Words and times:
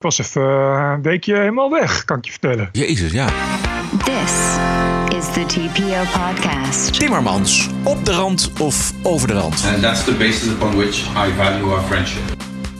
was 0.00 0.18
even 0.18 0.42
eh, 0.42 0.92
een 0.94 1.02
weekje 1.02 1.34
helemaal 1.36 1.70
weg, 1.70 2.04
kan 2.04 2.18
ik 2.18 2.24
je 2.24 2.30
vertellen. 2.30 2.68
Jezus, 2.72 3.12
ja. 3.12 3.26
This 4.04 4.32
is 5.16 5.32
the 5.32 5.44
TPO 5.46 6.18
podcast. 6.18 6.98
Timmermans, 6.98 7.68
op 7.82 8.04
de 8.04 8.12
rand 8.12 8.50
of 8.60 8.92
over 9.02 9.28
de 9.28 9.34
rand. 9.34 9.64
And 9.72 9.82
that's 9.82 10.04
the 10.04 10.14
basis 10.14 10.48
upon 10.48 10.76
which 10.76 10.98
I 10.98 11.32
value 11.36 11.64
our 11.64 11.82
friendship. 11.82 12.22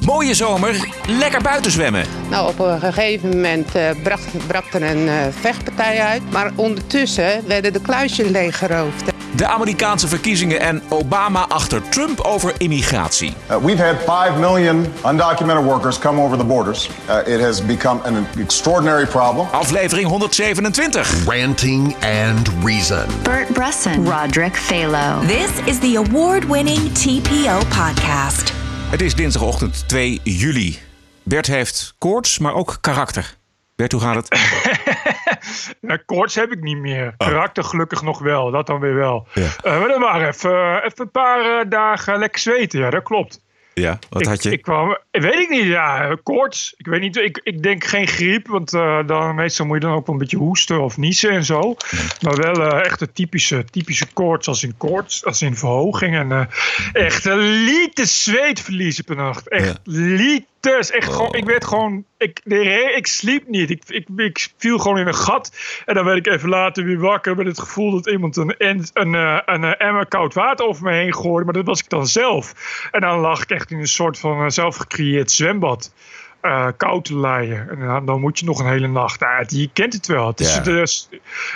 Mooie 0.04 0.34
zomer, 0.34 0.88
lekker 1.08 1.42
buiten 1.42 1.70
zwemmen. 1.70 2.04
Nou, 2.30 2.48
op 2.48 2.58
een 2.58 2.80
gegeven 2.80 3.28
moment 3.28 3.74
eh, 3.74 3.90
bracht, 4.02 4.46
brak 4.46 4.72
er 4.72 4.82
een 4.82 5.08
eh, 5.08 5.26
vechtpartij 5.30 6.00
uit. 6.00 6.22
Maar 6.30 6.52
ondertussen 6.54 7.46
werden 7.46 7.72
de 7.72 7.80
kluisjes 7.80 8.28
leeggeroofd. 8.28 9.09
De 9.40 9.46
Amerikaanse 9.46 10.08
verkiezingen 10.08 10.60
en 10.60 10.82
Obama 10.88 11.46
achter 11.48 11.88
Trump 11.88 12.20
over 12.20 12.54
immigratie. 12.58 13.34
Uh, 13.50 13.56
we've 13.56 13.82
had 13.82 13.96
5 14.04 14.38
million 14.38 14.92
undocumented 15.06 15.64
workers 15.64 15.98
come 15.98 16.22
over 16.22 16.38
the 16.38 16.44
borders. 16.44 16.90
Uh, 17.08 17.34
it 17.34 17.40
has 17.40 17.66
become 17.66 18.00
an 18.04 18.26
extraordinary 18.38 19.06
problem. 19.06 19.46
Aflevering 19.52 20.08
127. 20.08 21.24
Ranting 21.26 21.94
and 22.00 22.48
Reason. 22.64 23.06
Bert 23.22 23.52
Bresson, 23.52 24.04
Roderick 24.04 24.56
Phalo. 24.56 25.26
This 25.26 25.66
is 25.66 25.78
the 25.78 25.96
award 25.96 26.44
winning 26.44 26.92
TPO 26.92 27.58
podcast. 27.68 28.52
Het 28.90 29.00
is 29.00 29.14
dinsdagochtend 29.14 29.88
2 29.88 30.20
juli. 30.24 30.78
Bert 31.22 31.46
heeft 31.46 31.94
koorts, 31.98 32.38
maar 32.38 32.54
ook 32.54 32.78
karakter. 32.80 33.36
Bert, 33.76 33.92
hoe 33.92 34.00
gaat 34.00 34.14
het? 34.14 34.28
Koorts 36.06 36.34
heb 36.34 36.52
ik 36.52 36.60
niet 36.60 36.78
meer. 36.78 37.14
Karakter 37.16 37.64
gelukkig 37.64 38.02
nog 38.02 38.18
wel, 38.18 38.50
dat 38.50 38.66
dan 38.66 38.80
weer 38.80 38.94
wel. 38.94 39.26
Ja. 39.34 39.48
Eh, 39.62 39.78
maar 39.78 39.88
dan 39.88 40.00
waren 40.00 40.28
even, 40.28 40.50
eh, 40.50 40.84
even 40.84 41.04
een 41.04 41.10
paar 41.10 41.60
eh, 41.60 41.70
dagen 41.70 42.18
lekker 42.18 42.40
zweten, 42.40 42.78
ja, 42.78 42.90
dat 42.90 43.02
klopt. 43.02 43.40
Ja, 43.74 43.98
wat 44.08 44.22
ik, 44.22 44.28
had 44.28 44.42
je? 44.42 44.50
Ik 44.50 44.62
kwam, 44.62 44.98
weet 45.10 45.34
ik 45.34 45.48
niet, 45.48 45.64
ja, 45.64 46.16
koorts. 46.22 46.74
Ik 46.76 46.86
weet 46.86 47.00
niet, 47.00 47.16
ik, 47.16 47.40
ik 47.42 47.62
denk 47.62 47.84
geen 47.84 48.06
griep, 48.06 48.48
want 48.48 48.70
dan, 49.06 49.34
meestal 49.34 49.66
moet 49.66 49.82
je 49.82 49.88
dan 49.88 49.96
ook 49.96 50.06
wel 50.06 50.14
een 50.14 50.20
beetje 50.20 50.36
hoesten 50.36 50.80
of 50.80 50.96
niezen 50.96 51.30
en 51.30 51.44
zo. 51.44 51.76
Maar 52.20 52.36
wel 52.36 52.80
echt 52.80 52.98
de 52.98 53.12
typische, 53.12 53.64
typische 53.64 54.06
koorts 54.12 54.48
als 54.48 54.62
in 54.62 54.76
koorts, 54.76 55.24
als 55.24 55.42
in 55.42 55.56
verhoging. 55.56 56.16
En 56.16 56.48
echt 56.92 57.24
een 57.24 57.38
liter 57.38 58.06
zweet 58.06 58.60
verliezen 58.60 59.04
per 59.04 59.16
nacht. 59.16 59.48
Echt 59.48 59.80
Ja. 59.84 60.40
Liters. 60.60 60.90
Echt 60.90 61.08
Oh. 61.08 61.14
gewoon, 61.14 61.34
ik 61.34 61.44
werd 61.44 61.64
gewoon, 61.64 62.04
ik, 62.18 62.40
de 62.44 62.62
re- 62.62 62.92
ik 62.96 63.06
sliep 63.06 63.48
niet. 63.48 63.70
Ik, 63.70 63.82
ik, 63.86 64.06
ik 64.16 64.48
viel 64.58 64.78
gewoon 64.78 64.98
in 64.98 65.06
een 65.06 65.14
gat. 65.14 65.52
En 65.86 65.94
dan 65.94 66.04
werd 66.04 66.26
ik 66.26 66.32
even 66.32 66.48
later 66.48 66.84
weer 66.84 66.98
wakker 66.98 67.36
met 67.36 67.46
het 67.46 67.60
gevoel 67.60 67.90
dat 67.90 68.06
iemand 68.06 68.36
een, 68.36 68.54
een, 68.58 68.84
een, 68.92 69.14
eh, 69.14 69.38
een, 69.44 69.64
eh, 69.64 69.86
emmer 69.86 70.06
koud 70.06 70.34
water 70.34 70.66
over 70.66 70.84
me 70.84 70.92
heen 70.92 71.14
gooide. 71.14 71.44
Maar 71.44 71.54
dat 71.54 71.66
was 71.66 71.80
ik 71.80 71.88
dan 71.88 72.06
zelf. 72.06 72.52
En 72.92 73.00
dan 73.00 73.18
lag 73.18 73.42
ik 73.42 73.50
echt 73.50 73.70
in 73.70 73.78
een 73.78 73.86
soort 73.88 74.18
van 74.18 74.40
eh, 74.44 74.48
zelf 74.48 74.76
gecreëerd 74.76 75.30
zwembad. 75.30 75.92
eh, 76.40 76.66
koud 76.76 77.04
te 77.04 77.16
leien. 77.18 77.68
En 77.70 77.86
dan, 77.86 78.06
dan 78.06 78.20
moet 78.20 78.38
je 78.38 78.44
nog 78.44 78.58
een 78.60 78.68
hele 78.68 78.88
nacht 78.88 79.22
uit. 79.22 79.50
Je 79.50 79.70
kent 79.72 79.92
het 79.92 80.06
wel. 80.06 80.26
Het 80.26 80.40
is 80.40 80.54
Ja. 80.54 80.60
de 80.62 80.86
s- 80.86 81.08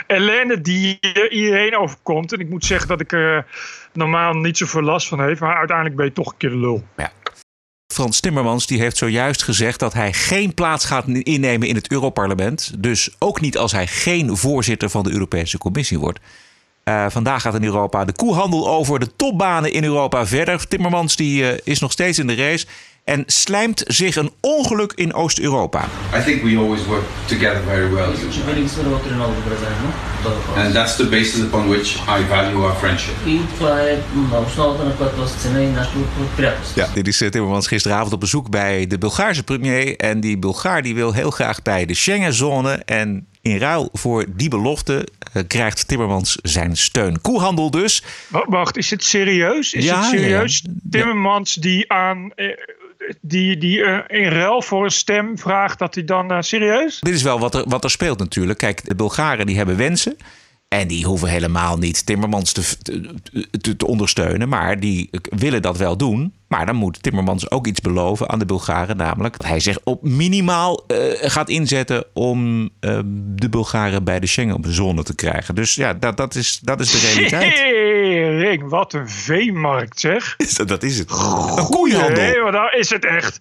ellende 0.06 0.60
die 0.60 0.98
iedereen 1.30 1.76
overkomt. 1.76 2.32
En 2.32 2.40
ik 2.40 2.48
moet 2.48 2.64
zeggen 2.64 2.88
dat 2.88 3.00
ik 3.00 3.12
er 3.12 3.46
normaal 3.92 4.32
niet 4.34 4.56
zoveel 4.58 4.82
last 4.82 5.08
van 5.08 5.20
heeft. 5.22 5.40
Maar 5.40 5.56
uiteindelijk 5.56 5.96
ben 5.96 6.06
je 6.06 6.12
toch 6.12 6.30
een 6.32 6.36
keer 6.38 6.50
de 6.50 6.56
lul. 6.56 6.84
Frans 7.86 8.20
Timmermans 8.20 8.66
die 8.66 8.80
heeft 8.80 8.96
zojuist 8.96 9.42
gezegd 9.42 9.78
dat 9.78 9.92
hij 9.92 10.12
geen 10.12 10.54
plaats 10.54 10.84
gaat 10.84 11.08
innemen 11.08 11.68
in 11.68 11.74
het 11.74 11.90
Europarlement. 11.90 12.72
Dus 12.78 13.10
ook 13.18 13.40
niet 13.40 13.58
als 13.58 13.72
hij 13.72 13.86
geen 13.86 14.36
voorzitter 14.36 14.90
van 14.90 15.02
de 15.02 15.12
Europese 15.12 15.58
Commissie 15.58 15.98
wordt. 15.98 16.20
Eh, 16.84 17.06
vandaag 17.08 17.42
gaat 17.42 17.54
in 17.54 17.64
Europa 17.64 18.04
de 18.04 18.12
koehandel 18.12 18.68
over 18.68 18.98
de 19.00 19.16
topbanen 19.16 19.72
in 19.72 19.84
Europa 19.84 20.26
verder. 20.26 20.68
Timmermans 20.68 21.16
die, 21.16 21.50
eh, 21.50 21.58
is 21.64 21.78
nog 21.78 21.92
steeds 21.92 22.18
in 22.18 22.26
de 22.26 22.34
race 22.34 22.66
en 23.04 23.22
slijmt 23.26 23.84
zich 23.86 24.16
een 24.16 24.30
ongeluk 24.40 24.92
in 24.94 25.14
Oost-Europa. 25.14 25.88
I 26.14 26.22
think 26.22 26.42
we 26.42 26.56
always 26.58 26.84
work 26.84 27.04
together 27.26 27.62
very 27.66 27.90
well. 27.92 28.06
And 30.56 30.72
that's 30.72 30.96
the 30.96 31.06
basis 31.08 31.40
upon 31.40 31.68
which 31.68 31.94
I 31.94 32.26
value 32.28 32.62
our 32.62 32.74
friendship. 32.74 33.14
Ja, 36.74 36.88
dit 36.94 37.08
is 37.08 37.20
eh, 37.20 37.28
Timmermans 37.28 37.66
gisteravond 37.66 38.12
op 38.12 38.20
bezoek 38.20 38.50
bij 38.50 38.86
de 38.86 38.98
Bulgaarse 38.98 39.42
premier 39.42 39.96
en 39.96 40.20
die 40.20 40.38
Bulgaar 40.38 40.82
die 40.82 40.94
wil 40.94 41.12
heel 41.12 41.30
graag 41.30 41.62
bij 41.62 41.86
de 41.86 41.94
Schengenzone 41.94 42.72
en 42.74 43.26
in 43.42 43.58
ruil 43.58 43.88
voor 43.92 44.24
die 44.28 44.48
belofte 44.48 45.08
eh, 45.32 45.42
krijgt 45.46 45.88
Timmermans 45.88 46.38
zijn 46.42 46.76
steun. 46.76 47.20
Koehandel 47.20 47.70
dus. 47.70 48.02
Wacht, 48.46 48.76
is 48.76 48.90
het 48.90 49.04
serieus? 49.04 49.72
Is 49.72 49.90
het 49.90 50.04
serieus? 50.04 50.64
Timmermans 50.90 51.54
die 51.54 51.92
aan 51.92 52.32
eh, 52.34 52.46
die, 53.20 53.56
die 53.58 53.82
eh, 53.84 54.20
in 54.22 54.28
ruil 54.28 54.62
voor 54.62 54.84
een 54.84 54.90
stem 54.90 55.38
vraagt 55.38 55.78
dat 55.78 55.94
hij 55.94 56.04
dan. 56.04 56.30
eh, 56.30 56.40
serieus? 56.40 57.00
Dit 57.00 57.14
is 57.14 57.22
wel 57.22 57.38
wat 57.38 57.54
er, 57.54 57.66
er 57.84 57.90
speelt 57.90 58.18
natuurlijk. 58.18 58.58
Kijk, 58.58 58.88
de 58.88 58.94
Bulgaren 58.94 59.46
die 59.46 59.56
hebben 59.56 59.76
wensen. 59.76 60.16
En 60.68 60.88
die 60.88 61.04
hoeven 61.04 61.28
helemaal 61.28 61.76
niet 61.78 62.06
Timmermans 62.06 62.52
te, 62.52 62.76
te- 63.60 63.76
te 63.76 63.86
ondersteunen. 63.86 64.48
Maar 64.48 64.80
die 64.80 65.10
willen 65.30 65.62
dat 65.62 65.76
wel 65.76 65.96
doen. 65.96 66.32
Maar 66.54 66.66
dan 66.66 66.76
moet 66.76 67.02
Timmermans 67.02 67.50
ook 67.50 67.66
iets 67.66 67.80
beloven 67.80 68.28
aan 68.28 68.38
de 68.38 68.46
Bulgaren. 68.46 68.96
Namelijk 68.96 69.38
dat 69.38 69.46
hij 69.46 69.60
zich 69.60 69.78
op 69.84 70.02
minimaal 70.02 70.84
eh, 70.86 70.96
gaat 71.30 71.48
inzetten 71.48 72.04
om 72.12 72.70
eh, 72.80 72.98
de 73.14 73.48
Bulgaren 73.48 74.04
bij 74.04 74.20
de 74.20 74.26
Schengen-zone 74.26 75.02
te 75.02 75.14
krijgen. 75.14 75.54
Dus 75.54 75.74
ja, 75.74 75.94
dat, 75.94 76.16
dat, 76.16 76.34
is, 76.34 76.58
dat 76.62 76.80
is 76.80 76.90
de 76.90 76.98
realiteit. 76.98 77.54
Tering, 77.54 78.68
wat 78.68 78.92
een 78.92 79.08
veemarkt 79.08 80.00
zeg. 80.00 80.36
dat 80.66 80.82
is 80.82 80.98
het. 80.98 81.10
Een 81.10 81.68
koeihandel. 81.70 82.22
Nee, 82.22 82.40
maar 82.40 82.52
daar 82.52 82.74
is 82.74 82.90
het 82.90 83.04
echt. 83.04 83.38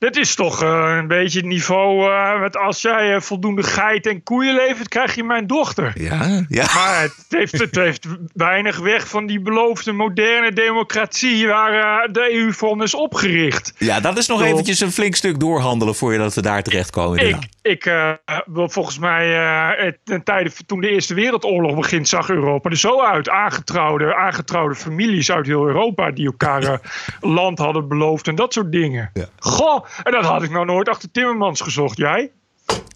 Dit 0.00 0.16
is 0.16 0.34
toch 0.34 0.62
eh, 0.62 0.94
een 0.98 1.06
beetje 1.06 1.38
het 1.38 1.48
niveau. 1.48 2.10
eh, 2.10 2.40
met 2.40 2.56
als 2.56 2.82
jij 2.82 3.14
eh, 3.14 3.20
voldoende 3.20 3.62
geit 3.62 4.06
en 4.06 4.22
koeien 4.22 4.54
levert, 4.54 4.88
krijg 4.88 5.14
je 5.14 5.24
mijn 5.24 5.46
dochter. 5.46 5.92
Ja, 5.94 6.44
ja. 6.48 6.66
Maar 6.74 7.02
het 7.02 7.26
heeft, 7.28 7.58
het 7.58 7.74
heeft 7.74 8.06
weinig 8.34 8.78
weg 8.78 9.08
van 9.08 9.26
die 9.26 9.40
beloofde 9.40 9.92
moderne 9.92 10.52
democratie 10.52 11.46
waar 11.46 12.02
eh, 12.04 12.12
de 12.12 12.34
EU 12.34 12.52
voor 12.52 12.82
is 12.82 12.94
opgericht. 12.94 13.72
ja, 13.78 14.00
dat 14.00 14.18
is 14.18 14.26
nog 14.26 14.42
eventjes 14.42 14.80
een 14.80 14.92
flink 14.92 15.14
stuk 15.14 15.40
doorhandelen 15.40 15.94
voordat 15.94 16.34
we 16.34 16.42
daar 16.42 16.62
terechtkomen. 16.62 17.18
Ik, 17.18 17.24
inderdaad. 17.24 17.50
ik 17.62 17.86
eh, 17.86 18.10
wil 18.46 18.68
volgens 18.68 18.98
mij, 18.98 19.36
eh, 19.76 19.92
ten 20.04 20.22
tijde 20.22 20.50
toen 20.66 20.80
de 20.80 20.88
Eerste 20.88 21.14
Wereldoorlog 21.14 21.74
begint, 21.74 22.08
zag 22.08 22.30
Europa 22.30 22.70
er 22.70 22.76
zo 22.76 23.02
uit. 23.02 23.28
Aangetrouwde, 23.28 24.14
aangetrouwde 24.14 24.74
families 24.74 25.32
uit 25.32 25.46
heel 25.46 25.66
Europa 25.66 26.10
die 26.10 26.26
elkaar 26.26 26.62
eh, 26.62 26.78
land 27.36 27.58
hadden 27.58 27.88
beloofd 27.88 28.28
en 28.28 28.34
dat 28.34 28.52
soort 28.52 28.72
dingen. 28.72 29.10
Ja. 29.12 29.24
Goh, 29.38 29.84
en 30.02 30.12
dat 30.12 30.24
had 30.24 30.42
ik 30.42 30.50
nou 30.50 30.66
nooit 30.66 30.88
achter 30.88 31.10
Timmermans 31.10 31.60
gezocht. 31.60 31.96
Jij? 31.96 32.30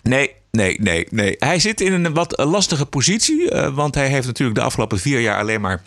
Nee, 0.03 0.35
nee, 0.51 0.81
nee, 0.81 1.07
nee. 1.11 1.37
Hij 1.39 1.59
zit 1.59 1.81
in 1.81 1.93
een 2.05 2.15
wat 2.15 2.39
lastige 2.45 2.87
positie. 2.87 3.51
eh, 3.51 3.75
want 3.75 3.95
hij 3.95 4.09
heeft 4.09 4.27
natuurlijk 4.27 4.59
de 4.59 4.65
afgelopen 4.65 4.99
vier 4.99 5.21
jaar 5.21 5.39
alleen 5.39 5.61
maar 5.61 5.83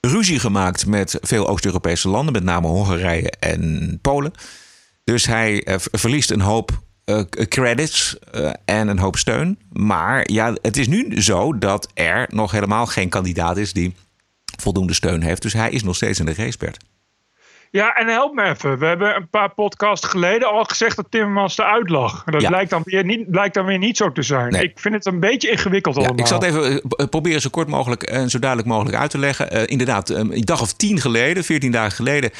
ruzie 0.00 0.38
gemaakt 0.38 0.86
met 0.86 1.18
veel 1.20 1.48
Oost-Europese 1.48 2.08
landen, 2.08 2.32
met 2.32 2.42
name 2.42 2.66
Hongarije 2.66 3.30
en 3.30 3.98
Polen. 4.02 4.32
Dus 5.04 5.26
hij 5.26 5.64
eh, 5.64 5.78
ver- 5.78 5.98
verliest 5.98 6.30
een 6.30 6.40
hoop 6.40 6.70
eh, 7.04 7.20
credits 7.48 8.16
en 8.64 8.88
een 8.88 8.98
hoop 8.98 9.16
steun. 9.16 9.58
Maar 9.72 10.30
ja, 10.32 10.54
het 10.62 10.76
is 10.76 10.88
nu 10.88 11.22
zo 11.22 11.58
dat 11.58 11.88
er 11.94 12.28
nog 12.30 12.50
helemaal 12.50 12.86
geen 12.86 13.08
kandidaat 13.08 13.56
is 13.56 13.72
die 13.72 13.94
voldoende 14.60 14.94
steun 14.94 15.22
heeft. 15.22 15.42
Dus 15.42 15.52
hij 15.52 15.70
is 15.70 15.82
nog 15.82 15.96
steeds 15.96 16.18
in 16.18 16.26
de 16.26 16.34
race. 16.34 16.58
Ja, 17.74 17.94
en 17.94 18.06
help 18.06 18.34
me 18.34 18.42
even. 18.42 18.78
We 18.78 18.86
hebben 18.86 19.16
een 19.16 19.28
paar 19.28 19.54
podcasts 19.54 20.06
geleden 20.06 20.48
al 20.50 20.64
gezegd 20.64 20.96
dat 20.96 21.06
Timmermans 21.10 21.58
eruit 21.58 21.88
lag. 21.90 22.22
En 22.26 22.32
dat 22.32 22.40
Ja. 22.42 22.48
blijkt, 22.48 22.70
dan 22.70 22.82
weer 22.84 23.04
niet, 23.04 23.30
blijkt 23.30 23.54
dan 23.54 23.64
weer 23.66 23.78
niet 23.78 23.96
zo 23.96 24.12
te 24.12 24.22
zijn. 24.22 24.52
Nee. 24.52 24.62
Ik 24.62 24.78
vind 24.78 24.94
het 24.94 25.06
een 25.06 25.20
beetje 25.20 25.50
ingewikkeld 25.50 25.94
Ja, 25.94 26.00
allemaal. 26.00 26.20
ik 26.20 26.26
zal 26.26 26.38
het 26.40 26.48
even 26.48 26.82
eh, 26.96 27.06
proberen 27.06 27.40
zo 27.40 27.48
kort 27.50 27.68
mogelijk 27.68 28.02
en 28.02 28.30
zo 28.30 28.38
duidelijk 28.38 28.70
mogelijk 28.70 28.96
uit 28.96 29.10
te 29.10 29.18
leggen. 29.18 29.50
Eh, 29.50 29.62
inderdaad, 29.66 30.10
eh, 30.10 30.18
een 30.18 30.40
dag 30.40 30.60
of 30.60 30.72
tien 30.72 31.00
geleden, 31.00 31.44
veertien 31.44 31.72
dagen 31.72 31.92
geleden. 31.92 32.30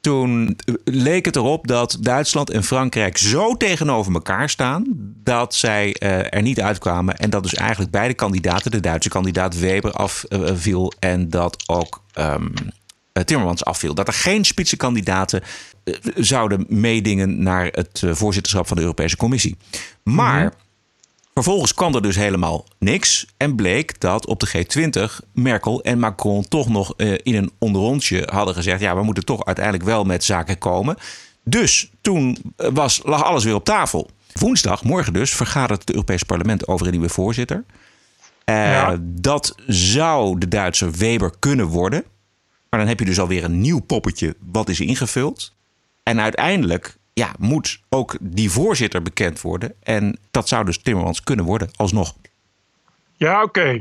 Toen 0.00 0.56
eh, 0.64 0.74
leek 0.84 1.24
het 1.24 1.36
erop 1.36 1.66
dat 1.66 1.96
Duitsland 2.00 2.50
en 2.50 2.64
Frankrijk 2.64 3.18
zo 3.18 3.56
tegenover 3.56 4.12
elkaar 4.12 4.48
staan. 4.48 4.84
dat 5.24 5.54
zij 5.54 5.92
eh, 5.98 6.34
er 6.34 6.42
niet 6.42 6.60
uitkwamen. 6.60 7.16
En 7.16 7.30
dat 7.30 7.42
dus 7.42 7.54
eigenlijk 7.54 7.90
beide 7.90 8.14
kandidaten, 8.14 8.70
de 8.70 8.80
Duitse 8.80 9.08
kandidaat 9.08 9.58
Weber, 9.58 9.92
afviel. 9.92 10.92
en 10.98 11.28
dat 11.30 11.62
ook 11.66 12.02
ehm, 12.12 12.42
eh, 12.44 12.50
Timmermans 13.24 13.64
afviel. 13.64 13.94
Dat 13.94 14.06
er 14.06 14.12
geen 14.14 14.44
spitsenkandidaten 14.44 15.42
eh, 15.84 15.94
zouden 16.16 16.64
meedingen 16.68 17.42
naar 17.42 17.66
het 17.66 18.02
eh, 18.04 18.14
voorzitterschap 18.14 18.66
van 18.66 18.76
de 18.76 18.82
Europese 18.82 19.16
Commissie. 19.16 19.56
Maar. 20.02 20.52
Vervolgens 21.34 21.74
kwam 21.74 21.94
er 21.94 22.02
dus 22.02 22.16
helemaal 22.16 22.64
niks. 22.78 23.26
En 23.36 23.54
bleek 23.54 24.00
dat 24.00 24.26
op 24.26 24.40
de 24.40 24.48
G20 24.48 25.26
Merkel 25.32 25.82
en 25.82 25.98
Macron 25.98 26.48
toch 26.48 26.68
nog 26.68 26.94
eh, 26.96 27.14
in 27.22 27.34
een 27.34 27.50
onderrondje 27.58 28.28
hadden 28.32 28.54
gezegd: 28.54 28.80
ja, 28.80 28.96
we 28.96 29.02
moeten 29.02 29.24
toch 29.24 29.44
uiteindelijk 29.44 29.84
wel 29.84 30.04
met 30.04 30.24
zaken 30.24 30.58
komen. 30.58 30.96
Dus 31.44 31.90
toen 32.00 32.38
eh, 32.56 32.68
was, 32.72 33.00
lag 33.04 33.24
alles 33.24 33.44
weer 33.44 33.54
op 33.54 33.64
tafel. 33.64 34.10
Woensdag, 34.32 34.84
morgen 34.84 35.12
dus, 35.12 35.30
vergadert 35.30 35.80
het 35.80 35.90
Europees 35.90 36.22
Parlement 36.22 36.68
over 36.68 36.86
een 36.86 36.92
nieuwe 36.92 37.08
voorzitter. 37.08 37.64
Eh, 38.44 38.54
Ja. 38.54 38.96
Dat 39.00 39.54
zou 39.66 40.38
de 40.38 40.48
Duitse 40.48 40.90
Weber 40.90 41.32
kunnen 41.38 41.66
worden. 41.66 42.04
Maar 42.72 42.80
dan 42.80 42.90
heb 42.90 42.98
je 42.98 43.04
dus 43.04 43.20
alweer 43.20 43.44
een 43.44 43.60
nieuw 43.60 43.80
poppetje 43.80 44.36
wat 44.52 44.68
is 44.68 44.80
ingevuld. 44.80 45.54
En 46.02 46.20
uiteindelijk 46.20 46.96
ja, 47.12 47.34
moet 47.38 47.80
ook 47.88 48.16
die 48.20 48.50
voorzitter 48.50 49.02
bekend 49.02 49.40
worden. 49.40 49.74
En 49.82 50.18
dat 50.30 50.48
zou 50.48 50.64
dus 50.64 50.78
Timmermans 50.78 51.22
kunnen 51.22 51.44
worden, 51.44 51.70
alsnog. 51.76 52.14
Ja, 53.16 53.42
oké. 53.42 53.80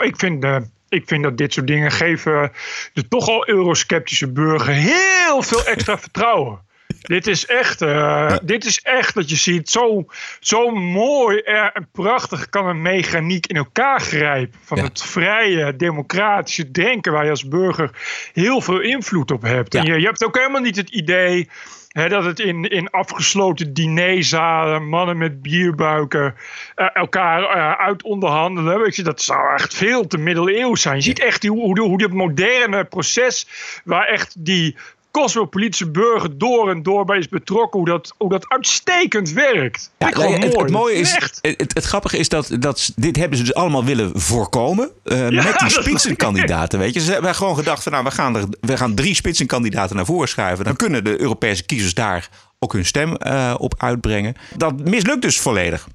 Ik 0.00 0.16
vind, 0.16 0.44
uh, 0.44 0.56
ik 0.88 1.02
vind 1.06 1.22
dat 1.22 1.38
dit 1.38 1.52
soort 1.52 1.66
dingen 1.66 1.90
geven 1.90 2.52
de 2.92 3.08
toch 3.08 3.28
al 3.28 3.48
eurosceptische 3.48 4.32
burger 4.32 4.74
heel 4.74 5.42
veel 5.42 5.64
extra 5.64 5.98
vertrouwen. 5.98 6.60
Dit 6.96 7.26
is 7.26 7.46
echt, 7.46 7.82
uh, 7.82 8.36
dit 8.42 8.64
is 8.64 8.80
echt 8.80 9.14
dat 9.14 9.30
je 9.30 9.36
ziet, 9.36 9.70
zo, 9.70 10.06
zo 10.40 10.70
mooi 10.70 11.38
en 11.38 11.88
prachtig 11.92 12.48
kan 12.48 12.66
een 12.66 12.82
mechaniek 12.82 13.46
in 13.46 13.56
elkaar 13.56 14.00
grijpen. 14.00 14.58
Van 14.64 14.76
Ja. 14.76 14.82
het 14.84 15.02
vrije, 15.02 15.76
democratische 15.76 16.70
denken 16.70 17.12
waar 17.12 17.24
je 17.24 17.30
als 17.30 17.48
burger 17.48 17.90
heel 18.32 18.60
veel 18.60 18.80
invloed 18.80 19.30
op 19.30 19.42
hebt. 19.42 19.74
En 19.74 19.84
je, 19.84 20.00
je 20.00 20.06
hebt 20.06 20.24
ook 20.24 20.36
helemaal 20.36 20.60
niet 20.60 20.76
het 20.76 20.90
idee 20.90 21.48
hè, 21.88 22.08
dat 22.08 22.24
het 22.24 22.40
in, 22.40 22.64
in 22.64 22.90
afgesloten 22.90 23.74
dinerzalen, 23.74 24.88
mannen 24.88 25.18
met 25.18 25.42
bierbuiken, 25.42 26.34
eh, 26.74 26.86
elkaar 26.92 27.42
eh, 27.42 27.72
uit 27.86 28.02
onderhandelen. 28.02 28.80
Weet 28.80 28.96
je, 28.96 29.02
dat 29.02 29.22
zou 29.22 29.54
echt 29.54 29.74
veel 29.74 30.06
te 30.06 30.18
middeleeuws 30.18 30.82
zijn. 30.82 30.96
Je 30.96 31.02
ziet 31.02 31.20
echt 31.20 31.46
hoe, 31.46 31.60
hoe, 31.60 31.80
hoe 31.80 31.98
dit 31.98 32.12
moderne 32.12 32.84
proces, 32.84 33.48
waar 33.84 34.06
echt 34.06 34.44
die 34.44 34.76
cosmopolitische 35.20 35.90
burger 35.90 36.38
door 36.38 36.70
en 36.70 36.82
door 36.82 37.04
bij 37.04 37.18
is 37.18 37.28
betrokken, 37.28 37.78
hoe 37.78 37.88
dat, 37.88 38.14
hoe 38.16 38.28
dat 38.28 38.48
uitstekend 38.48 39.32
werkt. 39.32 39.90
Ja, 39.98 40.06
het, 40.06 40.16
mooi. 40.16 40.38
het 40.38 40.70
mooie 40.70 40.94
is, 40.94 41.12
het, 41.40 41.72
het 41.74 41.84
grappige 41.84 42.18
is 42.18 42.28
dat, 42.28 42.56
dat 42.60 42.92
dit 42.96 43.16
hebben 43.16 43.38
ze 43.38 43.44
dus 43.44 43.54
allemaal 43.54 43.84
willen 43.84 44.20
voorkomen 44.20 44.90
eh, 45.04 45.20
met 45.20 45.30
die 45.30 45.42
dat- 45.58 45.70
spitsenkandidaten. 45.70 46.78
Weet 46.78 46.94
je, 46.94 47.00
ze 47.00 47.12
hebben 47.12 47.34
gewoon 47.34 47.56
gedacht 47.56 47.82
van 47.82 47.92
nou, 47.92 48.04
we 48.04 48.10
gaan, 48.10 48.36
er, 48.36 48.44
we 48.60 48.76
gaan 48.76 48.94
drie 48.94 49.14
spitsenkandidaten 49.14 49.96
naar 49.96 50.04
voren 50.04 50.28
schuiven. 50.28 50.64
Dan 50.64 50.76
kunnen 50.76 51.04
de 51.04 51.20
Europese 51.20 51.64
kiezers 51.64 51.94
daar 51.94 52.28
ook 52.58 52.72
hun 52.72 52.84
stem 52.86 53.16
eh, 53.16 53.54
op 53.58 53.74
uitbrengen. 53.78 54.34
Dat 54.56 54.88
mislukt 54.88 55.22
dus 55.22 55.40
volledig. 55.40 55.88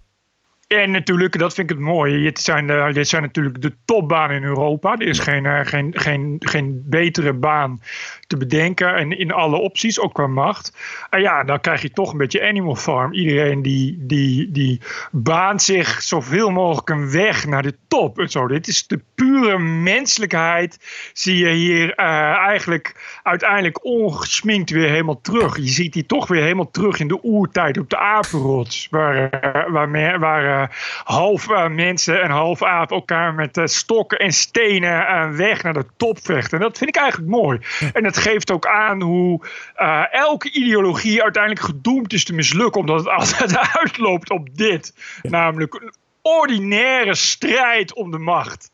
En 0.68 0.92
natuurlijk, 0.92 1.40
dat 1.40 1.54
vind 1.54 1.70
ik 1.70 1.76
het 1.76 1.86
mooie. 1.86 2.24
Dit 2.24 2.40
zijn, 2.40 2.68
de, 2.68 2.90
dit 2.94 3.08
zijn 3.08 3.22
natuurlijk 3.22 3.62
de 3.62 3.74
topbanen 3.86 4.36
in 4.36 4.44
Europa. 4.44 4.96
Er 4.98 5.08
is 5.08 5.20
geen, 5.20 5.46
eh, 5.46 5.60
geen, 5.66 5.94
geen, 5.96 6.36
geen 6.40 6.84
betere 6.86 7.34
baan 7.34 7.82
te 8.28 8.38
bedenken. 8.38 8.96
En 8.96 9.18
in 9.18 9.32
alle 9.32 9.58
opties, 9.58 10.00
ook 10.00 10.14
qua 10.14 10.28
macht. 10.28 10.78
En 11.10 11.22
ja, 11.22 11.44
dan 11.44 11.60
krijg 11.60 11.82
je 11.82 11.90
toch 11.90 12.12
een 12.12 12.18
beetje 12.18 12.48
Animal 12.48 12.76
Farm. 12.76 13.14
Iedereen 13.14 13.62
die, 13.62 13.96
die, 14.00 14.52
die 14.52 14.82
baant 15.12 15.62
zich 15.62 16.02
zoveel 16.02 16.50
mogelijk 16.50 16.90
een 16.90 17.12
weg 17.12 17.46
naar 17.46 17.64
de 17.64 17.76
top. 17.88 18.24
Zo. 18.28 18.48
Dit 18.48 18.68
is 18.68 18.88
de 18.88 19.00
pure 19.16 19.60
menselijkheid. 19.60 20.80
Zie 21.14 21.38
je 21.38 21.50
hier 21.50 21.94
eh, 21.94 22.06
eigenlijk 22.38 23.20
uiteindelijk 23.24 23.86
ongesminkt 23.86 24.70
weer 24.70 24.90
helemaal 24.90 25.22
terug. 25.22 25.58
Je 25.58 25.68
ziet 25.68 25.94
die 25.94 26.06
toch 26.06 26.28
weer 26.28 26.42
helemaal 26.42 26.72
terug 26.72 27.00
in 27.00 27.08
de 27.08 27.24
oertijd 27.24 27.78
op 27.78 27.90
de 27.90 27.98
apenrots. 27.98 28.88
Waar, 28.90 29.30
eh, 29.30 29.72
waar, 29.72 30.20
waar 30.20 30.62
eh, 30.62 30.76
half 31.04 31.48
mensen 31.70 32.22
en 32.22 32.30
half 32.30 32.64
aap 32.64 32.92
elkaar 32.92 33.34
met 33.34 33.62
stokken 33.64 34.20
en 34.20 34.32
stenen 34.32 35.36
weg 35.38 35.64
naar 35.64 35.74
de 35.74 35.86
top 35.98 36.20
vechten. 36.22 36.58
En 36.58 36.64
dat 36.64 36.78
vind 36.78 36.90
ik 36.90 37.02
eigenlijk 37.02 37.32
mooi. 37.32 37.60
En 37.94 38.04
het 38.16 38.24
geeft 38.24 38.52
ook 38.52 38.68
aan 38.68 39.02
hoe 39.02 39.46
eh, 39.76 40.14
elke 40.14 40.52
ideologie 40.52 41.24
uiteindelijk 41.24 41.66
gedoemd 41.66 42.14
is 42.14 42.24
te 42.24 42.34
mislukken. 42.34 42.82
Omdat 42.82 42.98
het 42.98 43.08
altijd 43.20 43.58
uitloopt 43.58 44.30
op 44.30 44.58
dit. 44.58 44.94
Namelijk 45.22 45.74
een 45.74 45.94
ordinaire 46.22 47.16
strijd 47.16 47.94
om 47.94 48.12
de 48.12 48.18
macht. 48.18 48.72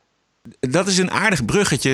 Dat 0.60 0.88
is 0.88 0.98
een 0.98 1.12
aardig 1.12 1.46
bruggetje. 1.46 1.92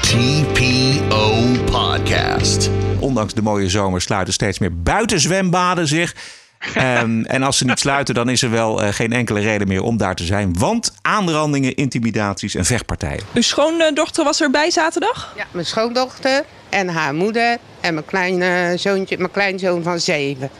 TPO 0.00 1.44
Podcast. 1.64 2.70
Ondanks 3.00 3.34
de 3.34 3.42
mooie 3.42 3.68
zomer 3.68 4.00
sluiten 4.00 4.34
steeds 4.34 4.58
meer 4.58 4.82
buitenzwembaden 4.82 5.86
zich. 5.86 6.14
Ehm, 6.58 7.22
en 7.22 7.42
als 7.42 7.58
ze 7.58 7.64
niet 7.64 7.78
sluiten, 7.78 8.14
dan 8.14 8.28
is 8.28 8.42
er 8.42 8.50
wel 8.50 8.82
eh, 8.82 8.92
geen 8.92 9.12
enkele 9.12 9.40
reden 9.40 9.68
meer 9.68 9.82
om 9.82 9.96
daar 9.96 10.14
te 10.14 10.24
zijn. 10.24 10.58
Want 10.58 10.92
aanrandingen, 11.02 11.74
intimidaties 11.74 12.54
en 12.54 12.64
vechtpartijen. 12.64 13.22
Uw 13.34 13.42
schoondochter 13.42 14.24
was 14.24 14.40
erbij 14.40 14.70
zaterdag? 14.70 15.32
Ja, 15.36 15.44
mijn 15.50 15.66
schoondochter 15.66 16.44
en 16.68 16.88
haar 16.88 17.14
moeder 17.14 17.58
en 17.80 17.94
mijn 17.94 18.06
kleine 18.06 18.72
zoontje, 18.76 19.18
mijn 19.18 19.30
kleinzoon 19.30 19.82
van 19.82 20.00
zeven. 20.00 20.50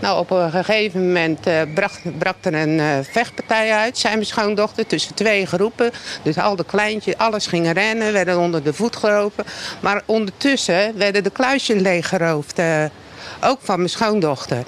Nou, 0.00 0.18
op 0.18 0.30
een 0.30 0.50
gegeven 0.50 1.06
moment 1.06 1.46
eh, 1.46 1.60
bracht, 1.74 2.18
brak 2.18 2.36
er 2.40 2.54
een 2.54 2.80
eh, 2.80 2.86
vechtpartij 3.10 3.72
uit, 3.72 3.98
zei 3.98 4.14
mijn 4.14 4.26
schoondochter, 4.26 4.86
tussen 4.86 5.14
twee 5.14 5.46
groepen. 5.46 5.90
Dus 6.22 6.38
al 6.38 6.56
de 6.56 6.64
kleintjes, 6.64 7.16
alles 7.16 7.46
ging 7.46 7.72
rennen, 7.72 8.12
werden 8.12 8.38
onder 8.38 8.62
de 8.62 8.74
voet 8.74 8.96
gelopen. 8.96 9.44
Maar 9.80 10.02
ondertussen 10.06 10.98
werden 10.98 11.22
de 11.22 11.30
kluisjes 11.30 11.80
leeggeroofd, 11.80 12.60
ook 13.40 13.58
van 13.62 13.76
mijn 13.76 13.88
schoondochter. 13.88 14.64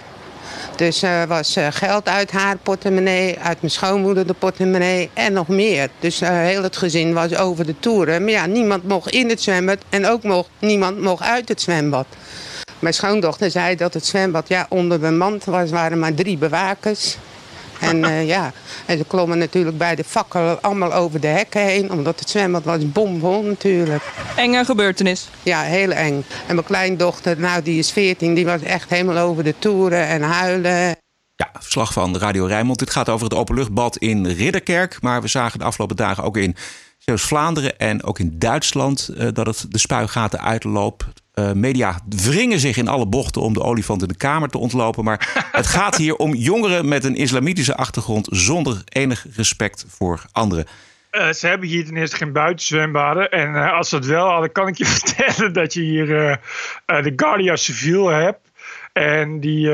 Dus 0.79 1.03
er 1.03 1.27
was 1.27 1.57
eh, 1.57 1.67
geld 1.71 2.09
uit 2.09 2.31
haar 2.31 2.57
portemonnee, 2.57 3.39
uit 3.39 3.61
mijn 3.61 3.73
schoonmoeder 3.73 4.27
de 4.27 4.35
portemonnee 4.35 5.11
en 5.15 5.33
nog 5.33 5.49
meer. 5.49 5.89
Dus 6.01 6.21
eh, 6.21 6.29
heel 6.31 6.63
het 6.63 6.77
gezin 6.77 7.13
was 7.13 7.37
over 7.37 7.67
de 7.67 7.75
toeren. 7.81 8.23
Maar 8.23 8.33
ja, 8.33 8.47
niemand 8.47 8.89
mocht 8.89 9.11
in 9.11 9.29
het 9.29 9.43
zwembad 9.43 9.79
en 9.89 10.07
ook 10.07 10.23
mocht, 10.23 10.49
niemand 10.59 11.01
mocht 11.01 11.23
uit 11.23 11.49
het 11.49 11.61
zwembad. 11.61 12.07
Mijn 12.79 12.95
schoondochter 12.95 13.51
zei 13.51 13.77
dat 13.77 13.95
het 13.95 14.07
zwembad 14.07 14.49
ja, 14.49 14.67
onder 14.69 14.99
bemand 14.99 15.45
was, 15.45 15.71
waren 15.71 15.99
maar 15.99 16.15
drie 16.15 16.37
bewakers. 16.37 17.17
En 17.81 18.05
eh, 18.05 18.27
ja, 18.35 18.53
en 18.87 18.99
ze 18.99 19.05
klommen 19.05 19.39
natuurlijk 19.39 19.79
bij 19.79 19.95
de 19.95 20.05
fakkel 20.05 20.59
allemaal 20.61 20.93
over 20.93 21.21
de 21.21 21.27
hekken 21.27 21.63
heen, 21.63 21.91
omdat 21.91 22.21
het 22.21 22.31
zwembad 22.31 22.65
was 22.65 22.93
bomvol 22.93 23.43
natuurlijk. 23.43 24.03
Enge 24.37 24.65
gebeurtenis. 24.65 25.29
Ja, 25.43 25.63
heel 25.63 25.91
eng. 25.91 26.25
En 26.47 26.55
mijn 26.55 26.67
kleindochter, 26.67 27.41
nou 27.41 27.63
die 27.63 27.79
is 27.79 27.93
14, 27.93 28.35
die 28.35 28.45
was 28.45 28.63
echt 28.63 28.91
helemaal 28.91 29.19
over 29.19 29.45
de 29.45 29.55
toeren 29.59 30.07
en 30.07 30.23
huilen. 30.23 30.97
Ja, 31.35 31.51
verslag 31.53 31.93
van 31.93 32.19
Radio 32.19 32.45
Rijnmond. 32.45 32.79
Dit 32.79 32.91
gaat 32.91 33.09
over 33.09 33.25
het 33.25 33.35
openluchtbad 33.35 33.97
in 33.97 34.27
Ridderkerk. 34.27 35.03
Maar 35.03 35.21
we 35.21 35.29
zagen 35.29 35.59
de 35.59 35.65
afgelopen 35.65 35.97
dagen 35.97 36.25
ook 36.25 36.37
in 36.37 36.57
Zeeuws-Vlaanderen 36.99 37.79
en 37.79 38.05
ook 38.05 38.19
in 38.19 38.39
Duitsland 38.39 39.09
eh, 39.09 39.29
dat 39.33 39.47
het 39.47 39.67
de 39.69 39.79
spuigaten 39.79 40.41
uitloopt. 40.41 41.05
Eh, 41.39 41.53
media 41.53 41.99
wringen 42.09 42.59
zich 42.59 42.77
in 42.77 42.89
alle 42.89 43.07
bochten 43.07 43.43
om 43.43 43.53
de 43.53 43.63
olifant 43.63 44.03
in 44.03 44.09
de 44.09 44.17
kamer 44.17 44.49
te 44.49 44.59
ontlopen. 44.59 45.05
Maar 45.05 45.29
het 45.53 45.67
gaat 45.67 45.97
hier 45.97 46.17
om 46.17 46.35
jongeren 46.35 46.89
met 46.89 47.05
een 47.05 47.15
islamitische 47.15 47.77
achtergrond 47.77 48.27
zonder 48.31 48.83
enig 48.89 49.27
respect 49.37 49.85
voor 49.89 50.25
anderen. 50.33 50.67
Eh, 51.11 51.33
ze 51.33 51.47
hebben 51.47 51.69
hier 51.69 51.85
ten 51.85 51.97
eerste 51.97 52.17
geen 52.17 52.33
buitenzwembaden. 52.33 53.31
En 53.31 53.55
eh, 53.55 53.73
als 53.73 53.89
ze 53.89 53.97
het 53.97 54.07
wel 54.07 54.29
hadden, 54.29 54.53
kan 54.53 54.69
ik 54.69 54.79
je 54.79 54.87
vertellen 55.01 55.53
dat 55.53 55.73
je 55.73 55.81
hier 55.81 56.07
de 56.87 57.13
Guardia 57.17 57.57
Civil 57.57 58.07
hebt. 58.07 58.41
En 58.93 59.41
die 59.41 59.71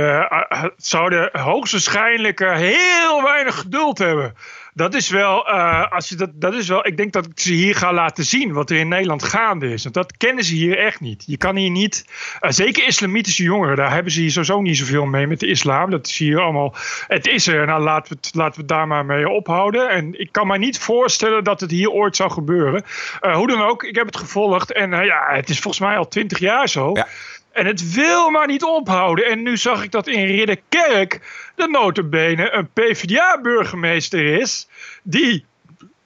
zouden 0.77 1.29
hoogstwaarschijnlijk 1.33 2.39
heel 2.39 3.23
weinig 3.23 3.55
geduld 3.55 3.99
hebben. 3.99 4.35
Dat 4.75 4.95
is 4.95 5.09
wel, 5.09 5.49
eh, 5.49 5.93
als 5.93 6.09
je 6.09 6.15
dat, 6.15 6.31
dat 6.35 6.55
is 6.55 6.69
wel, 6.69 6.87
ik 6.87 6.97
denk 6.97 7.13
dat 7.13 7.27
ik 7.27 7.41
ze 7.41 7.53
hier 7.53 7.75
ga 7.75 7.93
laten 7.93 8.25
zien 8.25 8.53
wat 8.53 8.71
er 8.71 8.77
in 8.77 8.89
Nederland 8.89 9.23
gaande 9.23 9.73
is. 9.73 9.83
Want 9.83 9.95
dat 9.95 10.17
kennen 10.17 10.45
ze 10.45 10.55
hier 10.55 10.79
echt 10.79 11.01
niet. 11.01 11.25
Je 11.27 11.37
kan 11.37 11.57
hier 11.57 11.71
niet, 11.71 12.05
eh, 12.41 12.51
zeker 12.51 12.87
islamitische 12.87 13.43
jongeren, 13.43 13.77
daar 13.77 13.93
hebben 13.93 14.13
ze 14.13 14.21
hier 14.21 14.31
sowieso 14.31 14.61
niet 14.61 14.77
zoveel 14.77 15.05
mee 15.05 15.27
met 15.27 15.41
de 15.41 15.47
islam. 15.47 15.91
Dat 15.91 16.07
is 16.07 16.19
hier 16.19 16.41
allemaal, 16.41 16.75
het 17.07 17.27
is 17.27 17.47
er. 17.47 17.67
Nou, 17.67 17.83
laten 17.83 18.13
we 18.13 18.19
het, 18.21 18.35
laten 18.35 18.61
we 18.61 18.67
daar 18.67 18.87
maar 18.87 19.05
mee 19.05 19.29
ophouden. 19.29 19.91
En 19.91 20.21
ik 20.21 20.33
kan 20.33 20.47
me 20.47 20.59
niet 20.59 20.79
voorstellen 20.79 21.45
dat 21.45 21.61
het 21.61 21.71
hier 21.71 21.91
ooit 21.91 22.17
zou 22.17 22.31
gebeuren. 22.31 22.85
Eh, 23.21 23.35
hoe 23.35 23.47
dan 23.47 23.63
ook, 23.63 23.83
ik 23.83 23.95
heb 23.95 24.07
het 24.07 24.17
gevolgd. 24.17 24.73
En 24.73 24.91
ja, 24.91 25.27
het 25.29 25.49
is 25.49 25.61
volgens 25.61 25.87
mij 25.87 25.97
al 25.97 26.09
twintig 26.09 26.39
jaar 26.39 26.69
zo. 26.69 26.91
Ja. 26.93 27.07
En 27.55 27.67
het 27.67 27.93
wil 27.93 28.31
maar 28.31 28.47
niet 28.47 28.63
ophouden. 28.63 29.27
En 29.27 29.43
nu 29.43 29.57
zag 29.57 29.83
ik 29.83 29.91
dat 29.91 30.07
in 30.07 30.27
Ridderkerk 30.27 31.21
de 31.55 31.69
notabene 31.69 32.53
een 32.53 32.69
PvdA-burgemeester 32.73 34.41
is... 34.41 34.69
die, 35.03 35.45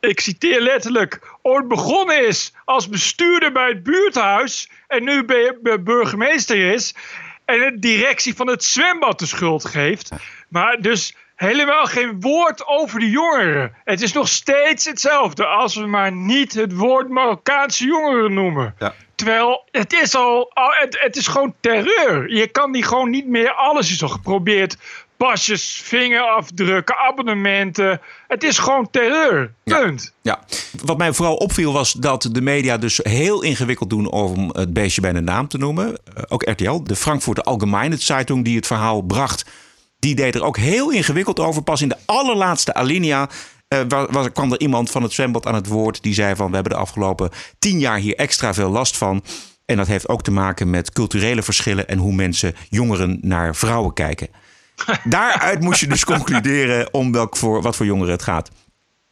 ik 0.01 0.21
citeer 0.21 0.61
letterlijk, 0.61 1.21
ooit 1.43 1.69
begonnen 1.69 2.27
is 2.27 2.53
als 2.65 2.89
bestuurder 2.89 3.53
bij 3.53 3.69
het 3.69 3.83
buurthuis... 3.83 4.71
en 4.87 5.05
nu 5.05 5.25
burgemeester 5.81 6.73
is 6.73 6.95
en 7.45 7.59
de 7.59 7.79
directie 7.79 8.35
van 8.35 8.49
het 8.49 8.65
zwembad 8.65 9.19
de 9.19 9.27
schuld 9.27 9.65
geeft. 9.65 10.11
Maar 10.49 10.81
dus 10.81 11.17
helemaal 11.35 11.87
geen 11.87 12.21
woord 12.21 12.67
over 12.67 13.01
de 13.01 13.11
jongeren. 13.11 13.75
Het 13.85 14.03
is 14.03 14.13
nog 14.13 14.29
steeds 14.29 14.85
hetzelfde 14.85 15.47
als 15.47 15.75
we 15.75 15.87
maar 15.87 16.13
niet 16.13 16.55
het 16.55 16.75
woord 16.75 17.09
Marokkaanse 17.09 17.85
jongeren 17.85 18.35
noemen. 18.35 18.75
Ja. 18.79 18.95
Terwijl 19.19 19.65
het 19.71 19.93
is 19.93 20.15
al, 20.15 20.51
het, 20.55 20.97
het 21.01 21.17
is 21.17 21.27
gewoon 21.27 21.55
terreur. 21.61 22.35
Je 22.35 22.47
kan 22.47 22.73
die 22.73 22.83
gewoon 22.83 23.11
niet 23.11 23.27
meer, 23.27 23.53
alles 23.53 23.91
is 23.91 24.03
al 24.03 24.09
geprobeerd. 24.09 24.77
Pasjes, 25.17 25.81
vingerafdrukken, 25.85 26.97
abonnementen. 26.97 28.01
Het 28.29 28.43
is 28.43 28.59
gewoon 28.59 28.91
terreur. 28.91 29.53
Punt. 29.65 30.13
Ja, 30.23 30.45
wat 30.85 30.99
mij 30.99 31.13
vooral 31.13 31.37
opviel 31.37 31.73
was 31.73 31.93
dat 31.93 32.29
de 32.33 32.41
media 32.41 32.77
dus 32.79 33.01
heel 33.03 33.43
ingewikkeld 33.43 33.91
doen 33.91 34.11
om 34.11 34.51
het 34.53 34.73
beestje 34.73 35.01
bij 35.01 35.13
de 35.13 35.21
naam 35.21 35.49
te 35.49 35.59
noemen. 35.59 35.99
Eh, 36.15 36.23
Ook 36.29 36.43
RTL, 36.49 36.83
de 36.83 36.97
Frankfurter 36.97 37.45
Allgemeine 37.45 37.97
Zeitung 37.97 38.45
die 38.45 38.57
het 38.57 38.67
verhaal 38.67 39.01
bracht, 39.03 39.45
die 39.99 40.15
deed 40.15 40.35
er 40.35 40.45
ook 40.45 40.57
heel 40.57 40.91
ingewikkeld 40.91 41.41
over. 41.41 41.63
Pas 41.63 41.83
in 41.83 41.89
de 41.89 41.99
allerlaatste 42.07 42.75
alinea 42.75 43.29
eh, 43.69 43.81
wa- 43.89 44.07
was, 44.11 44.33
kwam 44.33 44.53
er 44.53 44.61
iemand 44.61 44.91
van 44.91 45.03
het 45.03 45.13
zwembad 45.13 45.47
aan 45.47 45.55
het 45.55 45.67
woord 45.67 46.03
die 46.03 46.15
zei 46.15 46.37
van 46.37 46.49
we 46.49 46.55
hebben 46.55 46.73
de 46.73 46.79
afgelopen 46.79 47.31
tien 47.59 47.79
jaar 47.79 47.99
hier 47.99 48.15
extra 48.17 48.55
veel 48.55 48.71
last 48.71 48.97
van. 48.97 49.23
En 49.65 49.77
dat 49.77 49.87
heeft 49.87 50.09
ook 50.09 50.23
te 50.23 50.31
maken 50.31 50.71
met 50.71 50.93
culturele 50.93 51.43
verschillen 51.43 51.89
en 51.89 51.99
hoe 51.99 52.13
mensen, 52.13 52.55
jongeren, 52.69 53.19
naar 53.23 53.55
vrouwen 53.57 53.93
kijken. 53.95 54.29
Daaruit 55.05 55.61
moest 55.61 55.81
je 55.81 55.87
dus 55.87 56.05
concluderen 56.05 56.95
om 56.95 57.13
welk 57.13 57.37
voor, 57.37 57.63
wat 57.63 57.77
voor 57.77 57.87
jongeren 57.87 58.13
het 58.13 58.23
gaat. 58.23 58.51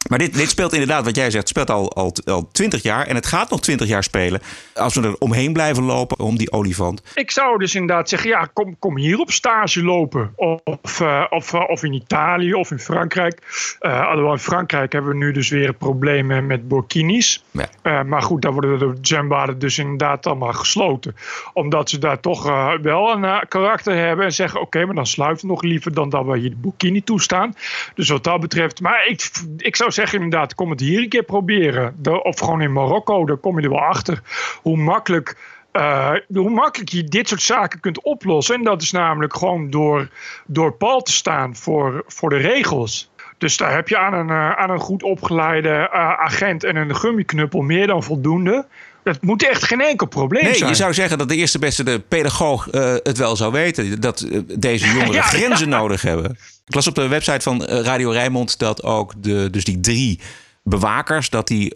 Maar 0.09 0.19
dit, 0.19 0.33
dit 0.33 0.49
speelt 0.49 0.73
inderdaad, 0.73 1.05
wat 1.05 1.15
jij 1.15 1.31
zegt, 1.31 1.47
speelt 1.47 1.69
al, 1.69 1.93
al, 1.93 2.13
al 2.25 2.49
20 2.51 2.81
jaar. 2.81 3.07
En 3.07 3.15
het 3.15 3.25
gaat 3.25 3.49
nog 3.49 3.59
20 3.59 3.87
jaar 3.87 4.03
spelen. 4.03 4.41
Als 4.73 4.95
we 4.95 5.01
er 5.01 5.17
omheen 5.17 5.53
blijven 5.53 5.83
lopen, 5.83 6.19
om 6.19 6.37
die 6.37 6.51
olifant. 6.51 7.01
Ik 7.13 7.31
zou 7.31 7.57
dus 7.57 7.75
inderdaad 7.75 8.09
zeggen, 8.09 8.29
ja, 8.29 8.49
kom, 8.53 8.79
kom 8.79 8.97
hier 8.97 9.19
op 9.19 9.31
stage 9.31 9.83
lopen. 9.83 10.33
Of, 10.35 10.99
uh, 11.01 11.25
of, 11.29 11.53
uh, 11.53 11.63
of 11.67 11.83
in 11.83 11.93
Italië 11.93 12.53
of 12.53 12.71
in 12.71 12.79
Frankrijk. 12.79 13.41
Uh, 13.81 14.07
alhoewel 14.07 14.31
in 14.31 14.39
Frankrijk 14.39 14.91
hebben 14.91 15.11
we 15.11 15.17
nu 15.17 15.31
dus 15.31 15.49
weer 15.49 15.73
problemen 15.73 16.45
met 16.45 16.67
burkinis. 16.67 17.43
Ja. 17.51 18.03
maar 18.03 18.21
goed, 18.21 18.41
daar 18.41 18.53
worden 18.53 18.79
de 18.79 18.93
zwembaden 19.01 19.59
dus 19.59 19.77
inderdaad 19.77 20.25
allemaal 20.25 20.53
gesloten. 20.53 21.15
Omdat 21.53 21.89
ze 21.89 21.97
daar 21.97 22.19
toch 22.19 22.43
wel 22.81 23.11
een 23.11 23.47
karakter 23.47 23.95
hebben. 23.95 24.25
En 24.25 24.33
zeggen, 24.33 24.59
oké, 24.59 24.67
okay, 24.67 24.83
maar 24.83 24.95
dan 24.95 25.05
sluiten 25.05 25.47
we 25.47 25.53
nog 25.53 25.61
liever 25.61 25.93
dan 25.93 26.09
dat 26.09 26.25
we 26.25 26.37
hier 26.37 26.49
de 26.49 26.55
burkini 26.55 27.03
toestaan. 27.03 27.55
Dus 27.95 28.09
wat 28.09 28.23
dat 28.23 28.39
betreft, 28.39 28.81
maar 28.81 29.07
ik, 29.07 29.31
ik 29.57 29.75
zou 29.75 29.91
zeggen 29.97 30.21
inderdaad, 30.21 30.55
kom 30.55 30.69
het 30.69 30.79
hier 30.79 31.01
een 31.01 31.09
keer 31.09 31.23
proberen. 31.23 31.95
De, 31.97 32.23
of 32.23 32.39
gewoon 32.39 32.61
in 32.61 32.73
Marokko, 32.73 33.25
daar 33.25 33.37
kom 33.37 33.57
je 33.57 33.63
er 33.63 33.73
wel 33.73 33.79
achter. 33.79 34.21
Hoe 34.61 34.77
makkelijk, 34.77 35.37
uh, 35.73 36.13
hoe 36.33 36.49
makkelijk 36.49 36.89
je 36.89 37.03
dit 37.03 37.27
soort 37.27 37.41
zaken 37.41 37.79
kunt 37.79 38.01
oplossen. 38.01 38.55
En 38.55 38.63
dat 38.63 38.81
is 38.81 38.91
namelijk 38.91 39.35
gewoon 39.35 39.69
door, 39.69 40.09
door 40.45 40.71
pal 40.71 41.01
te 41.01 41.11
staan 41.11 41.55
voor, 41.55 42.03
voor 42.07 42.29
de 42.29 42.37
regels. 42.37 43.09
Dus 43.37 43.57
daar 43.57 43.73
heb 43.73 43.87
je 43.87 43.97
aan 43.97 44.13
een, 44.13 44.29
uh, 44.29 44.51
aan 44.51 44.69
een 44.69 44.79
goed 44.79 45.03
opgeleide 45.03 45.69
uh, 45.69 46.19
agent 46.19 46.63
en 46.63 46.75
een 46.75 46.95
gummiknuppel 46.95 47.61
meer 47.61 47.87
dan 47.87 48.03
voldoende. 48.03 48.65
Dat 49.03 49.21
moet 49.21 49.47
echt 49.47 49.63
geen 49.63 49.81
enkel 49.81 50.07
probleem 50.07 50.43
nee, 50.43 50.51
zijn. 50.51 50.63
Nee, 50.63 50.71
je 50.71 50.81
zou 50.81 50.93
zeggen 50.93 51.17
dat 51.17 51.29
de 51.29 51.35
eerste 51.35 51.59
beste 51.59 51.83
de 51.83 51.99
pedagoog 51.99 52.67
het 53.03 53.17
wel 53.17 53.35
zou 53.35 53.51
weten. 53.51 54.01
Dat 54.01 54.27
deze 54.59 54.87
jongeren 54.87 55.13
ja, 55.21 55.21
grenzen 55.21 55.69
ja. 55.69 55.77
nodig 55.77 56.01
hebben. 56.01 56.37
Ik 56.67 56.73
las 56.73 56.87
op 56.87 56.95
de 56.95 57.07
website 57.07 57.41
van 57.41 57.63
Radio 57.63 58.09
Rijnmond 58.09 58.59
dat 58.59 58.83
ook 58.83 59.13
de, 59.17 59.49
dus 59.51 59.63
die 59.63 59.79
drie 59.79 60.19
bewakers... 60.63 61.29
dat 61.29 61.47
die 61.47 61.73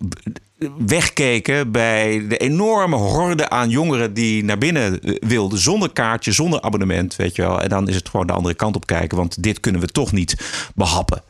wegkeken 0.78 1.72
bij 1.72 2.28
de 2.28 2.38
enorme 2.38 2.96
horde 2.96 3.50
aan 3.50 3.70
jongeren 3.70 4.14
die 4.14 4.44
naar 4.44 4.58
binnen 4.58 5.00
wilden. 5.20 5.60
Zonder 5.60 5.92
kaartje, 5.92 6.32
zonder 6.32 6.62
abonnement, 6.62 7.16
weet 7.16 7.36
je 7.36 7.42
wel. 7.42 7.62
En 7.62 7.70
dan 7.70 7.88
is 7.88 7.96
het 7.96 8.10
gewoon 8.10 8.28
de 8.28 8.34
andere 8.34 8.56
kant 8.56 8.76
op 8.76 8.86
kijken. 8.86 9.18
Want 9.18 9.44
dit 9.44 9.60
kunnen 9.60 9.82
we 9.82 9.88
toch 9.88 10.12
niet 10.12 10.36
behappen. 10.76 11.24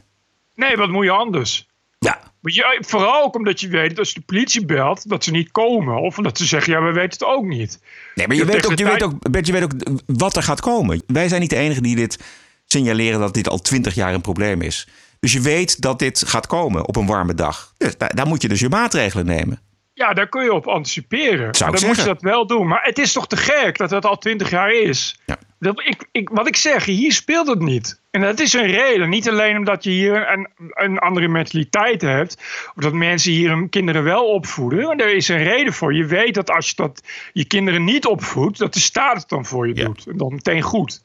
Nee, 0.55 0.75
wat 0.75 0.89
moet 0.89 1.05
je 1.05 1.11
anders? 1.11 1.67
Ja. 1.99 2.19
Maar 2.39 2.53
je, 2.53 2.83
vooral 2.87 3.23
ook 3.23 3.35
omdat 3.35 3.59
je 3.59 3.67
weet 3.67 3.89
dat 3.89 3.99
als 3.99 4.13
de 4.13 4.21
politie 4.21 4.65
belt, 4.65 5.09
dat 5.09 5.23
ze 5.23 5.31
niet 5.31 5.51
komen. 5.51 6.01
Of 6.01 6.15
dat 6.15 6.37
ze 6.37 6.45
zeggen, 6.45 6.73
ja, 6.73 6.81
we 6.81 6.91
weten 6.91 7.09
het 7.09 7.23
ook 7.23 7.45
niet. 7.45 7.79
Nee, 8.15 8.27
maar 8.27 8.35
je, 8.35 8.45
weet 8.45 8.65
ook, 8.65 8.77
je, 8.77 8.85
weet 8.85 9.03
ook, 9.03 9.31
Bert, 9.31 9.47
je 9.47 9.53
weet 9.53 9.63
ook 9.63 9.73
wat 10.05 10.35
er 10.35 10.43
gaat 10.43 10.61
komen. 10.61 11.03
Wij 11.07 11.27
zijn 11.27 11.41
niet 11.41 11.49
de 11.49 11.55
enigen 11.55 11.83
die 11.83 11.95
dit 11.95 12.19
signaleren 12.65 13.19
dat 13.19 13.33
dit 13.33 13.49
al 13.49 13.59
twintig 13.59 13.93
jaar 13.93 14.13
een 14.13 14.21
probleem 14.21 14.61
is. 14.61 14.87
Dus 15.19 15.33
je 15.33 15.41
weet 15.41 15.81
dat 15.81 15.99
dit 15.99 16.23
gaat 16.27 16.47
komen 16.47 16.87
op 16.87 16.95
een 16.95 17.05
warme 17.05 17.33
dag. 17.33 17.73
Dus 17.77 17.97
daar, 17.97 18.15
daar 18.15 18.27
moet 18.27 18.41
je 18.41 18.47
dus 18.47 18.59
je 18.59 18.69
maatregelen 18.69 19.25
nemen. 19.25 19.59
Ja, 19.93 20.13
daar 20.13 20.27
kun 20.29 20.43
je 20.43 20.53
op 20.53 20.67
anticiperen. 20.67 21.55
Zou 21.55 21.71
dan 21.71 21.87
moet 21.87 21.95
je 21.97 22.03
dat 22.03 22.21
wel 22.21 22.47
doen. 22.47 22.67
Maar 22.67 22.83
het 22.83 22.99
is 22.99 23.11
toch 23.13 23.27
te 23.27 23.37
gek 23.37 23.77
dat 23.77 23.89
het 23.89 24.05
al 24.05 24.17
twintig 24.17 24.49
jaar 24.49 24.71
is. 24.71 25.19
Ja. 25.25 25.37
Dat 25.59 25.81
ik, 25.85 26.07
ik, 26.11 26.29
wat 26.29 26.47
ik 26.47 26.55
zeg, 26.55 26.85
hier 26.85 27.11
speelt 27.11 27.47
het 27.47 27.59
niet. 27.59 28.01
En 28.11 28.21
dat 28.21 28.39
is 28.39 28.53
een 28.53 28.67
reden. 28.67 29.09
Niet 29.09 29.29
alleen 29.29 29.57
omdat 29.57 29.83
je 29.83 29.89
hier 29.89 30.31
een, 30.31 30.47
een 30.69 30.97
andere 30.99 31.27
mentaliteit 31.27 32.01
hebt. 32.01 32.37
Of 32.75 32.83
dat 32.83 32.93
mensen 32.93 33.31
hier 33.31 33.49
hun 33.49 33.69
kinderen 33.69 34.03
wel 34.03 34.25
opvoeden. 34.25 34.83
Maar 34.85 34.95
er 34.95 35.15
is 35.15 35.27
een 35.27 35.43
reden 35.43 35.73
voor. 35.73 35.93
Je 35.93 36.05
weet 36.05 36.33
dat 36.33 36.49
als 36.51 36.67
je 36.67 36.73
dat, 36.75 37.03
je 37.33 37.45
kinderen 37.45 37.83
niet 37.83 38.05
opvoedt, 38.05 38.57
dat 38.57 38.73
de 38.73 38.79
staat 38.79 39.17
het 39.17 39.29
dan 39.29 39.45
voor 39.45 39.67
je 39.67 39.75
Ja. 39.75 39.85
doet. 39.85 40.07
En 40.07 40.17
dan 40.17 40.33
meteen 40.33 40.61
goed. 40.61 41.01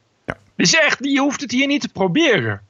Dus 0.57 0.75
echt, 0.75 0.99
je 1.05 1.21
hoeft 1.21 1.41
het 1.41 1.51
hier 1.51 1.67
niet 1.67 1.81
te 1.81 1.89
proberen. 1.89 2.61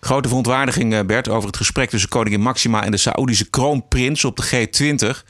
Grote 0.00 0.28
verontwaardiging, 0.28 0.94
eh, 0.94 1.04
Bert, 1.04 1.28
over 1.28 1.46
het 1.46 1.56
gesprek 1.56 1.90
tussen 1.90 2.08
koningin 2.08 2.40
Maxima 2.40 2.84
en 2.84 2.90
de 2.90 2.96
Saoedische 2.96 3.50
kroonprins 3.50 4.24
op 4.24 4.36
de 4.36 4.42
G20. 4.42 5.24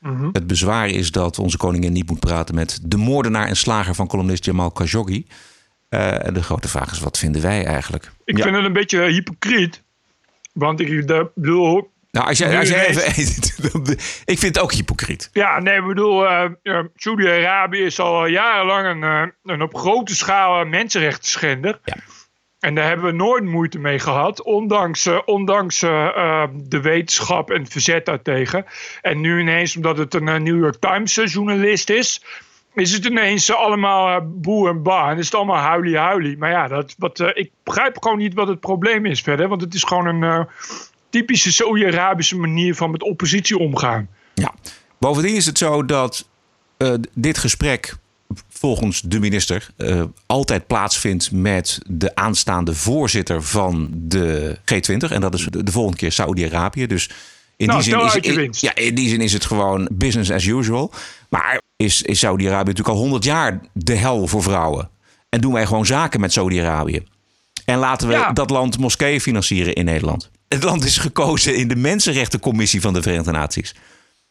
Mhm. 0.00 0.28
Het 0.32 0.46
bezwaar 0.46 0.88
is 0.88 1.10
dat 1.12 1.38
onze 1.38 1.56
koningin 1.56 1.92
niet 1.92 2.08
moet 2.10 2.20
praten 2.20 2.54
met 2.54 2.80
de 2.82 2.96
moordenaar 2.96 3.46
en 3.46 3.56
slager 3.56 3.94
van 3.94 4.06
columnist 4.06 4.44
Jamal 4.44 4.70
Khashoggi. 4.70 5.26
Eh, 5.88 6.18
de 6.32 6.42
grote 6.42 6.68
vraag 6.68 6.92
is, 6.92 6.98
wat 7.00 7.18
vinden 7.18 7.42
wij 7.42 7.64
eigenlijk? 7.64 8.12
Ik 8.24 8.36
Ja. 8.36 8.42
vind 8.42 8.56
het 8.56 8.64
een 8.64 8.72
beetje 8.72 9.00
hypocriet. 9.02 9.82
Want 10.52 10.80
ik 10.80 11.06
bedoel, 11.34 11.92
Nou, 12.14 12.26
als 12.26 12.38
jij, 12.38 12.58
als 12.58 12.68
jij 12.68 12.90
ineens- 12.90 13.56
even, 13.62 13.96
ik 14.32 14.38
vind 14.38 14.54
het 14.54 14.58
ook 14.58 14.72
hypocriet. 14.72 15.30
Ja, 15.32 15.60
nee, 15.60 15.78
ik 15.78 15.86
bedoel, 15.86 16.28
eh, 16.28 16.80
Saudi-Arabië 16.96 17.82
is 17.82 18.00
al 18.00 18.26
jarenlang 18.26 18.86
een, 18.86 19.02
eh, 19.02 19.54
een 19.54 19.62
op 19.62 19.76
grote 19.76 20.14
schaal 20.14 20.60
eh, 20.60 20.68
mensenrechtenschender. 20.68 21.80
Ja. 21.84 21.96
En 22.60 22.74
daar 22.74 22.86
hebben 22.86 23.06
we 23.06 23.12
nooit 23.12 23.44
moeite 23.44 23.78
mee 23.78 23.98
gehad, 23.98 24.42
ondanks, 24.42 25.08
ondanks 25.24 25.80
de 25.80 26.80
wetenschap 26.82 27.50
en 27.50 27.62
het 27.62 27.72
verzet 27.72 28.06
daartegen. 28.06 28.64
En 29.00 29.20
nu 29.20 29.40
ineens, 29.40 29.76
omdat 29.76 29.98
het 29.98 30.14
een 30.14 30.42
New 30.42 30.58
York 30.58 30.76
Times 30.80 31.14
journalist 31.14 31.90
is, 31.90 32.24
is 32.74 32.92
het 32.92 33.04
ineens 33.04 33.54
allemaal 33.54 34.20
boe 34.40 34.68
en 34.68 34.82
ba. 34.82 35.10
En 35.10 35.18
is 35.18 35.24
het 35.24 35.34
allemaal 35.34 35.62
huilie-huilie. 35.62 36.38
Maar 36.38 36.50
ja, 36.50 36.68
dat, 36.68 36.94
wat, 36.98 37.20
ik 37.20 37.50
begrijp 37.62 38.02
gewoon 38.02 38.18
niet 38.18 38.34
wat 38.34 38.48
het 38.48 38.60
probleem 38.60 39.06
is 39.06 39.20
verder. 39.20 39.48
Want 39.48 39.60
het 39.60 39.74
is 39.74 39.82
gewoon 39.82 40.06
een 40.06 40.48
typische 41.18 41.52
Saudi-Arabische 41.52 42.36
manier 42.36 42.74
van 42.74 42.90
met 42.90 43.02
oppositie 43.02 43.58
omgaan. 43.58 44.08
Ja. 44.34 44.54
Bovendien 44.98 45.34
is 45.34 45.46
het 45.46 45.58
zo 45.58 45.84
dat 45.84 46.28
eh, 46.76 46.94
dit 47.14 47.38
gesprek 47.38 47.96
volgens 48.48 49.00
de 49.00 49.18
minister 49.20 49.70
eh, 49.76 50.02
altijd 50.26 50.66
plaatsvindt 50.66 51.32
met 51.32 51.78
de 51.86 52.14
aanstaande 52.14 52.74
voorzitter 52.74 53.42
van 53.42 53.88
de 53.92 54.56
G20. 54.60 55.12
En 55.12 55.20
dat 55.20 55.34
is 55.34 55.46
de, 55.50 55.62
de 55.62 55.72
volgende 55.72 55.96
keer 55.98 56.12
Saudi-Arabië. 56.12 56.86
Dus 56.86 57.10
in 57.56 57.66
Nou, 57.66 57.82
die, 57.82 57.92
zin 57.92 58.22
is, 58.22 58.36
in- 58.36 58.54
ja, 58.60 58.74
in 58.74 58.94
die 58.94 59.08
zin 59.08 59.20
is 59.20 59.32
het 59.32 59.44
gewoon 59.44 59.88
business 59.92 60.30
as 60.30 60.44
usual. 60.46 60.92
Maar 61.28 61.60
is, 61.76 62.02
is 62.02 62.18
Saudi-Arabië 62.18 62.68
natuurlijk 62.68 62.96
al 62.96 63.02
100 63.02 63.24
jaar 63.24 63.60
de 63.72 63.94
hel 63.94 64.26
voor 64.26 64.42
vrouwen. 64.42 64.88
En 65.28 65.40
doen 65.40 65.52
wij 65.52 65.66
gewoon 65.66 65.86
zaken 65.86 66.20
met 66.20 66.32
Saudi-Arabië. 66.32 67.02
En 67.64 67.78
laten 67.78 68.08
we 68.08 68.14
Ja. 68.14 68.32
dat 68.32 68.50
land 68.50 68.78
moskeeën 68.78 69.20
financieren 69.20 69.74
in 69.74 69.84
Nederland. 69.84 70.30
Het 70.54 70.62
land 70.62 70.84
is 70.84 70.98
gekozen 70.98 71.56
in 71.56 71.68
de 71.68 71.76
Mensenrechtencommissie 71.76 72.80
van 72.80 72.92
de 72.92 73.02
Verenigde 73.02 73.30
Naties. 73.32 73.74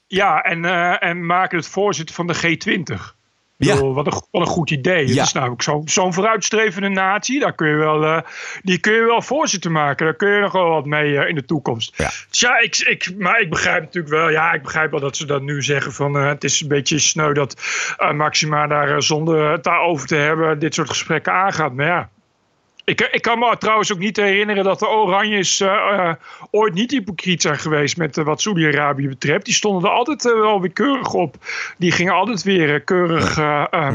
Ja, 0.07 0.41
en, 0.41 0.65
eh, 0.65 1.03
en 1.09 1.25
maken 1.25 1.57
het 1.57 1.67
voorzitter 1.67 2.15
van 2.15 2.27
de 2.27 2.35
G20. 2.35 3.15
Ik 3.57 3.67
Ja. 3.69 3.73
bedoel, 3.75 3.93
wat, 3.93 4.05
een, 4.07 4.21
wat 4.31 4.41
een 4.41 4.47
goed 4.47 4.71
idee. 4.71 5.13
Ja. 5.13 5.23
is 5.23 5.31
namelijk 5.31 5.61
zo- 5.61 5.81
zo'n 5.85 6.13
vooruitstrevende 6.13 6.89
natie. 6.89 7.39
Daar 7.39 7.53
kun 7.53 7.67
je 7.67 7.75
wel, 7.75 8.03
eh, 8.03 8.17
die 8.61 8.77
kun 8.77 8.93
je 8.93 9.01
wel 9.05 9.21
voorzitter 9.21 9.71
maken. 9.71 10.05
Daar 10.05 10.15
kun 10.15 10.29
je 10.29 10.39
nog 10.41 10.51
wel 10.51 10.69
wat 10.69 10.85
mee 10.85 11.17
eh, 11.17 11.29
in 11.29 11.35
de 11.35 11.45
toekomst. 11.45 11.93
Ja. 11.97 12.11
Ja, 12.29 12.59
ik, 12.59 12.77
ik, 12.77 13.13
maar 13.17 13.39
ik 13.39 13.49
begrijp 13.49 13.81
natuurlijk 13.81 14.13
wel. 14.13 14.29
Ja, 14.29 14.53
ik 14.53 14.61
begrijp 14.63 14.91
wel 14.91 14.99
dat 14.99 15.17
ze 15.17 15.25
dat 15.25 15.41
nu 15.41 15.61
zeggen. 15.63 15.93
Van, 15.93 16.13
het 16.13 16.43
is 16.43 16.61
een 16.61 16.67
beetje 16.67 16.99
sneu 16.99 17.33
dat 17.33 17.61
Maxima 18.15 18.67
daar 18.67 19.03
zonder 19.03 19.51
het 19.51 19.63
daarover 19.63 20.07
te 20.07 20.15
hebben. 20.15 20.59
dit 20.59 20.73
soort 20.73 20.89
gesprekken 20.89 21.33
aangaat. 21.33 21.73
Maar 21.73 21.85
ja. 21.85 22.09
Ik, 22.85 23.01
ik 23.01 23.21
kan 23.21 23.39
me 23.39 23.57
trouwens 23.57 23.93
ook 23.93 23.99
niet 23.99 24.17
herinneren 24.17 24.63
dat 24.63 24.79
de 24.79 24.87
Oranjes 24.87 25.59
eh, 25.59 25.69
eh, 25.69 26.13
ooit 26.51 26.73
niet 26.73 26.91
hypocriet 26.91 27.41
zijn 27.41 27.59
geweest 27.59 27.97
met 27.97 28.17
eh, 28.17 28.25
wat 28.25 28.41
Saudi-Arabië 28.41 29.07
betreft. 29.07 29.45
Die 29.45 29.53
stonden 29.53 29.89
er 29.89 29.95
altijd 29.95 30.23
wel 30.23 30.61
weer 30.61 30.71
keurig 30.71 31.13
op. 31.13 31.35
Die 31.77 31.91
gingen 31.91 32.13
altijd 32.13 32.43
weer 32.43 32.81
keurig 32.81 33.39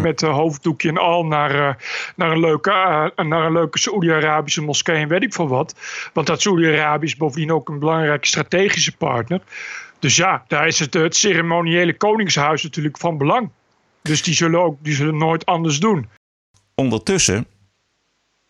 met 0.01 0.21
hoofddoekje 0.21 0.89
en 0.89 0.99
al 0.99 1.25
naar, 1.25 1.85
naar 2.17 2.31
een 2.31 2.41
leuke, 2.41 2.71
naar 3.17 3.45
een 3.45 3.53
leuke 3.53 3.79
Saudi-Arabische 3.79 4.63
moskee 4.63 4.97
en 4.97 5.09
weet 5.09 5.23
ik 5.23 5.35
veel 5.35 5.49
wat. 5.49 5.75
Want 6.13 6.27
dat 6.27 6.43
Saudi-Arabië 6.43 7.07
is 7.07 7.17
bovendien 7.17 7.53
ook 7.53 7.69
een 7.69 7.79
belangrijke 7.79 8.27
strategische 8.27 8.97
partner. 8.97 9.41
Dus 9.99 10.17
ja, 10.17 10.45
daar 10.47 10.67
is 10.67 10.79
het, 10.79 10.95
het 10.95 11.17
ceremoniële 11.17 11.97
koningshuis 11.97 12.63
natuurlijk 12.63 12.99
van 12.99 13.19
belang. 13.19 13.51
Dus 14.03 14.23
die 14.23 14.35
zullen 14.35 14.61
ook 14.61 14.77
die 14.83 14.95
zullen 14.95 15.19
nooit 15.19 15.47
anders 15.47 15.81
doen. 15.81 16.09
ondertussen 16.75 17.47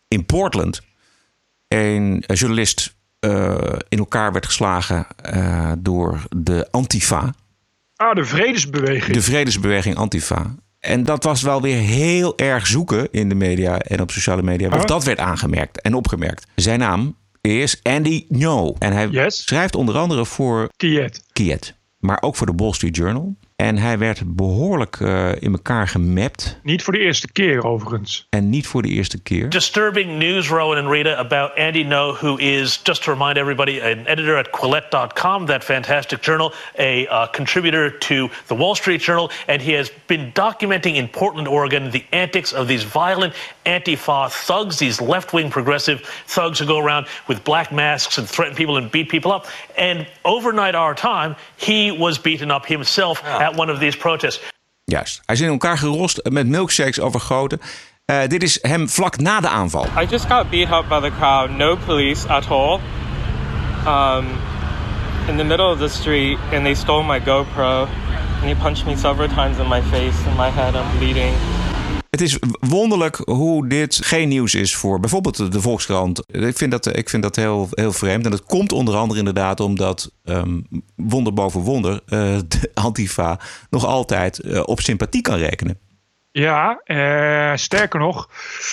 in 0.09 0.25
Portland 0.25 0.81
een 1.67 2.23
journalist 2.27 2.95
eh, 3.19 3.57
in 3.89 3.97
elkaar 3.97 4.31
werd 4.31 4.45
geslagen 4.45 5.07
eh, 5.15 5.71
door 5.79 6.21
de 6.35 6.67
Antifa, 6.71 7.33
Ah, 7.95 8.15
de 8.15 8.25
vredesbeweging. 8.25 9.13
de 9.15 9.21
vredesbeweging 9.21 9.95
Antifa. 9.95 10.55
En 10.79 11.03
dat 11.03 11.23
was 11.23 11.41
wel 11.41 11.61
weer 11.61 11.77
heel 11.77 12.37
erg 12.37 12.67
zoeken 12.67 13.07
in 13.11 13.29
de 13.29 13.35
media 13.35 13.79
en 13.79 14.01
op 14.01 14.11
sociale 14.11 14.41
media. 14.41 14.67
Of 14.67 14.73
Huh? 14.73 14.85
dat 14.85 15.03
werd 15.03 15.19
aangemerkt 15.19 15.81
en 15.81 15.93
opgemerkt. 15.93 16.47
Zijn 16.55 16.79
naam 16.79 17.15
is 17.41 17.79
Andy 17.83 18.25
No. 18.29 18.75
En 18.79 18.93
hij 18.93 19.07
Yes. 19.07 19.43
schrijft 19.43 19.75
onder 19.75 19.97
andere 19.97 20.25
voor 20.25 20.69
Kiet. 20.75 21.23
Kiet. 21.33 21.73
Maar 21.99 22.21
ook 22.21 22.35
voor 22.35 22.47
de 22.47 22.53
Wall 22.55 22.73
Street 22.73 22.95
Journal. 22.95 23.35
En 23.59 23.77
hij 23.77 23.97
werd 23.97 24.21
behoorlijk 24.25 24.99
uh, 24.99 25.31
in 25.39 25.51
elkaar 25.51 25.87
gemapt. 25.87 26.59
Niet 26.63 26.83
voor 26.83 26.93
de 26.93 26.99
eerste 26.99 27.31
keer 27.31 27.63
overigens. 27.63 28.27
En 28.29 28.49
niet 28.49 28.67
voor 28.67 28.81
de 28.81 28.87
eerste 28.87 29.21
keer. 29.21 29.49
Disturbing 29.49 30.17
news, 30.17 30.47
Rowan 30.47 30.77
and 30.77 30.91
Rita, 30.91 31.15
about 31.15 31.55
Andy 31.55 31.83
No, 31.83 32.13
who 32.13 32.35
is, 32.35 32.79
just 32.83 33.03
to 33.03 33.11
remind 33.11 33.37
everybody, 33.37 33.79
an 33.81 34.05
editor 34.05 34.37
at 34.37 34.49
Quillette.com, 34.49 35.45
that 35.45 35.63
fantastic 35.63 36.21
journal, 36.21 36.53
a 36.77 37.07
uh, 37.07 37.27
contributor 37.31 37.97
to 37.97 38.29
the 38.45 38.55
Wall 38.55 38.75
Street 38.75 39.01
Journal, 39.01 39.31
and 39.47 39.61
he 39.61 39.75
has 39.75 39.91
been 40.07 40.31
documenting 40.31 40.95
in 40.95 41.07
Portland, 41.07 41.47
Oregon, 41.47 41.91
the 41.91 42.03
antics 42.11 42.53
of 42.53 42.67
these 42.67 42.83
violent 42.83 43.33
Antifa 43.65 44.29
thugs, 44.29 44.77
these 44.77 45.01
left-wing 45.01 45.49
progressive 45.49 45.99
thugs 46.27 46.59
who 46.59 46.65
go 46.65 46.79
around 46.79 47.07
with 47.27 47.43
black 47.43 47.71
masks 47.71 48.17
and 48.17 48.27
threaten 48.27 48.55
people 48.55 48.77
and 48.77 48.89
beat 48.89 49.09
people 49.09 49.31
up. 49.31 49.45
And 49.77 50.07
overnight 50.23 50.75
our 50.75 50.95
time, 50.95 51.35
he 51.57 51.91
was 51.91 52.17
beaten 52.17 52.51
up 52.51 52.65
himself 52.65 53.21
at 53.49 53.55
one 53.55 53.71
of 53.71 53.79
these 53.79 53.97
protests. 53.97 54.39
Juist. 54.83 55.21
Hij 55.25 55.35
is 55.35 55.41
in 55.41 55.47
elkaar 55.47 55.77
gerost 55.77 56.29
met 56.29 56.47
milkshakes 56.47 56.99
overgoten. 56.99 57.61
Uh, 58.05 58.27
dit 58.27 58.43
is 58.43 58.59
hem 58.61 58.89
vlak 58.89 59.19
na 59.19 59.39
de 59.39 59.47
aanval. 59.47 59.85
I 60.01 60.05
just 60.09 60.25
got 60.25 60.49
beat 60.49 60.71
up 60.71 60.87
by 60.89 60.99
the 60.99 61.15
crowd. 61.17 61.49
No 61.49 61.77
police 61.85 62.27
at 62.27 62.49
all. 62.49 62.79
Um, 63.87 64.25
in 65.27 65.37
the 65.37 65.43
middle 65.43 65.71
of 65.71 65.79
the 65.79 65.87
street, 65.87 66.37
and 66.51 66.63
they 66.63 66.75
stole 66.75 67.03
my 67.03 67.19
GoPro. 67.19 67.87
And 68.41 68.47
he 68.47 68.55
punched 68.55 68.85
me 68.85 68.95
several 68.95 69.29
times 69.29 69.57
in 69.59 69.67
my 69.67 69.81
face, 69.81 70.27
in 70.27 70.37
my 70.37 70.49
head. 70.49 70.75
I'm 70.75 70.97
bleeding. 70.97 71.33
Het 72.09 72.21
is 72.21 72.39
wonderlijk 72.59 73.15
hoe 73.15 73.67
dit 73.67 73.99
geen 74.03 74.27
nieuws 74.27 74.55
is 74.55 74.75
voor 74.75 74.99
bijvoorbeeld 74.99 75.51
de 75.51 75.61
Volkskrant. 75.61 76.23
Ik 76.27 76.57
vind 76.57 76.71
dat, 76.71 76.97
ik 76.97 77.09
vind 77.09 77.23
dat 77.23 77.35
heel, 77.35 77.67
heel 77.71 77.91
vreemd. 77.91 78.25
En 78.25 78.31
dat 78.31 78.43
komt 78.43 78.71
onder 78.71 78.95
andere 78.95 79.19
inderdaad 79.19 79.59
omdat 79.59 80.11
um, 80.23 80.65
wonder 80.95 81.33
boven 81.33 81.61
wonder 81.61 81.93
uh, 81.93 81.99
de 82.47 82.71
Antifa 82.73 83.39
nog 83.69 83.85
altijd 83.85 84.43
uh, 84.43 84.61
op 84.65 84.79
sympathie 84.79 85.21
kan 85.21 85.37
rekenen. 85.37 85.79
Ja, 86.31 86.81
uh, 86.85 87.55
sterker 87.55 87.99
nog, 87.99 88.29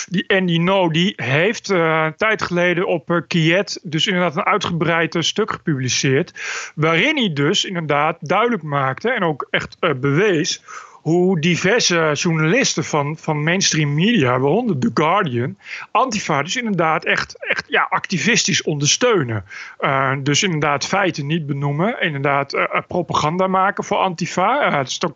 die 0.08 0.30
Andy 0.30 0.58
No 0.58 0.88
die 0.88 1.12
heeft 1.16 1.70
uh, 1.70 2.02
een 2.04 2.16
tijd 2.16 2.42
geleden 2.42 2.86
op 2.86 3.10
uh, 3.10 3.20
Kiet 3.26 3.80
dus 3.82 4.06
inderdaad 4.06 4.36
een 4.36 4.44
uitgebreid 4.44 5.16
stuk 5.18 5.50
gepubliceerd. 5.50 6.32
Waarin 6.74 7.16
hij 7.16 7.32
dus 7.32 7.64
inderdaad 7.64 8.16
duidelijk 8.20 8.62
maakte 8.62 9.10
en 9.10 9.22
ook 9.22 9.46
echt 9.50 9.76
bewees 10.00 10.62
hoe 11.06 11.40
diverse 11.40 12.10
journalisten 12.14 12.84
van, 12.84 13.16
van 13.16 13.42
mainstream 13.42 13.94
media, 13.94 14.38
waaronder 14.38 14.78
The 14.78 14.90
Guardian, 14.94 15.56
Antifa 15.90 16.42
dus 16.42 16.56
inderdaad 16.56 17.04
echt, 17.04 17.46
echt 17.48 17.64
ja, 17.68 17.86
activistisch 17.90 18.62
ondersteunen. 18.62 19.44
Uh, 19.80 20.12
dus 20.22 20.42
inderdaad 20.42 20.86
feiten 20.86 21.26
niet 21.26 21.46
benoemen, 21.46 22.00
inderdaad 22.00 22.54
uh, 22.54 22.64
propaganda 22.86 23.46
maken 23.46 23.84
voor 23.84 23.96
Antifa. 23.96 24.82
Dus 24.82 24.98
toch, 24.98 25.12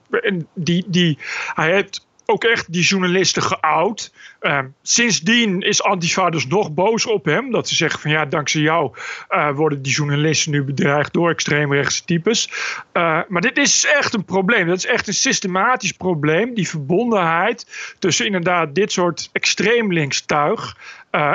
die, 0.54 0.84
die, 0.86 1.18
hij 1.54 1.72
heeft 1.72 2.08
ook 2.30 2.44
echt 2.44 2.72
die 2.72 2.82
journalisten 2.82 3.42
geout. 3.42 4.12
Uh, 4.40 4.58
sindsdien 4.82 5.60
is 5.60 5.82
Antifa 5.82 6.30
dus 6.30 6.46
nog 6.46 6.72
boos 6.72 7.06
op 7.06 7.24
hem. 7.24 7.50
Dat 7.50 7.68
ze 7.68 7.74
zeggen 7.74 8.00
van 8.00 8.10
ja, 8.10 8.24
dankzij 8.24 8.60
jou 8.60 8.96
uh, 9.30 9.50
worden 9.50 9.82
die 9.82 9.92
journalisten 9.92 10.52
nu 10.52 10.62
bedreigd 10.62 11.12
door 11.12 11.30
extreemrechtse 11.30 12.04
types. 12.04 12.50
Uh, 12.92 13.20
maar 13.28 13.42
dit 13.42 13.56
is 13.56 13.86
echt 13.86 14.14
een 14.14 14.24
probleem. 14.24 14.66
Dat 14.66 14.76
is 14.76 14.86
echt 14.86 15.06
een 15.06 15.14
systematisch 15.14 15.92
probleem. 15.92 16.54
Die 16.54 16.68
verbondenheid 16.68 17.66
tussen 17.98 18.26
inderdaad 18.26 18.74
dit 18.74 18.92
soort 18.92 19.28
extreem 19.32 19.92
links 19.92 20.20
tuig 20.20 20.76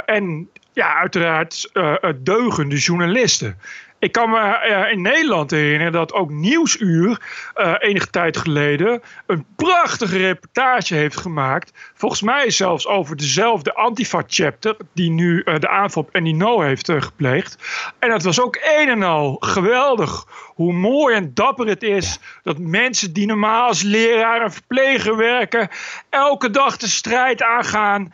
en 0.05 0.49
ja, 0.73 0.95
uiteraard 0.95 1.71
deugende 2.15 2.75
journalisten. 2.75 3.57
Ik 4.05 4.11
kan 4.11 4.29
me 4.29 4.67
uh, 4.69 4.91
in 4.91 5.01
Nederland 5.01 5.51
herinneren 5.51 5.91
dat 5.91 6.13
ook 6.13 6.29
Nieuwsuur 6.29 7.21
uh, 7.55 7.73
enige 7.79 8.09
tijd 8.09 8.37
geleden 8.37 9.01
een 9.25 9.45
prachtige 9.55 10.17
reportage 10.17 10.95
heeft 10.95 11.17
gemaakt. 11.17 11.71
Volgens 11.93 12.21
mij 12.21 12.49
zelfs 12.49 12.87
over 12.87 13.15
dezelfde 13.15 13.73
Antifa-chapter 13.73 14.77
die 14.93 15.09
nu 15.09 15.41
uh, 15.45 15.59
de 15.59 15.67
aanval 15.67 16.03
op 16.03 16.19
Nino 16.19 16.61
heeft 16.61 16.91
gepleegd. 16.91 17.57
En 17.99 18.09
dat 18.09 18.23
was 18.23 18.41
ook 18.41 18.57
een 18.77 18.89
en 18.89 19.03
al 19.03 19.37
geweldig 19.39 20.25
hoe 20.55 20.73
mooi 20.73 21.15
en 21.15 21.33
dapper 21.33 21.67
het 21.67 21.83
is 21.83 22.19
dat 22.43 22.57
mensen 22.57 23.13
die 23.13 23.25
normaal 23.25 23.67
als 23.67 23.81
leraar 23.81 24.41
en 24.41 24.51
verpleger 24.51 25.17
werken 25.17 25.69
elke 26.09 26.49
dag 26.49 26.77
de 26.77 26.87
strijd 26.87 27.41
aangaan 27.41 28.13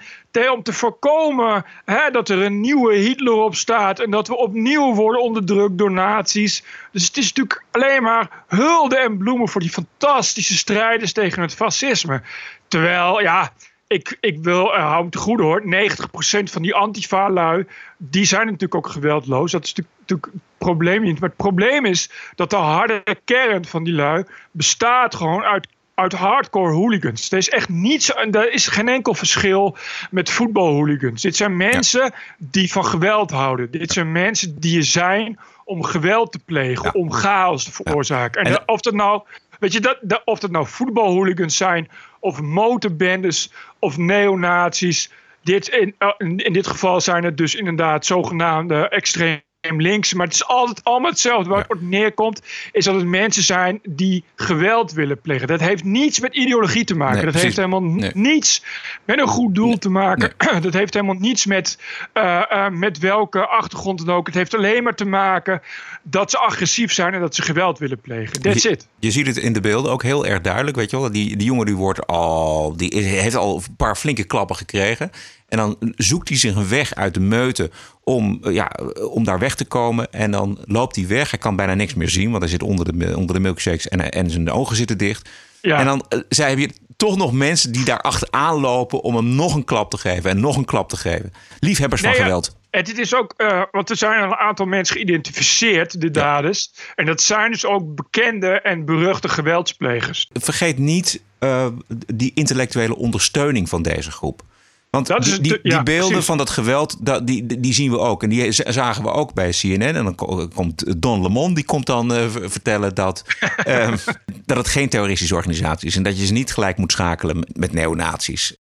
om 0.52 0.64
te 0.64 0.74
voorkomen 0.74 1.66
hè, 1.86 2.12
dat 2.12 2.30
er 2.30 2.42
een 2.42 2.60
nieuwe 2.60 2.94
Hitler 2.94 3.34
op 3.34 3.56
staat 3.56 4.00
en 4.00 4.12
dat 4.12 4.28
we 4.28 4.38
opnieuw 4.38 4.94
worden 4.94 5.22
onderdrukt 5.22 5.78
door 5.78 5.92
nazi's. 5.92 6.64
Dus 6.92 7.06
het 7.06 7.18
is 7.18 7.34
natuurlijk 7.34 7.64
alleen 7.72 8.04
maar 8.04 8.44
hulde 8.48 8.98
en 8.98 9.18
bloemen 9.18 9.48
voor 9.48 9.62
die 9.62 9.70
fantastische 9.70 10.58
strijders 10.58 11.12
tegen 11.12 11.42
het 11.42 11.54
fascisme. 11.54 12.22
Terwijl, 12.68 13.22
ja, 13.22 13.54
ik, 13.88 14.18
ik 14.20 14.44
wil, 14.44 14.66
uh, 14.66 14.90
hou 14.90 15.04
me 15.04 15.10
te 15.10 15.18
goede 15.18 15.44
hoor, 15.44 15.62
90% 15.62 16.44
van 16.44 16.62
die 16.62 16.76
antifa-lui, 16.76 17.66
die 17.98 18.26
zijn 18.26 18.46
natuurlijk 18.46 18.76
ook 18.76 18.88
geweldloos. 18.88 19.52
Dat 19.52 19.64
is 19.64 19.74
natuurlijk, 19.74 19.98
natuurlijk 20.00 20.34
het 20.34 20.51
probleem 20.64 21.02
niet. 21.02 21.20
Maar 21.20 21.30
het 21.30 21.38
probleem 21.38 21.86
is 21.86 22.10
dat 22.36 22.50
de 22.50 22.56
harde 22.56 23.04
kern 23.24 23.66
van 23.66 23.84
die 23.84 23.94
lui 23.94 24.24
bestaat 24.52 25.16
gewoon 25.16 25.44
uit 25.44 25.68
uit 26.02 26.14
hardcore 26.14 26.74
hooligans. 26.74 27.32
Er 27.32 27.38
is 27.38 27.50
echt 27.50 27.70
niets, 27.70 28.10
er 28.10 28.54
is 28.54 28.68
geen 28.68 28.88
enkel 28.88 29.14
verschil 29.14 29.78
met 30.12 30.30
voetbalhooligans. 30.30 31.22
Dit 31.22 31.36
zijn 31.36 31.58
mensen 31.58 32.14
die 32.38 32.72
van 32.72 32.86
geweld 32.86 33.32
houden. 33.32 33.72
Dit 33.72 33.92
zijn 33.92 34.12
mensen 34.12 34.60
die 34.60 34.78
er 34.78 34.84
zijn 34.84 35.40
om 35.66 35.84
geweld 35.84 36.32
te 36.32 36.40
plegen, 36.40 36.96
om 36.96 37.12
chaos 37.12 37.64
te 37.64 37.72
veroorzaken. 37.72 38.44
En, 38.44 38.68
of 38.68 38.82
dat 38.82 38.94
nou, 38.94 39.22
weet 39.60 39.74
je, 39.74 39.80
dat, 39.80 40.22
of 40.26 40.40
dat 40.40 40.52
nou 40.52 40.68
voetbalhooligans 40.68 41.58
zijn, 41.58 41.90
of 42.20 42.42
motorbendes, 42.42 43.52
of 43.80 43.98
neonazies. 43.98 45.12
Dit 45.44 45.68
in, 45.68 45.96
in 46.38 46.54
dit 46.54 46.68
geval 46.68 47.02
zijn 47.02 47.24
het 47.24 47.38
dus 47.38 47.56
inderdaad 47.56 48.06
zogenaamde 48.06 48.90
extreem 48.90 49.42
links. 49.62 50.14
Maar 50.14 50.26
het 50.26 50.36
is 50.36 50.48
altijd 50.48 50.84
allemaal 50.84 51.10
hetzelfde. 51.10 51.50
Waar 51.50 51.66
het 51.68 51.82
neerkomt, 51.82 52.42
is 52.72 52.86
dat 52.86 52.96
het 52.96 53.06
mensen 53.06 53.44
zijn 53.44 53.80
die 53.84 54.24
geweld 54.36 54.92
willen 54.92 55.22
plegen. 55.22 55.48
Dat 55.48 55.60
heeft 55.60 55.84
niets 55.84 56.20
met 56.20 56.36
ideologie 56.36 56.84
te 56.84 56.96
maken. 56.96 57.26
dat 57.26 57.42
heeft 57.42 57.56
helemaal 57.56 58.10
niets 58.14 58.64
met 59.06 59.20
een 59.20 59.28
goed 59.28 59.56
doel 59.56 59.78
te 59.78 59.90
maken. 59.90 60.34
dat 60.62 60.74
heeft 60.74 60.94
helemaal 60.94 61.16
niets 61.16 61.46
met, 61.46 61.78
uh, 62.14 62.42
uh, 62.52 62.70
met 62.70 63.00
welke 63.00 63.48
achtergrond 63.48 64.06
dan 64.06 64.16
ook. 64.16 64.26
Het 64.26 64.36
heeft 64.36 64.56
alleen 64.56 64.84
maar 64.84 64.96
te 64.96 65.06
maken 65.06 65.62
dat 66.04 66.32
ze 66.32 66.38
agressief 66.38 66.94
zijn 66.94 67.14
en 67.14 67.20
dat 67.20 67.36
ze 67.36 67.42
geweld 67.42 67.80
willen 67.80 68.02
plegen. 68.02 68.42
That's 68.42 68.64
je, 68.64 68.70
it. 68.70 68.88
Je 69.00 69.12
ziet 69.12 69.28
het 69.28 69.38
in 69.38 69.54
de 69.54 69.60
beelden 69.60 69.92
ook 69.92 70.04
heel 70.04 70.26
erg 70.26 70.42
duidelijk. 70.42 70.78
Weet 70.78 70.92
je 70.92 71.00
wel? 71.00 71.12
Die, 71.12 71.38
die 71.38 71.48
jongen 71.48 71.66
die 71.66 71.76
wordt 71.76 72.08
al, 72.08 72.78
die 72.78 73.04
heeft 73.04 73.36
al 73.36 73.56
een 73.56 73.76
paar 73.76 73.96
flinke 73.96 74.24
klappen 74.24 74.56
gekregen. 74.56 75.12
En 75.52 75.58
dan 75.58 75.78
zoekt 75.96 76.30
hij 76.30 76.38
zich 76.38 76.56
een 76.56 76.70
weg 76.70 76.96
uit 76.96 77.14
de 77.14 77.20
meute 77.20 77.70
om, 78.04 78.40
ja, 78.50 78.72
om 79.10 79.24
daar 79.24 79.40
weg 79.40 79.56
te 79.56 79.66
komen. 79.66 80.14
En 80.14 80.32
dan 80.32 80.58
loopt 80.66 80.96
hij 80.96 81.08
weg. 81.08 81.30
Hij 81.30 81.40
kan 81.40 81.56
bijna 81.56 81.74
niks 81.74 81.94
meer 81.94 82.10
zien, 82.10 82.30
want 82.30 82.42
hij 82.42 82.52
zit 82.52 82.64
onder 82.64 83.00
de, 83.00 83.18
onder 83.18 83.36
de 83.36 83.42
milkshakes 83.42 83.88
en, 83.88 84.12
en 84.12 84.30
zijn 84.30 84.52
ogen 84.52 84.76
zitten 84.76 84.98
dicht. 84.98 85.30
Ja. 85.62 85.80
En 85.80 85.86
dan 85.86 86.06
uh, 86.10 86.20
zijn 86.30 86.60
je 86.60 86.70
toch 86.98 87.18
nog 87.18 87.32
mensen 87.32 87.72
die 87.72 87.86
daar 87.86 88.02
achteraan 88.02 88.60
lopen 88.60 89.02
om 89.02 89.16
hem 89.16 89.36
nog 89.36 89.56
een 89.56 89.64
klap 89.64 89.90
te 89.90 89.98
geven 89.98 90.30
en 90.30 90.40
nog 90.40 90.58
een 90.58 90.66
klap 90.66 90.90
te 90.90 90.98
geven. 90.98 91.34
Liefhebbers 91.60 92.02
van 92.02 92.14
geweld. 92.14 92.56
En 92.70 92.84
dit 92.84 92.98
is 92.98 93.16
ook, 93.16 93.34
uh, 93.38 93.62
want 93.72 93.90
er 93.90 93.98
zijn 93.98 94.24
een 94.24 94.36
aantal 94.36 94.66
mensen 94.66 94.96
geïdentificeerd, 94.96 96.02
de 96.02 96.12
daders. 96.12 96.72
En 96.96 97.06
dat 97.06 97.22
zijn 97.22 97.52
dus 97.52 97.66
ook 97.66 97.96
bekende 97.96 98.62
en 98.62 98.86
beruchte 98.86 99.30
geweldsplegers. 99.30 100.30
Vergeet 100.34 100.78
niet 100.78 101.22
uh, 101.40 101.68
die 102.14 102.32
intellectuele 102.34 102.96
ondersteuning 102.96 103.70
van 103.70 103.82
deze 103.82 104.12
groep. 104.12 104.44
Want 104.92 105.08
die, 105.24 105.42
die, 105.42 105.60
die 105.62 105.84
beelden 105.84 106.24
van 106.24 106.38
dat 106.38 106.50
geweld, 106.50 107.06
dat, 107.06 107.28
die, 107.28 107.60
die 107.60 107.74
zien 107.74 107.92
we 107.92 107.98
ook. 107.98 108.24
En 108.24 108.30
die 108.30 108.52
zagen 108.52 109.04
we 109.04 109.12
ook 109.12 109.34
bij 109.34 109.50
CNN. 109.50 109.82
En 109.82 110.04
dan 110.04 110.16
komt 110.54 111.02
Don 111.02 111.22
Lemon, 111.22 111.54
die 111.54 111.66
komt 111.66 111.86
dan 111.86 112.14
uh, 112.14 112.26
vertellen 112.30 112.96
dat, 112.96 113.26
uh, 113.68 113.94
dat 114.46 114.58
het 114.58 114.68
geen 114.68 114.90
terroristische 114.90 115.36
organisatie 115.36 115.88
is. 115.88 115.96
En 115.96 116.04
dat 116.04 116.20
je 116.20 116.26
ze 116.26 116.34
niet 116.34 116.54
gelijk 116.54 116.78
moet 116.78 116.92
schakelen 116.92 117.48
met 117.54 117.74
neonazies. 117.74 118.56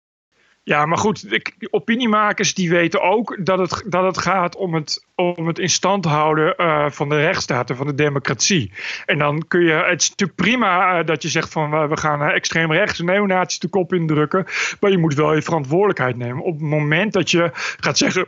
Ja, 0.64 0.86
maar 0.86 0.98
goed, 0.98 1.42
opiniemakers 1.70 2.54
die 2.54 2.70
weten 2.70 3.02
ook 3.02 3.46
dat 3.46 3.60
het, 3.60 3.84
dat 3.88 4.04
het 4.04 4.18
gaat 4.18 4.56
om 4.56 4.74
het, 4.74 5.06
om 5.16 5.48
het 5.48 5.60
in 5.60 5.70
stand 5.70 6.06
houden 6.06 6.54
uh, 6.58 6.90
van 6.90 7.10
de 7.10 7.16
rechtsstaat 7.16 7.70
en 7.70 7.76
van 7.76 7.88
de 7.88 7.96
democratie. 7.96 8.72
En 9.06 9.18
dan 9.18 9.48
kun 9.48 9.62
je, 9.62 9.72
het 9.72 10.02
is 10.02 10.10
natuurlijk 10.10 10.40
prima 10.40 11.00
uh, 11.00 11.06
dat 11.06 11.22
je 11.22 11.30
zegt 11.30 11.52
van 11.52 11.90
we 11.90 11.98
gaan 11.98 12.22
extreem 12.22 12.72
rechts 12.72 13.00
en 13.00 13.06
neonazies 13.06 13.60
de 13.60 13.68
kop 13.68 13.94
indrukken. 13.94 14.46
Maar 14.80 14.92
je 14.92 14.98
moet 14.98 15.14
wel 15.14 15.34
je 15.34 15.42
verantwoordelijkheid 15.42 16.18
nemen. 16.18 16.44
Op 16.44 16.54
het 16.54 16.62
moment 16.62 17.14
dat 17.14 17.32
je 17.32 17.50
gaat 17.80 17.98
zeggen 17.98 18.28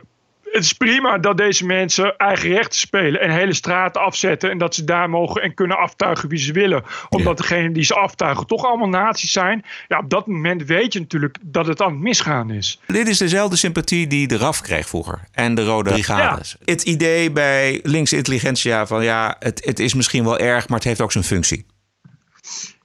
het 0.54 0.64
is 0.64 0.72
prima 0.72 1.18
dat 1.18 1.36
deze 1.36 1.66
mensen 1.66 2.16
eigen 2.16 2.48
rechten 2.48 2.80
spelen 2.80 3.20
en 3.20 3.30
hele 3.30 3.54
straten 3.54 4.02
afzetten. 4.02 4.50
En 4.50 4.58
dat 4.58 4.74
ze 4.74 4.84
daar 4.84 5.10
mogen 5.10 5.42
en 5.42 5.54
kunnen 5.54 5.78
aftuigen 5.78 6.28
wie 6.28 6.38
ze 6.38 6.52
willen. 6.52 6.84
Omdat 7.08 7.38
ja. 7.38 7.42
degenen 7.42 7.72
die 7.72 7.84
ze 7.84 7.94
aftuigen 7.94 8.46
toch 8.46 8.64
allemaal 8.64 8.88
nazi's 8.88 9.32
zijn. 9.32 9.64
Ja, 9.88 9.98
op 9.98 10.10
dat 10.10 10.26
moment 10.26 10.64
weet 10.64 10.92
je 10.92 11.00
natuurlijk 11.00 11.38
dat 11.42 11.66
het 11.66 11.82
aan 11.82 11.90
het 11.90 12.00
misgaan 12.00 12.50
is. 12.50 12.80
Dit 12.86 13.08
is 13.08 13.18
dezelfde 13.18 13.56
sympathie 13.56 14.06
die 14.06 14.26
de 14.26 14.36
RAF 14.36 14.60
kreeg 14.60 14.88
vroeger. 14.88 15.20
En 15.32 15.54
de 15.54 15.64
Rode 15.64 15.90
Brigades. 15.90 16.56
Ja. 16.58 16.72
Het 16.72 16.82
idee 16.82 17.30
bij 17.30 17.80
linkse 17.82 18.16
intelligentia 18.16 18.86
van 18.86 19.04
ja, 19.04 19.36
het, 19.38 19.64
het 19.64 19.78
is 19.78 19.94
misschien 19.94 20.24
wel 20.24 20.38
erg, 20.38 20.68
maar 20.68 20.78
het 20.78 20.86
heeft 20.86 21.00
ook 21.00 21.12
zijn 21.12 21.24
functie. 21.24 21.66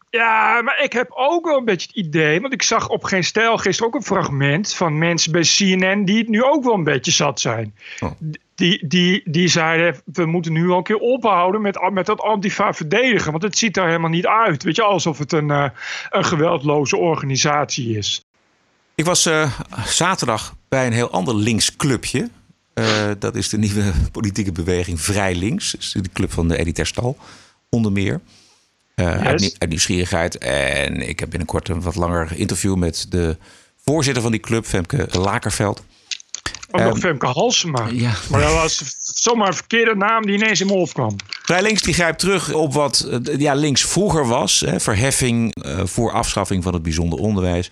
Ja, 0.09 0.61
maar 0.61 0.83
ik 0.83 0.93
heb 0.93 1.07
ook 1.09 1.45
wel 1.45 1.57
een 1.57 1.65
beetje 1.65 1.87
het 1.87 2.05
idee, 2.05 2.41
want 2.41 2.53
ik 2.53 2.61
zag 2.61 2.89
op 2.89 3.03
Geen 3.03 3.23
Stijl 3.23 3.57
gisteren 3.57 3.87
ook 3.87 3.95
een 3.95 4.05
fragment 4.05 4.73
van 4.73 4.97
mensen 4.97 5.31
bij 5.31 5.41
CNN 5.41 6.05
die 6.05 6.17
het 6.17 6.27
nu 6.27 6.43
ook 6.43 6.63
wel 6.63 6.73
een 6.73 6.83
beetje 6.83 7.11
zat 7.11 7.39
zijn. 7.39 7.75
Oh. 7.99 8.11
Die, 8.55 8.87
die, 8.87 9.21
die 9.25 9.47
zeiden, 9.47 10.01
we 10.05 10.25
moeten 10.25 10.53
nu 10.53 10.69
al 10.69 10.77
een 10.77 10.83
keer 10.83 10.95
ophouden 10.95 11.61
met, 11.61 11.89
met 11.91 12.05
dat 12.05 12.21
antifa 12.21 12.73
verdedigen, 12.73 13.31
want 13.31 13.43
het 13.43 13.57
ziet 13.57 13.77
er 13.77 13.85
helemaal 13.85 14.09
niet 14.09 14.27
uit. 14.27 14.63
Weet 14.63 14.75
je, 14.75 14.83
alsof 14.83 15.17
het 15.17 15.31
een, 15.31 15.49
uh, 15.49 15.69
een 16.09 16.25
geweldloze 16.25 16.97
organisatie 16.97 17.97
is. 17.97 18.25
Ik 18.95 19.05
was 19.05 19.27
uh, 19.27 19.59
zaterdag 19.85 20.55
bij 20.69 20.85
een 20.85 20.93
heel 20.93 21.11
ander 21.11 21.35
links 21.35 21.75
clubje. 21.75 22.29
Uh, 22.73 22.85
dat 23.19 23.35
is 23.35 23.49
de 23.49 23.57
nieuwe 23.57 23.91
politieke 24.11 24.51
beweging 24.51 25.01
Vrij 25.01 25.35
Links. 25.35 25.71
Dat 25.71 25.81
is 25.81 25.91
de 25.91 26.09
club 26.13 26.31
van 26.31 26.47
de 26.47 26.55
Eddie 26.55 26.73
Terstal, 26.73 27.17
onder 27.69 27.91
meer. 27.91 28.21
Uh, 28.99 29.05
yes. 29.05 29.25
uit, 29.25 29.55
uit, 29.57 29.69
nieuwsgierigheid. 29.69 30.37
En 30.37 31.09
ik 31.09 31.19
heb 31.19 31.29
binnenkort 31.29 31.69
een 31.69 31.81
wat 31.81 31.95
langer 31.95 32.31
interview 32.35 32.75
met 32.75 33.05
de 33.09 33.37
voorzitter 33.85 34.21
van 34.21 34.31
die 34.31 34.39
club, 34.39 34.65
Femke 34.65 35.07
Lakerveld. 35.11 35.83
Ook 36.71 36.81
nog 36.81 36.97
Femke 36.97 37.25
Halsema. 37.25 37.87
Ja. 37.91 38.11
Maar 38.29 38.41
dat 38.41 38.53
was 38.53 38.83
zomaar 38.99 39.47
een 39.47 39.53
verkeerde 39.53 39.95
naam 39.95 40.25
die 40.25 40.35
ineens 40.35 40.61
in 40.61 40.67
me 40.67 40.73
opkwam. 40.73 41.15
Vrij 41.27 41.61
links 41.61 41.81
die 41.81 41.93
grijpt 41.93 42.19
terug 42.19 42.53
op 42.53 42.73
wat 42.73 43.09
ja, 43.37 43.53
links 43.53 43.85
vroeger 43.85 44.27
was. 44.27 44.59
Hè, 44.59 44.79
verheffing 44.79 45.65
uh, 45.65 45.85
voor 45.85 46.11
afschaffing 46.11 46.63
van 46.63 46.73
het 46.73 46.83
bijzonder 46.83 47.19
onderwijs. 47.19 47.69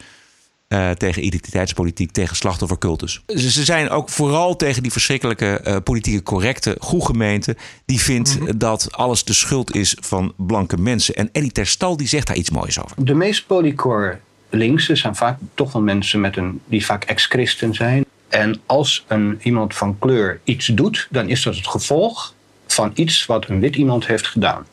Uh, 0.68 0.90
tegen 0.90 1.26
identiteitspolitiek, 1.26 2.12
tegen 2.12 2.36
slachtoffercultus. 2.36 3.22
Ze, 3.28 3.52
ze 3.52 3.64
zijn 3.64 3.90
ook 3.90 4.10
vooral 4.10 4.56
tegen 4.56 4.84
die 4.84 4.92
verschrikkelijke 4.92 5.62
uh, 5.64 5.76
politieke 5.84 6.24
correcte 6.24 6.76
groegemeente... 6.80 7.56
die 7.86 8.00
vindt 8.00 8.40
mm 8.40 8.48
-hmm. 8.48 8.58
dat 8.58 8.88
alles 8.92 9.24
de 9.24 9.34
schuld 9.34 9.76
is 9.76 9.98
van 10.00 10.34
blanke 10.36 10.78
mensen. 10.78 11.16
En 11.16 11.30
Eddie 11.32 11.52
Terstal 11.52 11.98
die 11.98 12.08
zegt 12.08 12.28
daar 12.28 12.36
iets 12.36 12.50
moois 12.50 12.84
over. 12.84 13.06
De 13.06 13.14
meest 13.14 13.48
polycore 13.48 14.18
linkse 14.50 14.96
zijn 14.96 15.16
vaak 15.16 15.38
toch 15.54 15.72
wel 15.72 15.82
mensen 15.82 16.20
met 16.20 16.38
een, 16.38 16.62
die 16.66 16.86
vaak 16.86 17.04
ex-christen 17.04 17.74
zijn. 17.74 18.06
En 18.28 18.62
als 18.66 19.06
een, 19.08 19.40
iemand 19.44 19.76
van 19.76 20.00
kleur 20.00 20.40
iets 20.44 20.66
doet, 20.66 21.08
dan 21.10 21.30
is 21.30 21.44
dat 21.44 21.56
het 21.56 21.68
gevolg 21.68 22.34
van 22.68 22.92
iets 22.94 23.26
wat 23.26 23.50
een 23.50 23.60
wit 23.60 23.76
iemand 23.76 24.08
heeft 24.08 24.28
gedaan. 24.28 24.66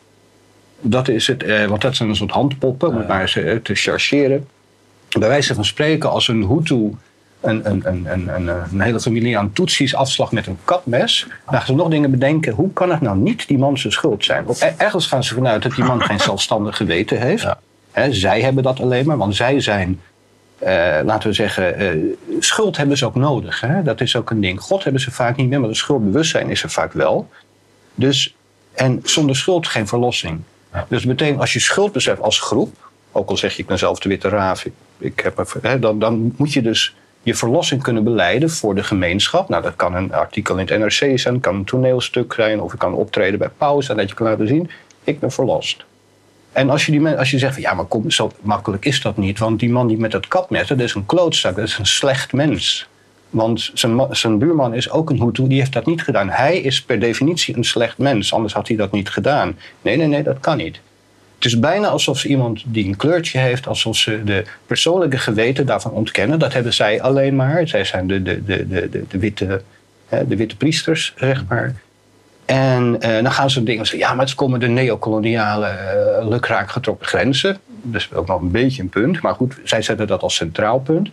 Dat 0.81 1.09
is 1.09 1.27
het, 1.27 1.43
uh, 1.43 1.65
want 1.65 1.81
dat 1.81 1.97
zijn 1.97 2.09
een 2.09 2.17
soort 2.17 2.31
handpoppen, 2.31 2.89
om 2.89 2.97
het 2.97 3.09
maar 3.09 3.21
eens 3.21 3.37
uh, 3.37 3.57
te 3.57 3.75
chargeren 3.75 4.47
bij 5.19 5.29
wijze 5.29 5.55
van 5.55 5.65
spreken, 5.65 6.11
als 6.11 6.29
een 6.29 6.47
Hutu 6.47 6.97
een, 7.45 7.71
een, 7.71 7.83
een, 7.87 8.35
een, 8.35 8.49
een 8.73 8.81
hele 8.81 9.01
familie 9.01 9.39
aan 9.39 9.53
Tutsis 9.53 9.95
afslag 9.95 10.33
met 10.33 10.47
een 10.47 10.59
kapmes, 10.65 11.27
dan 11.29 11.55
gaan 11.55 11.67
ze 11.67 11.75
nog 11.75 11.89
dingen 11.89 12.11
bedenken. 12.11 12.53
Hoe 12.53 12.73
kan 12.73 12.91
het 12.91 13.01
nou 13.01 13.17
niet 13.17 13.49
die 13.49 13.59
man 13.59 13.79
zijn 13.79 13.93
schuld 13.93 14.25
zijn? 14.25 14.45
Want 14.45 14.73
ergens 14.77 15.07
gaan 15.07 15.25
ze 15.25 15.35
vanuit 15.35 15.63
dat 15.63 15.75
die 15.75 15.85
man 15.85 16.03
geen 16.03 16.21
zelfstandig 16.21 16.77
geweten 16.77 17.21
heeft. 17.21 17.43
Ja. 17.43 17.59
He, 17.91 18.13
zij 18.13 18.41
hebben 18.41 18.63
dat 18.63 18.81
alleen 18.81 19.07
maar, 19.07 19.17
want 19.17 19.37
zij 19.37 19.61
zijn, 19.61 20.01
uh, 20.63 20.69
laten 21.05 21.29
we 21.29 21.35
zeggen, 21.35 21.83
uh, 21.83 22.15
schuld 22.39 22.77
hebben 22.77 22.97
ze 22.97 23.07
ook 23.07 23.15
nodig. 23.15 23.61
Hè? 23.61 23.83
Dat 23.83 24.01
is 24.01 24.17
ook 24.17 24.31
een 24.31 24.41
ding. 24.41 24.61
God 24.61 24.85
hebben 24.85 25.01
ze 25.01 25.11
vaak 25.11 25.37
niet 25.37 25.49
meer, 25.49 25.61
maar 25.61 25.69
de 25.69 25.75
schuldbewustzijn 25.75 26.51
is 26.51 26.63
er 26.63 26.71
vaak 26.71 26.93
wel. 26.93 27.29
Dus, 27.95 28.35
en 28.75 29.01
zonder 29.03 29.37
schuld 29.37 29.67
geen 29.67 29.87
verlossing. 29.87 30.41
Ja. 30.73 30.87
Dus 30.89 31.03
dat 31.03 31.17
betekent 31.17 31.41
als 31.41 31.53
je 31.53 31.61
schuld 31.61 31.93
beseft 31.93 32.21
als 32.21 32.41
groep, 32.41 32.91
ook 33.13 33.31
al 33.31 33.37
zeg 33.37 33.53
je 33.53 33.63
ik 33.63 33.69
ben 33.69 33.79
zelf 33.79 33.99
de 33.99 34.09
witte 34.09 34.29
raaf, 34.29 34.65
ik 34.65 34.73
heb, 35.21 35.57
hè, 35.63 35.79
dan, 35.79 35.99
dan 35.99 36.35
moet 36.37 36.53
je 36.53 36.63
dus 36.63 36.95
je 37.23 37.35
verlossing 37.35 37.83
kunnen 37.83 38.05
beleiden 38.05 38.51
voor 38.51 38.75
de 38.75 38.83
gemeenschap. 38.83 39.49
Nou, 39.49 39.63
dat 39.63 39.77
kan 39.77 39.95
een 39.95 40.13
artikel 40.13 40.57
in 40.57 40.67
het 40.67 40.79
NRC 40.79 41.19
zijn, 41.19 41.41
kan 41.41 41.55
een 41.55 41.65
toneelstuk 41.65 42.33
zijn, 42.33 42.61
of 42.61 42.73
ik 42.73 42.79
kan 42.79 42.95
optreden 42.95 43.39
bij 43.39 43.51
pauze 43.59 43.91
en 43.91 43.97
dat 43.97 44.09
je 44.09 44.15
kan 44.15 44.27
laten 44.27 44.49
zien, 44.49 44.71
ik 45.05 45.21
ben 45.21 45.33
verlost. 45.33 45.85
En 46.53 46.71
als 46.71 46.87
je, 46.87 46.93
die, 46.93 47.09
als 47.09 47.31
je 47.31 47.39
zegt, 47.39 47.53
van, 47.55 47.63
ja, 47.63 47.75
maar 47.75 47.87
zo 48.09 48.31
makkelijk 48.41 48.85
is 48.85 49.03
dat 49.03 49.17
niet. 49.17 49.39
Want 49.39 49.61
die 49.61 49.71
man 49.71 49.87
die 49.87 49.99
met 49.99 50.11
dat 50.11 50.29
kapmes, 50.29 50.69
dat 50.69 50.81
is 50.81 50.95
een 50.95 51.07
klootzak, 51.07 51.57
dat 51.57 51.65
is 51.65 51.79
een 51.79 51.87
slecht 51.87 52.33
mens. 52.33 52.89
Want 53.31 53.71
zijn, 53.75 54.07
zijn 54.11 54.39
buurman 54.39 54.75
is 54.75 54.91
ook 54.91 55.11
een 55.11 55.21
Hutu, 55.21 55.47
die 55.47 55.59
heeft 55.59 55.73
dat 55.73 55.87
niet 55.87 56.03
gedaan. 56.03 56.29
Hij 56.29 56.59
is 56.59 56.83
per 56.83 57.01
definitie 57.01 57.57
een 57.57 57.65
slecht 57.65 57.99
mens, 57.99 58.33
anders 58.33 58.53
had 58.53 58.69
hij 58.69 58.77
dat 58.77 58.93
niet 58.93 59.09
gedaan. 59.09 59.59
Nee, 59.83 59.97
nee, 59.97 60.07
nee, 60.07 60.23
dat 60.23 60.41
kan 60.41 60.57
niet. 60.57 60.81
Het 61.35 61.45
is 61.45 61.59
bijna 61.59 61.89
alsof 61.89 62.25
iemand 62.25 62.63
die 62.67 62.87
een 62.87 62.97
kleurtje 62.97 63.39
heeft, 63.39 63.67
alsof 63.67 63.97
ze 63.97 64.25
de 64.25 64.45
persoonlijke 64.67 65.19
geweten 65.19 65.67
daarvan 65.67 65.93
ontkennen. 65.93 66.39
Dat 66.39 66.53
hebben 66.53 66.75
zij 66.75 67.03
alleen 67.03 67.37
maar. 67.37 67.69
Zij 67.69 67.85
zijn 67.85 68.07
de, 68.07 68.23
de, 68.23 68.45
de, 68.45 68.69
de, 68.69 69.05
de, 69.09 69.19
witte, 69.19 69.63
de 70.09 70.37
witte 70.37 70.57
priesters, 70.57 71.15
zeg 71.17 71.45
maar. 71.49 71.75
En 72.45 72.97
uh, 73.01 73.23
dan 73.23 73.33
gaan 73.33 73.51
ze 73.51 73.63
dingen 73.63 73.87
zeggen, 73.87 74.09
ja, 74.09 74.15
maar 74.15 74.25
het 74.25 74.35
komen 74.35 74.61
de 74.61 74.69
neocoloniale 74.69 75.71
uh, 76.21 76.29
lukraak 76.29 76.71
getrokken 76.71 77.07
grenzen. 77.07 77.59
Dat 77.83 78.01
is 78.01 78.13
ook 78.13 78.27
nog 78.27 78.41
een 78.41 78.51
beetje 78.51 78.83
een 78.83 78.89
punt. 78.89 79.23
Maar 79.23 79.35
goed, 79.35 79.55
zij 79.65 79.83
zetten 79.83 80.07
dat 80.07 80.23
als 80.23 80.35
centraal 80.35 80.81
punt. 80.81 81.11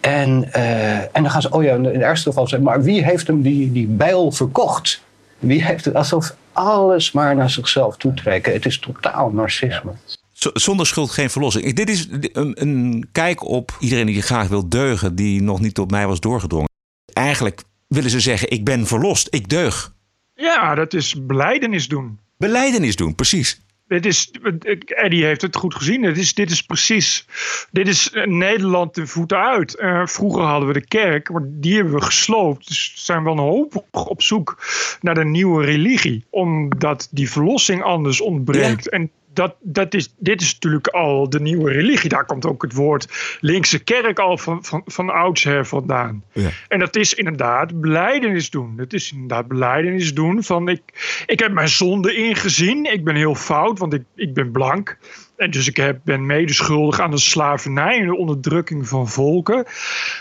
En, 0.00 0.48
uh, 0.56 0.98
en 0.98 1.08
dan 1.12 1.30
gaan 1.30 1.42
ze, 1.42 1.50
oh 1.50 1.62
ja, 1.62 1.74
in 1.74 1.84
het 1.84 1.94
ergste 1.94 2.28
geval 2.28 2.48
zeggen, 2.48 2.68
maar 2.68 2.82
wie 2.82 3.04
heeft 3.04 3.26
hem 3.26 3.42
die, 3.42 3.72
die 3.72 3.86
bijl 3.86 4.32
verkocht? 4.32 5.02
Wie 5.38 5.64
heeft 5.64 5.84
het, 5.84 5.94
alsof 5.94 6.34
alles 6.56 7.12
maar 7.12 7.36
naar 7.36 7.50
zichzelf 7.50 7.96
toetrekken. 7.96 8.52
Het 8.52 8.66
is 8.66 8.78
totaal 8.78 9.30
narcisme. 9.30 9.92
Zonder 10.32 10.86
schuld 10.86 11.10
geen 11.10 11.30
verlossing. 11.30 11.74
Dit 11.74 11.88
is 11.88 12.08
een, 12.10 12.60
een, 12.60 13.08
kijk 13.12 13.44
op 13.44 13.76
iedereen 13.80 14.06
die 14.06 14.22
graag 14.22 14.48
wil 14.48 14.68
deugen, 14.68 15.14
die 15.14 15.42
nog 15.42 15.60
niet 15.60 15.74
tot 15.74 15.90
mij 15.90 16.06
was 16.06 16.20
doorgedrongen. 16.20 16.68
Eigenlijk 17.12 17.62
willen 17.88 18.10
ze 18.10 18.20
zeggen: 18.20 18.50
ik 18.50 18.64
ben 18.64 18.86
verlost, 18.86 19.28
ik 19.30 19.48
deug. 19.48 19.94
Ja, 20.34 20.74
dat 20.74 20.94
is 20.94 21.26
beleidenis 21.26 21.88
doen. 21.88 22.18
Beleidenis 22.38 22.96
doen, 22.96 23.14
precies. 23.14 23.60
Dit 23.88 24.06
is, 24.06 24.30
Eddie 24.86 25.24
heeft 25.24 25.42
het 25.42 25.56
goed 25.56 25.74
gezien. 25.74 26.02
Dit 26.02 26.18
is, 26.18 26.34
dit 26.34 26.50
is 26.50 26.62
precies. 26.62 27.26
Dit 27.70 27.88
is 27.88 28.10
Nederland 28.24 28.94
de 28.94 29.06
voeten 29.06 29.38
uit. 29.38 29.76
Uh, 29.80 30.06
vroeger 30.06 30.42
hadden 30.42 30.68
we 30.68 30.74
de 30.74 30.86
kerk, 30.86 31.30
maar 31.30 31.42
die 31.44 31.74
hebben 31.74 31.94
we 31.94 32.02
gesloopt. 32.02 32.68
Dus 32.68 32.92
zijn 32.94 33.24
we 33.24 33.30
hoop 33.30 33.84
op 33.90 34.22
zoek 34.22 34.58
naar 35.00 35.14
de 35.14 35.24
nieuwe 35.24 35.64
religie. 35.64 36.24
Omdat 36.30 37.08
die 37.10 37.30
verlossing 37.30 37.82
anders 37.82 38.20
ontbreekt. 38.20 38.84
Ja. 38.84 38.90
En 38.90 39.10
dat, 39.36 39.54
dat 39.60 39.94
is, 39.94 40.14
dit 40.18 40.40
is 40.40 40.52
natuurlijk 40.52 40.86
al 40.86 41.30
de 41.30 41.40
nieuwe 41.40 41.72
religie. 41.72 42.08
Daar 42.08 42.24
komt 42.24 42.46
ook 42.46 42.62
het 42.62 42.72
woord 42.72 43.38
linkse 43.40 43.78
kerk 43.78 44.18
al 44.18 44.38
van, 44.38 44.64
van, 44.64 44.82
van 44.86 45.10
oudsher 45.10 45.66
vandaan. 45.66 46.24
Ja. 46.32 46.48
En 46.68 46.78
dat 46.78 46.96
is 46.96 47.14
inderdaad 47.14 47.80
beleidenis 47.80 48.50
doen. 48.50 48.76
Dat 48.76 48.92
is 48.92 49.12
inderdaad 49.12 49.48
beleidenis 49.48 50.14
doen 50.14 50.42
van 50.42 50.68
ik, 50.68 50.82
ik 51.26 51.38
heb 51.38 51.52
mijn 51.52 51.68
zonde 51.68 52.14
ingezien. 52.14 52.92
Ik 52.92 53.04
ben 53.04 53.14
heel 53.14 53.34
fout, 53.34 53.78
want 53.78 53.92
ik, 53.92 54.02
ik 54.14 54.34
ben 54.34 54.50
blank. 54.50 54.98
En 55.36 55.50
dus 55.50 55.68
ik 55.68 55.76
heb, 55.76 56.00
ben 56.04 56.26
medeschuldig 56.26 57.00
aan 57.00 57.10
de 57.10 57.18
slavernij 57.18 57.98
en 57.98 58.06
de 58.06 58.16
onderdrukking 58.16 58.88
van 58.88 59.08
volken. 59.08 59.64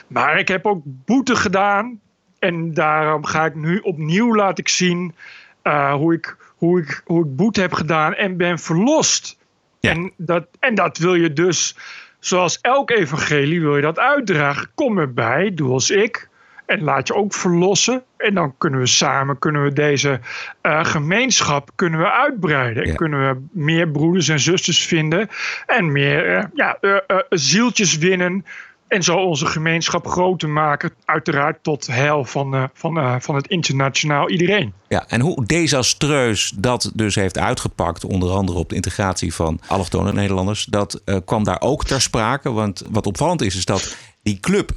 Maar 0.08 0.39
ik 0.39 0.47
heb 0.47 0.65
ook 0.65 0.82
boete 0.84 1.36
gedaan. 1.36 1.99
En 2.39 2.73
daarom 2.73 3.25
ga 3.25 3.45
ik 3.45 3.56
nu 3.56 3.78
opnieuw 3.78 4.36
laten 4.36 4.63
ik 4.63 4.69
zien 4.69 5.15
uh, 5.63 5.93
hoe 5.93 6.13
ik 6.13 6.38
hoe 6.56 6.82
ik, 6.82 7.02
hoe 7.06 7.26
ik 7.26 7.36
boete 7.36 7.62
heb 7.62 7.74
gedaan 7.74 8.13
en 8.13 8.38
ben 8.38 8.60
verlost. 8.60 9.38
Ja. 9.80 9.91
En, 9.91 10.12
dat, 10.18 10.48
en 10.60 10.76
dat 10.76 10.98
wil 10.98 11.15
je 11.15 11.34
dus, 11.34 11.78
zoals 12.20 12.60
elk 12.62 12.89
evangelie, 12.89 13.62
wil 13.62 13.76
je 13.76 13.82
dat 13.82 14.00
uitdragen. 14.00 14.68
Kom 14.76 14.98
erbij, 14.98 15.52
doe 15.54 15.72
als 15.72 15.89
ik. 15.89 16.30
En 16.65 16.82
laat 16.82 17.08
je 17.08 17.13
ook 17.15 17.34
verlossen. 17.34 18.04
En 18.18 18.34
dan 18.34 18.58
kunnen 18.58 18.80
we 18.80 18.86
samen 18.86 19.39
kunnen 19.39 19.63
we 19.63 19.74
deze 19.74 20.20
uh, 20.63 20.86
gemeenschap 20.86 21.70
kunnen 21.76 22.00
we 22.00 22.12
uitbreiden. 22.12 22.84
Ja. 22.84 22.89
En 22.89 22.96
kunnen 22.96 23.30
we 23.30 23.41
meer 23.52 23.89
broeders 23.89 24.28
en 24.28 24.39
zusters 24.39 24.86
vinden. 24.86 25.30
En 25.65 25.91
meer 25.91 26.38
uh, 26.38 26.44
ja, 26.54 26.78
uh, 26.82 26.98
zieltjes 27.30 27.98
winnen 27.98 28.46
en 28.88 29.04
zo 29.04 29.15
onze 29.15 29.45
gemeenschap 29.45 30.08
groter 30.08 30.50
maken, 30.50 30.91
uiteraard 31.06 31.63
tot 31.63 31.88
heil 31.88 32.26
van, 32.26 32.56
uh, 32.56 32.63
van, 32.74 32.98
uh, 32.98 33.15
van 33.19 33.36
het 33.36 33.48
internationaal 33.48 34.30
iedereen. 34.30 34.74
Ja, 34.88 35.06
en 35.08 35.21
hoe 35.21 35.45
desastreus 35.45 36.54
dat 36.56 36.91
dus 36.93 37.15
heeft 37.15 37.38
uitgepakt, 37.38 38.04
onder 38.04 38.30
andere 38.30 38.58
op 38.58 38.69
de 38.69 38.76
integratie 38.76 39.34
van 39.34 39.60
allochtone 39.67 40.13
Nederlanders, 40.13 40.65
dat 40.65 41.02
uh, 41.06 41.17
kwam 41.26 41.43
daar 41.43 41.62
ook 41.62 41.84
ter 41.84 42.02
sprake. 42.02 42.52
Want 42.52 42.84
wat 42.89 43.08
opvallend 43.08 43.41
is, 43.41 43.56
is 43.56 43.65
dat 43.65 43.95
die 44.24 44.39
club, 44.39 44.71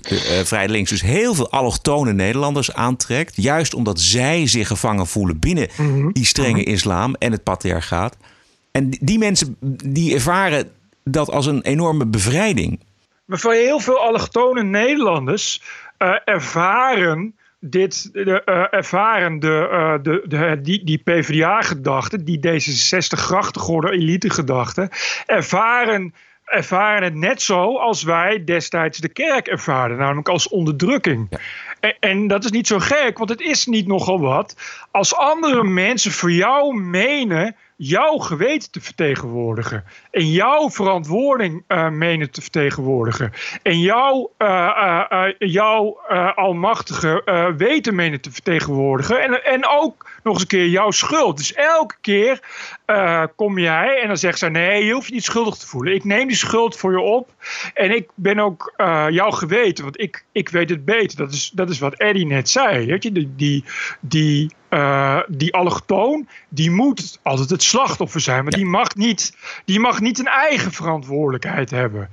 Vrij 0.44 0.68
Links, 0.68 0.90
dus 0.90 1.02
heel 1.02 1.34
veel 1.34 1.50
allochtone 1.50 2.12
Nederlanders 2.12 2.74
aantrekt. 2.74 3.42
Juist 3.42 3.74
omdat 3.74 4.00
zij 4.00 4.46
zich 4.46 4.66
gevangen 4.66 5.06
voelen 5.06 5.38
binnen 5.38 5.68
mm 5.76 5.86
-hmm. 5.86 6.12
die 6.12 6.24
strenge 6.24 6.64
islam 6.64 7.14
en 7.14 7.32
het 7.32 7.42
patriarchaat. 7.42 8.16
En 8.72 8.90
die 9.00 9.18
mensen 9.18 9.56
die 9.84 10.14
ervaren 10.14 10.70
dat 11.04 11.30
als 11.30 11.46
een 11.46 11.62
enorme 11.62 12.06
bevrijding. 12.06 12.80
Maar 13.28 13.38
voor 13.38 13.52
heel 13.52 13.80
veel 13.80 13.98
allochtone 13.98 14.62
Nederlanders 14.62 15.62
uh, 15.98 16.14
ervaren 16.24 17.36
dit, 17.60 18.12
de, 18.12 18.42
uh, 18.44 18.64
ervaren 18.70 19.38
de, 19.38 19.68
uh, 19.72 19.94
de, 20.02 20.24
de, 20.26 20.60
die, 20.62 20.84
die 20.84 20.98
PvdA-gedachten, 20.98 22.24
die 22.24 22.38
D66 22.46 23.18
grachtengorde 23.18 23.90
elite-gedachten, 23.90 24.88
ervaren, 25.26 26.14
ervaren 26.44 27.02
het 27.02 27.14
net 27.14 27.42
zo 27.42 27.76
als 27.76 28.02
wij 28.02 28.44
destijds 28.44 28.98
de 28.98 29.08
kerk 29.08 29.46
ervaren, 29.46 29.96
namelijk 29.96 30.28
als 30.28 30.48
onderdrukking. 30.48 31.26
Ja. 31.30 31.38
En, 31.80 31.96
en, 32.00 32.26
dat 32.26 32.44
is 32.44 32.50
niet 32.50 32.66
zo 32.66 32.78
gek, 32.78 33.18
want 33.18 33.30
het 33.30 33.40
is 33.40 33.66
niet 33.66 33.86
nogal 33.86 34.20
wat 34.20 34.56
als 34.90 35.14
andere 35.14 35.64
mensen 35.64 36.12
voor 36.12 36.32
jou 36.32 36.80
menen 36.80 37.56
jouw 37.76 38.16
geweten 38.16 38.70
te 38.70 38.80
vertegenwoordigen. 38.80 39.84
En 40.10 40.30
jouw 40.30 40.70
verantwoording 40.70 41.64
uh, 41.68 41.88
menen 41.88 42.30
te 42.30 42.40
vertegenwoordigen. 42.40 43.32
En 43.62 43.80
jouw, 43.80 44.32
uh, 44.38 45.04
uh, 45.10 45.24
jouw 45.38 46.00
almachtige 46.34 47.22
weten 47.56 47.94
menen 47.94 48.20
te 48.20 48.30
vertegenwoordigen. 48.30 49.22
En, 49.22 49.44
en 49.44 49.66
ook 49.66 50.10
nog 50.22 50.32
eens 50.32 50.42
een 50.42 50.48
keer 50.48 50.68
jouw 50.68 50.90
schuld. 50.90 51.36
Dus 51.36 51.52
elke 51.52 51.94
keer 52.00 52.40
kom 53.36 53.58
jij 53.58 54.00
en 54.00 54.08
dan 54.08 54.16
zegt 54.16 54.38
ze: 54.38 54.48
nee, 54.48 54.84
je 54.84 54.92
hoeft 54.92 55.08
je 55.08 55.14
niet 55.14 55.24
schuldig 55.24 55.54
te 55.54 55.66
voelen. 55.66 55.94
Ik 55.94 56.04
neem 56.04 56.26
die 56.26 56.36
schuld 56.36 56.76
voor 56.76 56.90
je 56.90 57.00
op. 57.00 57.30
En 57.74 57.90
ik 57.90 58.08
ben 58.14 58.38
ook 58.38 58.72
jouw 59.10 59.30
geweten, 59.30 59.84
want 59.84 60.00
ik, 60.00 60.24
ik 60.32 60.48
weet 60.48 60.70
het 60.70 60.84
beter. 60.84 61.16
Dat 61.16 61.32
is, 61.32 61.50
dat 61.54 61.70
is 61.70 61.78
wat 61.78 61.94
Eddie 61.94 62.26
net 62.26 62.48
zei. 62.48 62.86
Weet 62.86 63.02
je, 63.02 63.12
die, 63.12 63.32
die, 63.36 63.64
die 64.00 64.50
die 65.28 65.54
allochtoon, 65.54 66.28
die 66.48 66.70
moet 66.70 67.18
altijd 67.22 67.50
het 67.50 67.62
slachtoffer 67.62 68.20
zijn. 68.20 68.42
Maar 68.42 68.52
die, 68.52 68.66
mag 68.66 68.94
niet, 68.94 69.36
die 69.64 69.80
mag 69.80 69.97
niet 70.00 70.18
een 70.18 70.26
eigen 70.26 70.72
verantwoordelijkheid 70.72 71.70
hebben. 71.70 72.10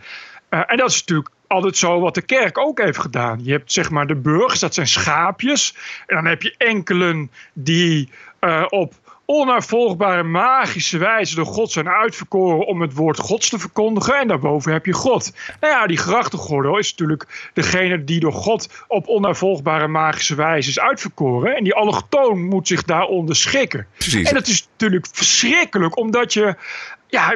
Uh, 0.50 0.62
en 0.68 0.78
dat 0.78 0.90
is 0.90 1.00
natuurlijk 1.00 1.30
altijd 1.48 1.78
zo 1.78 2.00
wat 2.00 2.14
de 2.14 2.22
kerk 2.22 2.58
ook 2.58 2.80
heeft 2.80 3.00
gedaan. 3.00 3.40
Je 3.44 3.52
hebt 3.52 3.72
zeg 3.72 3.90
maar 3.90 4.08
de 4.08 4.16
burgers, 4.16 4.60
dat 4.60 4.74
zijn 4.74 4.88
schaapjes. 4.88 5.76
En 6.08 6.16
dan 6.16 6.26
heb 6.26 6.42
je 6.42 6.56
enkelen 6.58 7.32
die 7.54 8.10
uh, 8.40 8.66
op 8.70 8.94
onafvolgbare 9.26 10.24
magische 10.24 10.98
wijze 10.98 11.36
door 11.36 11.46
God 11.46 11.72
zijn 11.72 11.90
uitverkoren 11.90 12.68
om 12.68 12.82
het 12.82 12.94
woord 12.94 13.20
Gods 13.20 13.50
te 13.50 13.60
verkondigen. 13.60 14.18
En 14.18 14.28
daarboven 14.28 14.72
heb 14.72 14.86
je 14.86 14.94
God. 14.94 15.32
Nou 15.60 15.74
ja, 15.74 15.88
die 15.88 15.98
grachtengordel 15.98 16.78
is 16.78 16.90
natuurlijk 16.90 17.50
degene 17.54 18.04
die 18.04 18.20
door 18.20 18.34
God 18.34 18.86
op 18.88 19.08
onafvolgbare 19.08 19.88
magische 19.88 20.36
wijze 20.36 20.70
is 20.70 20.80
uitverkoren. 20.80 21.56
En 21.56 21.64
die 21.64 21.74
allochtoon 21.74 22.44
moet 22.44 22.68
zich 22.68 22.84
daaronder 22.84 23.36
schikken. 23.36 23.88
Precies. 23.98 24.28
En 24.28 24.34
dat 24.34 24.48
is 24.48 24.68
natuurlijk 24.72 25.08
verschrikkelijk, 25.12 25.98
omdat 25.98 26.34
je, 26.34 26.56
ja, 27.08 27.36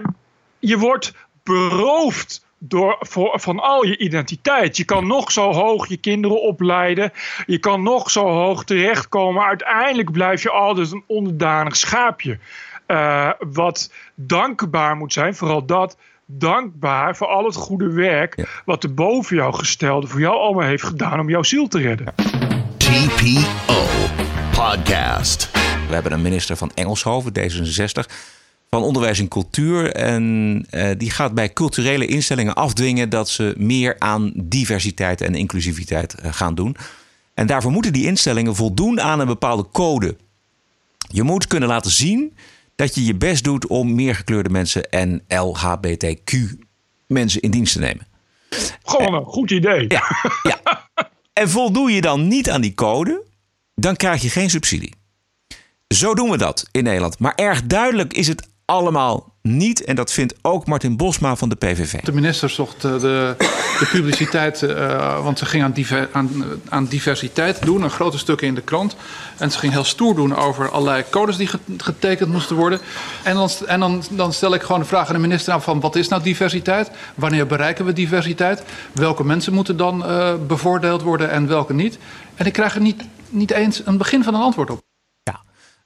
je 0.60 0.78
wordt 0.78 1.14
beroofd 1.44 2.46
door, 2.58 2.98
voor, 3.00 3.40
van 3.40 3.60
al 3.60 3.86
je 3.86 3.98
identiteit. 3.98 4.78
Je 4.78 4.84
kan 4.84 5.08
nog 5.08 5.32
zo 5.32 5.54
hoog 5.54 5.88
je 5.88 5.98
kinderen 5.98 6.42
opleiden. 6.42 7.12
Je 7.46 7.58
kan 7.58 7.84
nog 7.84 8.12
zo 8.12 8.28
hoog 8.28 8.64
terechtkomen. 8.64 9.44
Uiteindelijk 9.44 10.12
blijf 10.12 10.44
je 10.44 10.50
altijd 10.50 10.92
een 10.92 11.04
onderdanig 11.08 11.76
schaapje. 11.76 12.40
Uh, 12.88 13.32
wat 13.40 13.92
dankbaar 14.16 14.96
moet 14.96 15.14
zijn, 15.14 15.36
vooral 15.36 15.66
dat. 15.66 15.98
Dankbaar 16.26 17.16
voor 17.16 17.28
al 17.28 17.46
het 17.46 17.56
goede 17.56 17.92
werk. 17.94 18.62
wat 18.66 18.82
de 18.82 18.90
boven 18.90 19.36
jou 19.36 19.54
gestelde 19.54 20.08
voor 20.08 20.20
jou 20.20 20.36
allemaal 20.36 20.68
heeft 20.68 20.84
gedaan 20.84 21.20
om 21.20 21.30
jouw 21.30 21.44
ziel 21.44 21.68
te 21.68 21.80
redden. 21.80 22.14
TPO 22.78 23.86
Podcast. 24.52 25.52
We 25.88 25.94
hebben 25.94 26.12
een 26.12 26.22
minister 26.22 26.56
van 26.56 26.72
Engelshoven, 26.76 27.32
D66 27.40 28.14
van 28.70 28.84
Onderwijs 28.84 29.20
en 29.20 29.28
Cultuur. 29.28 29.92
En 29.92 30.66
uh, 30.72 30.90
die 30.98 31.10
gaat 31.12 31.34
bij 31.34 31.54
culturele 31.54 32.06
instellingen 32.06 32.56
afdwingen 32.56 33.10
dat 33.10 33.30
ze 33.30 33.54
meer 33.58 33.96
aan 34.00 34.32
diversiteit 34.36 35.22
en 35.22 35.36
inclusiviteit 35.36 36.16
uh, 36.24 36.34
gaan 36.34 36.56
doen. 36.56 36.76
En 37.34 37.48
daarvoor 37.48 37.72
moeten 37.72 37.94
die 37.94 38.06
instellingen 38.06 38.56
voldoen 38.56 39.02
aan 39.02 39.20
een 39.20 39.28
bepaalde 39.28 39.68
code. 39.72 40.16
Je 40.98 41.24
moet 41.24 41.48
kunnen 41.48 41.70
laten 41.70 41.92
zien 41.92 42.36
dat 42.76 42.96
je 42.96 43.06
je 43.06 43.16
best 43.16 43.44
doet 43.44 43.68
om 43.68 43.96
meer 43.96 44.16
gekleurde 44.16 44.50
mensen 44.50 44.90
en 44.90 45.22
LHBTQ 45.28 46.34
mensen 47.08 47.42
in 47.42 47.52
dienst 47.52 47.74
te 47.74 47.80
nemen. 47.80 48.08
Gewoon 48.84 49.14
een 49.14 49.26
goed 49.26 49.52
idee. 49.52 49.86
Ja, 49.88 50.04
ja. 50.44 50.88
En 51.34 51.50
voldoe 51.50 51.92
je 51.92 52.02
dan 52.02 52.28
niet 52.28 52.50
aan 52.50 52.62
die 52.62 52.74
code, 52.74 53.24
dan 53.76 53.96
krijg 53.96 54.22
je 54.22 54.30
geen 54.30 54.50
subsidie. 54.50 54.94
Zo 55.88 56.14
doen 56.14 56.30
we 56.30 56.38
dat 56.38 56.68
in 56.72 56.84
Nederland. 56.84 57.20
Maar 57.20 57.36
erg 57.36 57.64
duidelijk 57.64 58.14
is 58.14 58.28
het 58.28 58.48
allemaal 58.70 59.34
niet. 59.42 59.84
En 59.84 59.96
dat 59.96 60.12
vindt 60.12 60.34
ook 60.42 60.68
Martin 60.68 60.98
Bosma 60.98 61.36
van 61.36 61.50
de 61.50 61.56
PVV. 61.56 62.00
De 62.02 62.12
minister 62.12 62.50
zocht 62.50 62.82
de, 62.82 63.00
de 63.80 63.88
publiciteit, 63.92 64.62
uh, 64.62 65.24
want 65.24 65.40
ze 65.40 65.46
ging 65.46 65.64
aan, 65.64 65.72
diver, 65.72 66.10
aan, 66.70 66.86
diversiteit 66.86 67.66
doen, 67.66 67.82
een 67.82 67.90
grote 67.90 68.18
stukken 68.18 68.48
in 68.48 68.56
de 68.56 68.62
krant. 68.62 68.96
En 69.38 69.52
ze 69.52 69.60
ging 69.60 69.74
heel 69.74 69.84
stoer 69.84 70.16
doen 70.16 70.36
over 70.36 70.72
allerlei 70.72 71.04
codes 71.10 71.38
die 71.38 71.50
getekend 71.78 72.32
moesten 72.32 72.56
worden. 72.56 72.80
En 73.24 73.36
dan, 73.36 73.50
en 73.66 73.80
dan, 73.80 74.04
dan 74.10 74.34
stel 74.34 74.54
ik 74.54 74.62
gewoon 74.62 74.82
de 74.82 74.88
vraag 74.88 75.08
aan 75.08 75.14
de 75.14 75.20
minister 75.20 75.62
van 75.62 75.80
wat 75.80 75.96
is 75.96 76.08
nou 76.08 76.24
diversiteit? 76.24 76.92
Wanneer 77.16 77.48
bereiken 77.48 77.86
we 77.86 77.94
diversiteit? 77.94 78.64
Welke 78.92 79.26
mensen 79.26 79.54
moeten 79.54 79.78
dan 79.78 80.06
uh, 80.06 80.34
bevoordeeld 80.48 81.02
worden 81.02 81.30
en 81.30 81.48
welke 81.48 81.74
niet? 81.74 81.98
En 82.36 82.46
ik 82.46 82.54
krijg 82.54 82.76
er 82.76 82.82
niet, 82.82 83.04
niet 83.30 83.52
eens 83.52 83.82
een 83.86 83.98
begin 83.98 84.24
van 84.24 84.34
een 84.34 84.42
antwoord 84.42 84.70
op. 84.70 84.89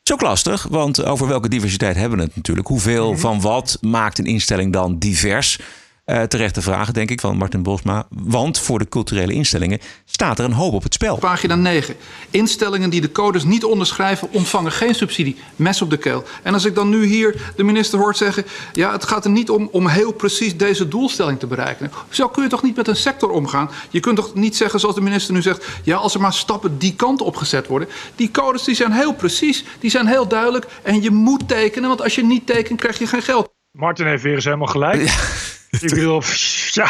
Is 0.03 0.13
ook 0.13 0.21
lastig, 0.21 0.67
want 0.69 1.03
over 1.03 1.27
welke 1.27 1.47
diversiteit 1.49 1.95
hebben 1.95 2.17
we 2.17 2.23
het 2.23 2.35
natuurlijk? 2.35 2.67
Hoeveel 2.67 3.11
Mhm. 3.11 3.19
van 3.19 3.41
wat 3.41 3.77
maakt 3.81 4.17
een 4.19 4.25
instelling 4.25 4.73
dan 4.73 4.99
divers? 4.99 5.59
Uh, 6.05 6.21
terechte 6.21 6.61
vragen, 6.61 6.93
denk 6.93 7.11
ik, 7.11 7.19
van 7.19 7.37
Martin 7.37 7.63
Bosma. 7.63 8.07
Want 8.09 8.59
voor 8.59 8.79
de 8.79 8.89
culturele 8.89 9.33
instellingen 9.33 9.79
staat 10.05 10.39
er 10.39 10.45
een 10.45 10.51
hoop 10.53 10.73
op 10.73 10.83
het 10.83 10.93
spel. 10.93 11.17
Pagina 11.17 11.55
9. 11.55 11.95
Instellingen 12.29 12.89
die 12.89 13.01
de 13.01 13.11
codes 13.11 13.43
niet 13.43 13.63
onderschrijven 13.63 14.27
ontvangen 14.31 14.71
geen 14.71 14.95
subsidie. 14.95 15.35
Mes 15.55 15.81
op 15.81 15.89
de 15.89 15.97
keel. 15.97 16.23
En 16.41 16.53
als 16.53 16.65
ik 16.65 16.75
dan 16.75 16.89
nu 16.89 17.05
hier 17.05 17.51
de 17.55 17.63
minister 17.63 17.99
hoort 17.99 18.17
zeggen... 18.17 18.45
ja, 18.73 18.91
het 18.91 19.05
gaat 19.05 19.25
er 19.25 19.31
niet 19.31 19.49
om 19.49 19.69
om 19.71 19.87
heel 19.87 20.11
precies 20.11 20.57
deze 20.57 20.87
doelstelling 20.87 21.39
te 21.39 21.47
bereiken. 21.47 21.91
Zo 22.09 22.27
kun 22.27 22.43
je 22.43 22.49
toch 22.49 22.63
niet 22.63 22.75
met 22.75 22.87
een 22.87 22.95
sector 22.95 23.29
omgaan? 23.29 23.69
Je 23.89 23.99
kunt 23.99 24.15
toch 24.15 24.33
niet 24.33 24.55
zeggen 24.55 24.79
zoals 24.79 24.95
de 24.95 25.01
minister 25.01 25.33
nu 25.33 25.41
zegt... 25.41 25.65
ja, 25.83 25.95
als 25.95 26.13
er 26.13 26.21
maar 26.21 26.33
stappen 26.33 26.77
die 26.77 26.95
kant 26.95 27.21
op 27.21 27.35
gezet 27.35 27.67
worden. 27.67 27.87
Die 28.15 28.31
codes 28.31 28.63
die 28.63 28.75
zijn 28.75 28.91
heel 28.91 29.13
precies, 29.13 29.65
die 29.79 29.89
zijn 29.89 30.07
heel 30.07 30.27
duidelijk... 30.27 30.67
en 30.81 31.01
je 31.01 31.11
moet 31.11 31.47
tekenen, 31.47 31.89
want 31.89 32.01
als 32.01 32.15
je 32.15 32.23
niet 32.23 32.45
tekent 32.45 32.79
krijg 32.79 32.99
je 32.99 33.07
geen 33.07 33.21
geld. 33.21 33.49
Martin 33.71 34.05
heeft 34.05 34.23
weer 34.23 34.35
eens 34.35 34.45
helemaal 34.45 34.67
gelijk. 34.67 35.01
Ik 35.81 35.89
bedoel, 35.89 36.21
ja, 36.71 36.89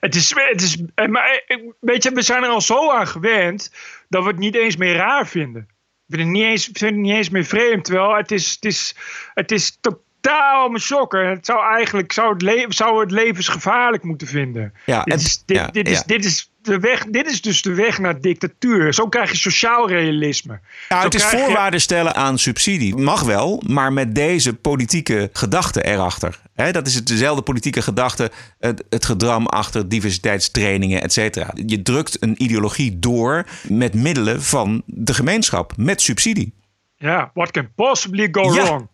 het 0.00 0.14
is, 0.14 0.34
het 0.34 0.62
is, 0.62 0.76
maar 1.08 1.44
weet 1.80 2.02
je, 2.02 2.10
we 2.10 2.22
zijn 2.22 2.42
er 2.42 2.48
al 2.48 2.60
zo 2.60 2.90
aan 2.90 3.06
gewend 3.06 3.72
dat 4.08 4.22
we 4.22 4.28
het 4.28 4.38
niet 4.38 4.54
eens 4.54 4.76
meer 4.76 4.94
raar 4.94 5.28
vinden. 5.28 5.68
We 6.06 6.16
vinden 6.16 6.34
het 6.34 6.36
niet 6.36 6.50
eens, 6.50 6.66
het 6.66 6.94
niet 6.94 7.14
eens 7.14 7.28
meer 7.28 7.44
vreemd, 7.44 7.84
terwijl 7.84 8.16
het 8.16 8.30
is, 8.30 8.50
het 8.54 8.64
is, 8.64 8.94
het 9.34 9.50
is 9.50 9.78
totaal 10.20 10.68
me 10.68 10.78
shocken. 10.78 11.28
Het 11.28 11.46
zou 11.46 11.74
eigenlijk 11.74 12.12
zou 12.12 12.32
het, 12.32 12.42
le 12.42 12.66
zou 12.68 13.00
het 13.00 13.10
levensgevaarlijk 13.10 14.02
moeten 14.02 14.26
vinden. 14.26 14.72
Ja, 14.86 15.02
dit, 15.04 15.20
is, 15.20 15.42
dit, 15.46 15.56
ja, 15.56 15.66
dit, 15.66 15.88
is, 15.88 15.96
ja. 15.98 16.02
dit 16.06 16.24
is 16.24 16.52
de 16.62 16.78
weg, 16.78 17.04
dit 17.04 17.26
is 17.30 17.40
dus 17.42 17.62
de 17.62 17.74
weg 17.74 17.98
naar 17.98 18.20
dictatuur. 18.20 18.94
Zo 18.94 19.08
krijg 19.08 19.30
je 19.30 19.36
sociaal 19.36 19.88
realisme. 19.88 20.60
Ja, 20.88 20.98
Zo 20.98 21.04
het 21.04 21.14
is 21.14 21.30
je- 21.30 21.36
voorwaarden 21.36 21.80
stellen 21.80 22.14
aan 22.14 22.38
subsidie. 22.38 22.96
Mag 22.96 23.22
wel, 23.22 23.62
maar 23.66 23.92
met 23.92 24.14
deze 24.14 24.54
politieke 24.54 25.30
gedachte 25.32 25.84
erachter. 25.84 26.40
Dat 26.72 26.86
is 26.86 26.94
het 26.94 27.06
dezelfde 27.06 27.42
politieke 27.42 27.82
gedachte, 27.82 28.30
het, 28.58 28.84
het 28.88 29.04
gedram 29.04 29.46
achter 29.46 29.88
diversiteitstrainingen, 29.88 31.02
et 31.02 31.12
cetera. 31.12 31.50
Je 31.66 31.82
drukt 31.82 32.22
een 32.22 32.42
ideologie 32.42 32.98
door 32.98 33.46
met 33.68 33.94
middelen 33.94 34.42
van 34.42 34.82
de 34.86 35.14
gemeenschap, 35.14 35.72
met 35.76 36.00
subsidie. 36.02 36.54
Ja, 36.96 37.30
what 37.34 37.50
can 37.50 37.68
possibly 37.74 38.28
go 38.30 38.54
Ja. 38.54 38.64
wrong? 38.64 38.88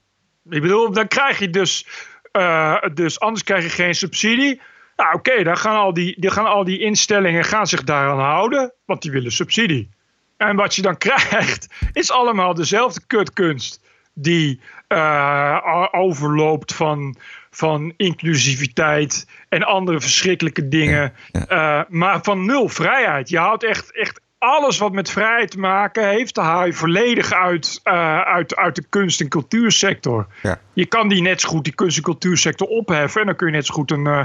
Ik 0.51 0.61
bedoel, 0.63 0.93
dan 0.93 1.09
krijg 1.09 1.39
je 1.39 1.51
dus, 1.51 1.87
eh, 2.33 2.83
dus 2.95 3.21
anders 3.21 3.45
krijg 3.45 3.63
je 3.63 3.71
geen 3.71 3.95
subsidie. 3.95 4.61
Nou, 4.97 5.15
oké, 5.15 5.43
dan 5.43 5.57
gaan 5.57 5.77
al 5.77 5.95
die, 5.95 6.21
dan 6.21 6.33
gaan 6.33 6.47
al 6.47 6.65
die 6.65 6.79
instellingen 6.79 7.45
gaan 7.45 7.67
zich 7.67 7.85
daaraan 7.85 8.21
houden, 8.21 8.73
want 8.85 9.03
die 9.03 9.11
willen 9.11 9.33
subsidie. 9.33 9.91
En 10.37 10.57
wat 10.57 10.75
je 10.75 10.83
dan 10.83 10.97
krijgt, 11.07 11.69
is 11.93 12.11
allemaal 12.11 12.55
dezelfde 12.55 13.01
kutkunst 13.07 13.81
die 14.15 14.61
eh, 14.89 15.87
overloopt 15.91 16.75
van, 16.75 17.17
van 17.51 17.95
inclusiviteit 17.97 19.27
en 19.49 19.63
andere 19.63 20.01
verschrikkelijke 20.01 20.69
dingen, 20.69 21.13
eh, 21.33 21.81
maar 21.89 22.23
van 22.23 22.45
nul 22.45 22.69
vrijheid. 22.69 23.29
Je 23.29 23.39
houdt 23.39 23.65
echt, 23.65 23.93
echt 23.93 24.21
alles 24.45 24.79
wat 24.79 24.93
met 24.93 25.11
vrijheid 25.11 25.51
te 25.51 25.59
maken 25.59 26.09
heeft, 26.09 26.37
haal 26.37 26.67
je 26.67 26.73
volledig 26.73 27.33
uit, 27.33 27.81
eh, 27.83 28.21
uit, 28.21 28.57
uit 28.57 28.75
de 28.75 28.85
kunst- 28.89 29.21
en 29.21 29.29
cultuursector. 29.29 30.27
Ja. 30.43 30.59
Je 30.73 30.87
kan 30.87 31.09
die 31.09 31.23
net 31.23 31.41
zo 31.41 31.49
goed, 31.49 31.65
die 31.65 31.75
kunst- 31.75 31.97
en 31.97 32.03
cultuursector 32.03 32.69
opheffen. 32.69 33.21
En 33.21 33.27
dan 33.27 33.37
kun 33.37 33.47
je 33.47 33.53
net 33.53 33.67
zo 33.67 33.75
goed 33.75 33.91
een, 33.91 34.07
eh, 34.07 34.25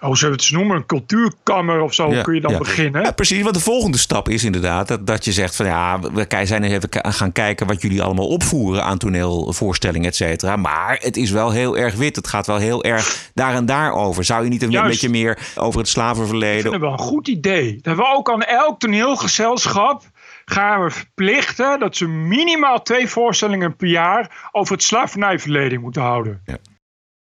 hoe 0.00 0.16
zullen 0.16 0.36
we 0.36 0.42
het 0.42 0.50
eens 0.50 0.58
noemen, 0.58 0.76
een 0.76 0.86
cultuurkammer 0.86 1.80
of 1.80 1.94
zo 1.94 2.12
Ja, 2.12 2.22
kun 2.22 2.34
je 2.34 2.40
dan 2.40 2.52
ja. 2.52 2.58
beginnen. 2.58 3.02
Ja, 3.02 3.10
precies. 3.10 3.42
Want 3.42 3.54
de 3.54 3.60
volgende 3.60 3.98
stap 3.98 4.28
is 4.28 4.44
inderdaad 4.44 4.88
dat, 4.88 5.06
dat 5.06 5.24
je 5.24 5.32
zegt 5.32 5.56
van 5.56 5.66
ja, 5.66 6.00
we 6.00 6.26
zijn 6.42 6.62
even 6.62 6.88
gaan 6.90 7.32
kijken 7.32 7.66
wat 7.66 7.82
jullie 7.82 8.02
allemaal 8.02 8.28
opvoeren 8.28 8.84
aan 8.84 8.98
toneelvoorstellingen, 8.98 10.08
et 10.08 10.16
cetera. 10.16 10.56
Maar 10.56 10.98
het 11.02 11.16
is 11.16 11.30
wel 11.30 11.50
heel 11.50 11.76
erg 11.76 11.94
wit. 11.94 12.16
Het 12.16 12.26
gaat 12.26 12.46
wel 12.46 12.56
heel 12.58 12.84
erg 12.84 13.30
daar 13.34 13.54
en 13.54 13.66
daar 13.66 13.92
over. 13.92 14.24
Zou 14.24 14.44
je 14.44 14.50
niet 14.50 14.62
een 14.62 14.70
Juist. 14.70 14.90
beetje 14.90 15.08
meer 15.08 15.38
over 15.54 15.80
het 15.80 15.88
slavenverleden? 15.88 16.72
het 16.72 16.80
wel 16.80 16.92
een 16.92 16.98
goed 16.98 17.28
idee. 17.28 17.74
Dat 17.74 17.84
hebben 17.84 18.04
we 18.04 18.16
ook 18.16 18.30
aan 18.30 18.42
elk 18.42 18.78
toneelgezelschap 18.78 20.02
gaan 20.44 20.84
we 20.84 20.90
verplichten 20.90 21.78
dat 21.78 21.96
ze 21.96 22.06
minimaal 22.08 22.82
twee 22.82 23.08
voorstellingen 23.08 23.76
per 23.76 23.88
jaar 23.88 24.48
over 24.52 24.72
het 24.72 24.82
slavernijverleden 24.82 25.80
moeten 25.80 26.02
houden. 26.02 26.42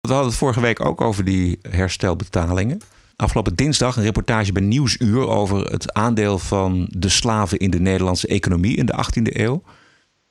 We 0.01 0.07
hadden 0.07 0.29
het 0.29 0.37
vorige 0.37 0.61
week 0.61 0.85
ook 0.85 1.01
over 1.01 1.23
die 1.23 1.59
herstelbetalingen. 1.69 2.81
Afgelopen 3.15 3.55
dinsdag 3.55 3.95
een 3.95 4.03
reportage 4.03 4.51
bij 4.51 4.61
Nieuwsuur 4.61 5.27
over 5.27 5.71
het 5.71 5.93
aandeel 5.93 6.39
van 6.39 6.87
de 6.89 7.09
slaven 7.09 7.57
in 7.57 7.69
de 7.69 7.79
Nederlandse 7.79 8.27
economie 8.27 8.75
in 8.75 8.85
de 8.85 8.93
18e 8.93 9.39
eeuw. 9.39 9.63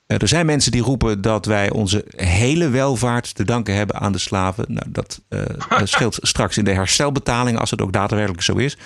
Eh, 0.06 0.20
er 0.20 0.28
zijn 0.28 0.46
mensen 0.46 0.72
die 0.72 0.82
roepen 0.82 1.20
dat 1.20 1.46
wij 1.46 1.70
onze 1.70 2.04
hele 2.16 2.68
welvaart 2.68 3.34
te 3.34 3.44
danken 3.44 3.74
hebben 3.74 4.00
aan 4.00 4.12
de 4.12 4.18
slaven. 4.18 4.64
Nou, 4.68 4.86
dat 4.88 5.20
uh, 5.28 5.40
scheelt 5.84 6.18
straks 6.32 6.58
in 6.58 6.64
de 6.64 6.72
herstelbetaling 6.72 7.58
als 7.58 7.70
het 7.70 7.82
ook 7.82 7.92
daadwerkelijk 7.92 8.42
zo 8.42 8.56
is. 8.56 8.76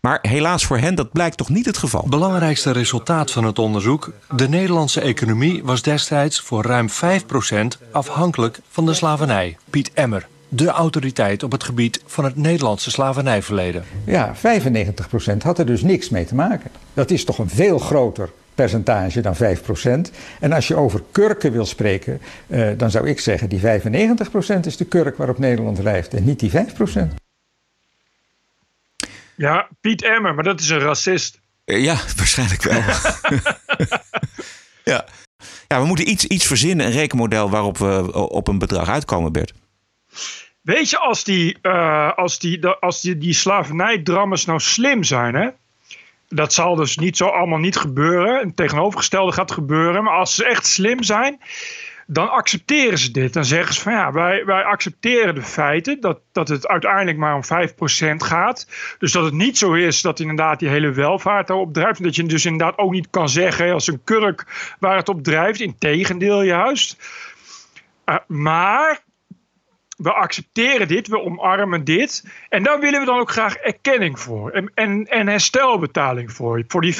Maar 0.00 0.18
helaas 0.22 0.66
voor 0.66 0.78
hen, 0.78 0.94
dat 0.94 1.12
blijkt 1.12 1.36
toch 1.36 1.48
niet 1.48 1.66
het 1.66 1.78
geval. 1.78 2.06
Belangrijkste 2.08 2.70
resultaat 2.70 3.30
van 3.30 3.44
het 3.44 3.58
onderzoek: 3.58 4.12
de 4.36 4.48
Nederlandse 4.48 5.00
economie 5.00 5.64
was 5.64 5.82
destijds 5.82 6.40
voor 6.40 6.64
ruim 6.64 6.88
5% 6.90 7.90
afhankelijk 7.92 8.60
van 8.68 8.86
de 8.86 8.94
slavernij. 8.94 9.56
Piet 9.70 9.92
Emmer, 9.92 10.26
de 10.54 10.68
autoriteit 10.68 11.42
op 11.42 11.52
het 11.52 11.64
gebied 11.64 12.02
van 12.06 12.24
het 12.24 12.36
Nederlandse 12.36 12.90
slavernijverleden. 12.90 13.84
Ja, 14.04 14.34
95% 14.36 14.38
had 15.38 15.58
er 15.58 15.66
dus 15.66 15.82
niks 15.82 16.08
mee 16.08 16.24
te 16.24 16.34
maken. 16.34 16.70
Dat 16.94 17.10
is 17.10 17.24
toch 17.24 17.38
een 17.38 17.48
veel 17.48 17.78
groter 17.78 18.30
percentage 18.54 19.20
dan 19.20 19.36
5%. 19.36 19.38
En 20.40 20.52
als 20.52 20.68
je 20.68 20.76
over 20.76 21.02
kurken 21.12 21.52
wil 21.52 21.66
spreken, 21.66 22.20
uh, 22.46 22.68
dan 22.76 22.90
zou 22.90 23.08
ik 23.08 23.20
zeggen 23.20 23.48
die 23.48 23.60
95% 23.60 23.62
is 24.62 24.76
de 24.76 24.84
kurk 24.84 25.16
waarop 25.16 25.38
Nederland 25.38 25.78
rijft 25.78 26.14
en 26.14 26.24
niet 26.24 26.40
die 26.40 26.50
5%. 26.50 26.54
Ja, 29.36 29.68
Piet 29.80 30.02
Emmer, 30.02 30.34
maar 30.34 30.44
dat 30.44 30.60
is 30.60 30.68
een 30.68 30.78
racist. 30.78 31.40
Eh, 31.64 31.84
ja, 31.84 31.94
waarschijnlijk 32.16 32.62
wel. 32.62 32.80
ja. 34.94 35.04
ja, 35.68 35.80
we 35.80 35.86
moeten 35.86 36.10
iets, 36.10 36.24
iets 36.24 36.46
verzinnen, 36.46 36.86
een 36.86 36.92
rekenmodel 36.92 37.50
waarop 37.50 37.78
we 37.78 38.28
op 38.28 38.48
een 38.48 38.58
bedrag 38.58 38.88
uitkomen, 38.88 39.32
Bert. 39.32 39.52
Weet 40.64 40.90
je, 40.90 40.98
als 40.98 41.24
die, 41.24 41.58
uh, 41.62 42.12
als 42.12 42.38
die, 42.38 42.66
als 42.66 43.00
die, 43.00 43.18
die 43.18 43.32
slavernijdrammers 43.32 44.44
nou 44.44 44.60
slim 44.60 45.02
zijn, 45.02 45.34
hè? 45.34 45.48
Dat 46.28 46.52
zal 46.52 46.74
dus 46.74 46.96
niet 46.96 47.16
zo 47.16 47.26
allemaal 47.26 47.58
niet 47.58 47.76
gebeuren. 47.76 48.46
Het 48.46 48.56
tegenovergestelde 48.56 49.32
gaat 49.32 49.52
gebeuren. 49.52 50.04
Maar 50.04 50.18
als 50.18 50.34
ze 50.34 50.44
echt 50.44 50.66
slim 50.66 51.02
zijn, 51.02 51.40
dan 52.06 52.30
accepteren 52.30 52.98
ze 52.98 53.10
dit. 53.10 53.32
Dan 53.32 53.44
zeggen 53.44 53.74
ze 53.74 53.80
van 53.80 53.92
ja, 53.92 54.12
wij, 54.12 54.44
wij 54.44 54.64
accepteren 54.64 55.34
de 55.34 55.42
feiten 55.42 56.00
dat, 56.00 56.20
dat 56.32 56.48
het 56.48 56.66
uiteindelijk 56.66 57.18
maar 57.18 57.34
om 57.34 57.42
5% 57.44 58.16
gaat. 58.16 58.68
Dus 58.98 59.12
dat 59.12 59.24
het 59.24 59.34
niet 59.34 59.58
zo 59.58 59.72
is 59.72 60.00
dat 60.00 60.20
inderdaad 60.20 60.58
die 60.58 60.68
hele 60.68 60.92
welvaart 60.92 61.46
daarop 61.46 61.72
drijft. 61.72 61.98
En 61.98 62.04
dat 62.04 62.16
je 62.16 62.24
dus 62.24 62.44
inderdaad 62.44 62.78
ook 62.78 62.92
niet 62.92 63.10
kan 63.10 63.28
zeggen 63.28 63.72
als 63.72 63.86
een 63.86 64.04
kurk 64.04 64.74
waar 64.78 64.96
het 64.96 65.08
op 65.08 65.22
drijft. 65.22 65.60
Integendeel 65.60 66.42
juist. 66.42 66.96
Uh, 68.06 68.16
maar 68.26 69.03
we 69.96 70.12
accepteren 70.12 70.88
dit, 70.88 71.08
we 71.08 71.20
omarmen 71.20 71.84
dit. 71.84 72.24
En 72.48 72.62
daar 72.62 72.80
willen 72.80 73.00
we 73.00 73.06
dan 73.06 73.18
ook 73.18 73.30
graag 73.30 73.54
erkenning 73.54 74.20
voor. 74.20 74.50
En, 74.50 74.70
en, 74.74 75.04
en 75.04 75.26
herstelbetaling 75.26 76.32
voor, 76.32 76.64
voor 76.68 76.80
die 76.80 76.96
5%. 76.96 76.98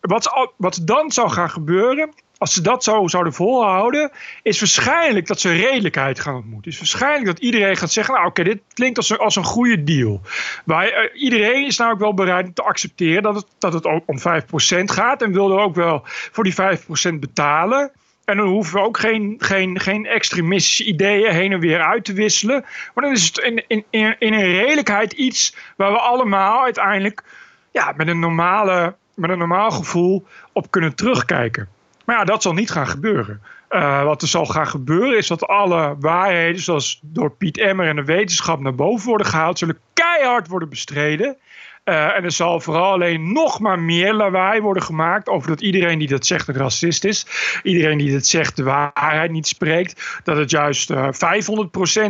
Wat, 0.00 0.52
wat 0.56 0.80
dan 0.84 1.10
zou 1.10 1.30
gaan 1.30 1.50
gebeuren, 1.50 2.14
als 2.38 2.54
ze 2.54 2.60
dat 2.60 2.84
zo 2.84 3.08
zouden 3.08 3.32
volhouden, 3.32 4.10
is 4.42 4.60
waarschijnlijk 4.60 5.26
dat 5.26 5.40
ze 5.40 5.52
redelijkheid 5.52 6.20
gaan 6.20 6.34
ontmoeten. 6.34 6.70
Is 6.70 6.78
waarschijnlijk 6.78 7.26
dat 7.26 7.38
iedereen 7.38 7.76
gaat 7.76 7.92
zeggen: 7.92 8.14
Nou, 8.14 8.26
oké, 8.26 8.42
dit 8.42 8.60
klinkt 8.72 8.96
als 8.96 9.10
een, 9.10 9.18
als 9.18 9.36
een 9.36 9.44
goede 9.44 9.84
deal. 9.84 10.20
Maar 10.64 10.86
uh, 10.88 11.22
iedereen 11.22 11.66
is 11.66 11.76
namelijk 11.76 12.02
wel 12.02 12.14
bereid 12.14 12.54
te 12.54 12.62
accepteren 12.62 13.22
dat 13.22 13.34
het, 13.34 13.46
dat 13.58 13.72
het 13.72 13.84
om 13.84 14.18
5% 14.18 14.84
gaat 14.84 15.22
en 15.22 15.32
wil 15.32 15.50
er 15.50 15.58
ook 15.58 15.74
wel 15.74 16.00
voor 16.04 16.44
die 16.44 16.54
5% 16.54 17.18
betalen. 17.18 17.92
En 18.24 18.36
dan 18.36 18.46
hoeven 18.46 18.74
we 18.74 18.80
ook 18.80 18.98
geen, 18.98 19.34
geen, 19.38 19.80
geen 19.80 20.06
extremistische 20.06 20.84
ideeën 20.84 21.32
heen 21.32 21.52
en 21.52 21.60
weer 21.60 21.82
uit 21.82 22.04
te 22.04 22.12
wisselen. 22.12 22.64
Maar 22.94 23.04
dan 23.04 23.12
is 23.12 23.26
het 23.26 23.38
in, 23.38 23.64
in, 23.66 23.84
in, 23.90 24.32
een 24.32 24.52
redelijkheid 24.52 25.12
iets 25.12 25.56
waar 25.76 25.92
we 25.92 25.98
allemaal 25.98 26.62
uiteindelijk 26.62 27.22
ja, 27.70 27.92
met, 27.96 28.08
een 28.08 28.18
normale, 28.18 28.94
met 29.14 29.30
een 29.30 29.38
normaal 29.38 29.70
gevoel 29.70 30.26
op 30.52 30.70
kunnen 30.70 30.94
terugkijken. 30.94 31.68
Maar 32.04 32.16
ja, 32.16 32.24
dat 32.24 32.42
zal 32.42 32.52
niet 32.52 32.70
gaan 32.70 32.86
gebeuren. 32.86 33.42
Uh, 33.70 34.04
wat 34.04 34.22
er 34.22 34.28
zal 34.28 34.46
gaan 34.46 34.66
gebeuren 34.66 35.16
is 35.16 35.26
dat 35.26 35.46
alle 35.46 35.96
waarheden, 36.00 36.60
zoals 36.60 37.00
door 37.02 37.30
Piet 37.30 37.58
Emmer 37.58 37.88
en 37.88 37.96
de 37.96 38.04
wetenschap 38.04 38.60
naar 38.60 38.74
boven 38.74 39.08
worden 39.08 39.26
gehaald, 39.26 39.58
zullen 39.58 39.78
keihard 39.92 40.48
worden 40.48 40.68
bestreden. 40.68 41.36
Uh, 41.84 42.16
en 42.16 42.24
er 42.24 42.32
zal 42.32 42.60
vooral 42.60 42.92
alleen 42.92 43.32
nog 43.32 43.60
maar 43.60 43.78
meer 43.78 44.14
lawaai 44.14 44.60
worden 44.60 44.82
gemaakt 44.82 45.28
over 45.28 45.48
dat 45.48 45.60
iedereen 45.60 45.98
die 45.98 46.08
dat 46.08 46.26
zegt 46.26 46.48
een 46.48 46.54
racist 46.54 47.04
is. 47.04 47.26
Iedereen 47.62 47.98
die 47.98 48.12
dat 48.12 48.26
zegt 48.26 48.56
de 48.56 48.62
waarheid 48.62 49.30
niet 49.30 49.46
spreekt. 49.46 50.20
Dat 50.22 50.36
het 50.36 50.50
juist 50.50 50.90
uh, 50.90 51.08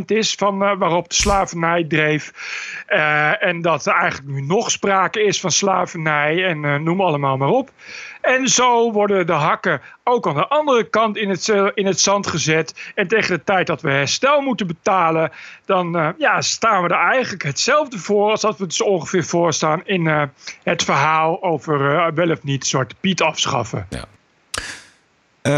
500% 0.01 0.05
is 0.07 0.35
van 0.35 0.63
uh, 0.63 0.73
waarop 0.79 1.09
de 1.09 1.15
slavernij 1.15 1.85
dreef. 1.85 2.33
en 3.41 3.63
dat 3.63 3.87
er 3.87 3.93
eigenlijk 3.93 4.33
nu 4.33 4.41
nog 4.41 4.71
sprake 4.71 5.23
is 5.23 5.41
van 5.41 5.51
slavernij 5.51 6.45
en 6.47 6.83
noem 6.83 7.01
allemaal 7.01 7.37
maar 7.37 7.49
op. 7.49 7.71
En 8.25 8.49
zo 8.49 8.93
worden 8.93 9.27
de 9.27 9.33
hakken 9.33 9.81
ook 10.05 10.27
aan 10.27 10.35
de 10.35 10.49
andere 10.49 10.85
kant 10.85 11.17
in 11.17 11.31
het, 11.31 11.49
in 11.75 11.87
het 11.87 12.01
zand 12.01 12.27
gezet. 12.27 12.93
En 12.95 13.09
tegen 13.09 13.37
de 13.37 13.45
tijd 13.45 13.67
dat 13.67 13.83
we 13.83 13.91
herstel 13.91 14.41
moeten 14.41 14.67
betalen, 14.67 15.31
dan 15.65 15.97
uh, 15.97 16.09
ja, 16.19 16.41
staan 16.41 16.83
we 16.83 16.89
er 16.89 17.11
eigenlijk 17.11 17.43
hetzelfde 17.43 17.99
voor 17.99 18.31
als 18.31 18.41
dat 18.41 18.59
we 18.59 18.65
het 18.65 18.75
zo 18.75 18.85
ongeveer 18.85 19.25
voorstaan 19.25 19.87
in 19.87 20.05
uh, 20.05 20.23
het 20.63 20.83
verhaal 20.83 21.43
over 21.43 21.79
wel 22.15 22.31
of 22.31 22.43
niet 22.43 22.67
Zwarte 22.67 22.95
Piet 23.01 23.23
afschaffen. 23.23 23.87
Ja. 23.91 24.05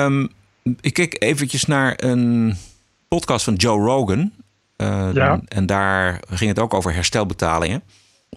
Um, 0.04 0.32
ik 0.80 0.94
kijk 0.94 1.22
eventjes 1.22 1.64
naar 1.64 1.94
een 1.96 2.56
podcast 3.08 3.44
van 3.44 3.54
Joe 3.54 3.84
Rogan. 3.84 4.32
ja. 5.12 5.40
En 5.48 5.66
daar 5.66 6.20
ging 6.30 6.50
het 6.50 6.58
ook 6.58 6.74
over 6.74 6.94
herstelbetalingen. 6.94 7.82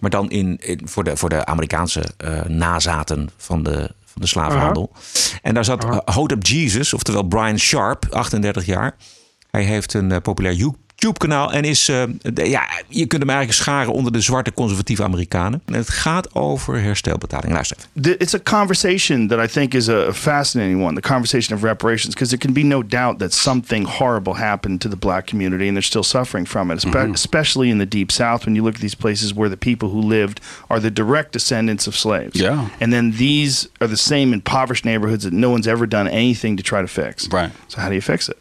Maar 0.00 0.10
dan 0.10 0.30
in, 0.30 0.58
in 0.60 0.88
voor, 0.88 1.04
de, 1.04 1.16
voor 1.16 1.28
de 1.28 1.44
Amerikaanse 1.44 2.04
nazaten 2.48 3.30
van 3.36 3.62
de, 3.62 3.90
van 4.12 4.22
de 4.22 4.26
slavenhandel. 4.26 4.92
En 5.42 5.54
daar 5.54 5.64
zat 5.64 5.84
uh-huh. 5.84 6.00
Hotep 6.04 6.46
Jesus, 6.46 6.94
oftewel 6.94 7.22
Brian 7.22 7.58
Sharp, 7.58 8.06
38 8.10 8.66
jaar. 8.66 8.96
Hij 9.50 9.62
heeft 9.62 9.94
een 9.94 10.10
uh, 10.10 10.16
populair 10.22 10.54
YouTube-kanaal 11.00 11.52
en 11.52 11.64
is, 11.64 11.88
uh, 11.88 12.02
de, 12.22 12.48
ja, 12.48 12.68
je 12.88 13.06
kunt 13.06 13.22
hem 13.22 13.30
eigenlijk 13.30 13.58
scharen 13.58 13.92
onder 13.92 14.12
de 14.12 14.20
zwarte 14.20 14.52
conservatieve 14.52 15.04
Amerikanen. 15.04 15.62
En 15.66 15.74
het 15.74 15.88
gaat 15.88 16.34
over 16.34 16.80
herstelbetaling. 16.80 17.52
Luister 17.52 17.76
even. 17.76 18.18
It's 18.18 18.34
a 18.34 18.38
conversation 18.42 19.28
that 19.28 19.38
I 19.38 19.52
think 19.52 19.74
is 19.74 19.88
a 19.88 20.12
fascinating 20.12 20.82
one, 20.82 20.94
the 20.94 21.08
conversation 21.08 21.56
of 21.56 21.62
reparations, 21.62 22.14
because 22.14 22.36
there 22.36 22.46
can 22.46 22.52
be 22.52 22.62
no 22.62 22.82
doubt 22.86 23.18
that 23.18 23.34
something 23.34 23.86
horrible 23.86 24.34
happened 24.34 24.80
to 24.80 24.88
the 24.88 24.96
black 24.96 25.26
community 25.26 25.66
and 25.66 25.74
they're 25.74 25.82
still 25.82 26.04
suffering 26.04 26.46
from 26.46 26.70
it, 26.70 26.78
mm-hmm. 26.78 27.12
especially 27.12 27.68
in 27.68 27.78
the 27.78 27.86
deep 27.86 28.10
south 28.10 28.44
when 28.44 28.54
you 28.54 28.64
look 28.64 28.74
at 28.74 28.80
these 28.80 28.96
places 28.96 29.32
where 29.32 29.48
the 29.48 29.56
people 29.56 29.88
who 29.88 30.00
lived 30.00 30.40
are 30.68 30.80
the 30.80 30.90
direct 30.90 31.32
descendants 31.32 31.86
of 31.86 31.94
slaves. 31.94 32.40
Yeah. 32.40 32.68
And 32.80 32.92
then 32.92 33.12
these 33.12 33.68
are 33.80 33.88
the 33.88 33.96
same 33.96 34.32
impoverished 34.32 34.84
neighborhoods 34.84 35.24
that 35.24 35.32
no 35.32 35.50
one's 35.50 35.66
ever 35.66 35.86
done 35.86 36.08
anything 36.08 36.56
to 36.56 36.62
try 36.62 36.80
to 36.80 36.88
fix. 36.88 37.28
Right. 37.28 37.50
So 37.68 37.80
how 37.80 37.88
do 37.88 37.94
you 37.94 38.02
fix 38.02 38.28
it? 38.28 38.36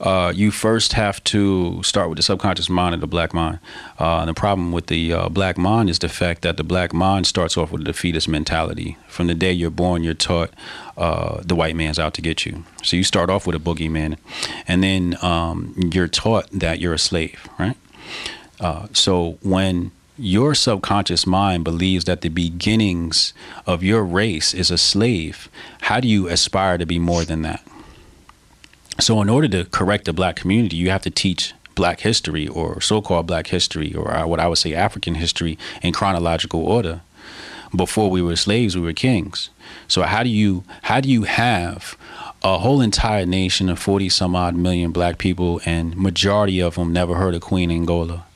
Uh, 0.00 0.32
you 0.34 0.50
first 0.50 0.94
have 0.94 1.22
to 1.24 1.82
start 1.82 2.08
with 2.08 2.16
the 2.16 2.22
subconscious 2.22 2.70
mind 2.70 2.94
and 2.94 3.02
the 3.02 3.06
black 3.06 3.34
mind. 3.34 3.58
Uh, 3.98 4.20
and 4.20 4.28
the 4.28 4.34
problem 4.34 4.72
with 4.72 4.86
the 4.86 5.12
uh, 5.12 5.28
black 5.28 5.58
mind 5.58 5.90
is 5.90 5.98
the 5.98 6.08
fact 6.08 6.42
that 6.42 6.56
the 6.56 6.64
black 6.64 6.92
mind 6.92 7.26
starts 7.26 7.56
off 7.56 7.70
with 7.70 7.82
a 7.82 7.84
defeatist 7.84 8.26
mentality. 8.28 8.96
From 9.08 9.26
the 9.26 9.34
day 9.34 9.52
you're 9.52 9.70
born, 9.70 10.02
you're 10.02 10.14
taught 10.14 10.50
uh, 10.96 11.42
the 11.44 11.54
white 11.54 11.76
man's 11.76 11.98
out 11.98 12.14
to 12.14 12.22
get 12.22 12.46
you. 12.46 12.64
So 12.82 12.96
you 12.96 13.04
start 13.04 13.28
off 13.28 13.46
with 13.46 13.54
a 13.54 13.58
boogeyman, 13.58 14.16
and 14.66 14.82
then 14.82 15.16
um, 15.22 15.74
you're 15.92 16.08
taught 16.08 16.50
that 16.50 16.80
you're 16.80 16.94
a 16.94 16.98
slave, 16.98 17.46
right? 17.58 17.76
Uh, 18.58 18.88
so 18.92 19.38
when 19.42 19.90
your 20.16 20.54
subconscious 20.54 21.26
mind 21.26 21.64
believes 21.64 22.04
that 22.04 22.20
the 22.20 22.28
beginnings 22.28 23.32
of 23.66 23.82
your 23.82 24.04
race 24.04 24.52
is 24.52 24.70
a 24.70 24.78
slave, 24.78 25.48
how 25.82 26.00
do 26.00 26.08
you 26.08 26.28
aspire 26.28 26.78
to 26.78 26.86
be 26.86 26.98
more 26.98 27.24
than 27.24 27.42
that? 27.42 27.62
So, 29.00 29.22
in 29.22 29.30
order 29.30 29.48
to 29.48 29.64
correct 29.64 30.04
the 30.04 30.12
black 30.12 30.36
community, 30.36 30.76
you 30.76 30.90
have 30.90 31.02
to 31.02 31.10
teach 31.10 31.54
black 31.74 32.00
history 32.00 32.46
or 32.46 32.80
so 32.82 33.00
called 33.00 33.26
black 33.26 33.46
history 33.46 33.94
or 33.94 34.12
uh, 34.14 34.26
what 34.26 34.38
I 34.38 34.46
would 34.46 34.58
say 34.58 34.74
African 34.74 35.14
history 35.14 35.56
in 35.82 35.94
chronological 35.94 36.62
order. 36.66 37.00
Before 37.74 38.10
we 38.10 38.20
were 38.20 38.36
slaves, 38.36 38.76
we 38.76 38.82
were 38.82 38.92
kings. 38.92 39.48
So 39.88 40.02
how 40.02 40.22
do 40.22 40.28
you 40.28 40.64
how 40.82 41.00
do 41.00 41.08
you 41.08 41.22
have 41.22 41.96
a 42.42 42.58
whole 42.58 42.82
entire 42.82 43.24
nation 43.24 43.70
of 43.70 43.78
40 43.78 44.10
some 44.10 44.36
odd 44.36 44.54
million 44.54 44.92
black 44.92 45.16
people 45.16 45.60
and 45.64 45.96
majority 45.96 46.60
of 46.60 46.74
them 46.74 46.92
never 46.92 47.14
heard 47.14 47.34
of 47.34 47.40
Queen 47.40 47.70
Angola, 47.70 48.26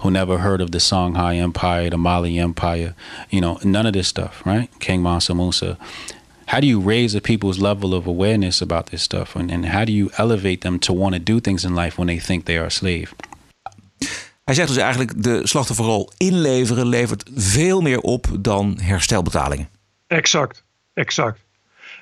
who 0.00 0.10
never 0.10 0.38
heard 0.38 0.60
of 0.60 0.72
the 0.72 0.78
Songhai 0.78 1.36
Empire, 1.36 1.88
the 1.88 1.96
Mali 1.96 2.38
Empire, 2.38 2.94
you 3.30 3.40
know, 3.40 3.58
none 3.64 3.86
of 3.86 3.94
this 3.94 4.08
stuff, 4.08 4.44
right? 4.44 4.68
King 4.80 5.02
Mansa 5.02 5.34
Musa 5.34 5.78
how 6.50 6.60
do 6.60 6.66
you 6.66 6.80
raise 6.80 7.12
the 7.12 7.20
people's 7.20 7.58
level 7.58 7.94
of 7.94 8.06
awareness 8.06 8.62
about 8.62 8.86
this 8.86 9.02
stuff? 9.02 9.36
And, 9.36 9.50
and 9.52 9.66
how 9.66 9.84
do 9.84 9.92
you 9.92 10.10
elevate 10.18 10.60
them 10.60 10.78
to 10.78 10.92
want 10.92 11.14
to 11.14 11.22
do 11.22 11.40
things 11.40 11.64
in 11.64 11.74
life 11.74 11.96
when 11.96 12.06
they 12.06 12.18
think 12.18 12.44
they 12.44 12.56
are 12.56 12.66
a 12.66 12.70
slave? 12.70 13.08
Hij 14.44 14.54
zegt 14.54 14.68
dus 14.68 14.76
eigenlijk 14.76 15.22
de 15.22 15.46
slachtofferrol 15.46 16.10
inleveren 16.16 16.86
levert 16.86 17.30
veel 17.34 17.80
meer 17.80 18.00
op 18.00 18.26
dan 18.38 18.78
herstelbetalingen. 18.80 19.68
Exact, 20.06 20.64
exact. 20.94 21.40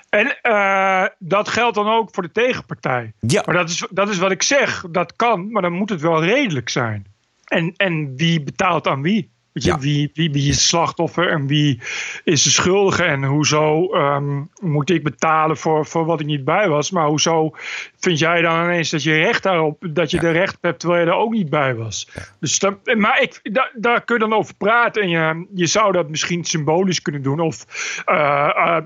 En 0.08 0.38
uh, 0.42 1.04
dat 1.18 1.48
geldt 1.48 1.74
dan 1.74 1.88
ook 1.88 2.08
voor 2.12 2.22
de 2.22 2.32
tegenpartij. 2.32 3.12
Ja. 3.20 3.42
Maar 3.46 3.54
dat 3.54 3.68
is, 3.68 3.86
dat 3.90 4.08
is 4.08 4.18
wat 4.18 4.30
ik 4.30 4.42
zeg. 4.42 4.84
Dat 4.90 5.16
kan, 5.16 5.52
maar 5.52 5.62
dan 5.62 5.72
moet 5.72 5.90
het 5.90 6.00
wel 6.00 6.24
redelijk 6.24 6.68
zijn. 6.68 7.06
En, 7.44 7.74
en 7.76 8.16
wie 8.16 8.42
betaalt 8.42 8.86
aan 8.86 9.02
wie? 9.02 9.30
Weet 9.64 9.74
je, 9.74 9.78
wie, 9.80 10.10
wie, 10.14 10.32
wie 10.32 10.48
is 10.48 10.54
het 10.54 10.64
slachtoffer 10.64 11.30
en 11.30 11.46
wie 11.46 11.80
is 12.24 12.42
de 12.42 12.50
schuldige 12.50 13.04
en 13.04 13.24
hoezo 13.24 13.92
ehm, 13.92 14.42
moet 14.60 14.90
ik 14.90 15.02
betalen 15.02 15.56
voor, 15.56 15.86
voor 15.86 16.04
wat 16.04 16.20
ik 16.20 16.26
niet 16.26 16.44
bij 16.44 16.68
was. 16.68 16.90
Maar 16.90 17.06
hoezo 17.06 17.50
vind 17.98 18.18
jij 18.18 18.42
dan 18.42 18.64
ineens 18.64 18.90
dat 18.90 19.02
je 19.02 19.16
recht 19.16 19.42
daarop, 19.42 19.86
dat 19.90 20.10
je 20.10 20.20
er 20.20 20.32
recht 20.32 20.58
hebt 20.60 20.80
terwijl 20.80 21.04
je 21.04 21.10
er 21.10 21.16
ook 21.16 21.32
niet 21.32 21.50
bij 21.50 21.74
was. 21.74 22.08
Dus 22.40 22.58
dan, 22.58 22.78
maar 22.96 23.22
ik, 23.22 23.40
daar, 23.42 23.70
daar 23.74 24.04
kun 24.04 24.14
je 24.14 24.20
dan 24.28 24.38
over 24.38 24.54
praten 24.54 25.02
en 25.02 25.08
je, 25.08 25.46
je 25.54 25.66
zou 25.66 25.92
dat 25.92 26.08
misschien 26.08 26.44
symbolisch 26.44 27.02
kunnen 27.02 27.22
doen 27.22 27.40
of 27.40 27.64
eh, 28.04 28.80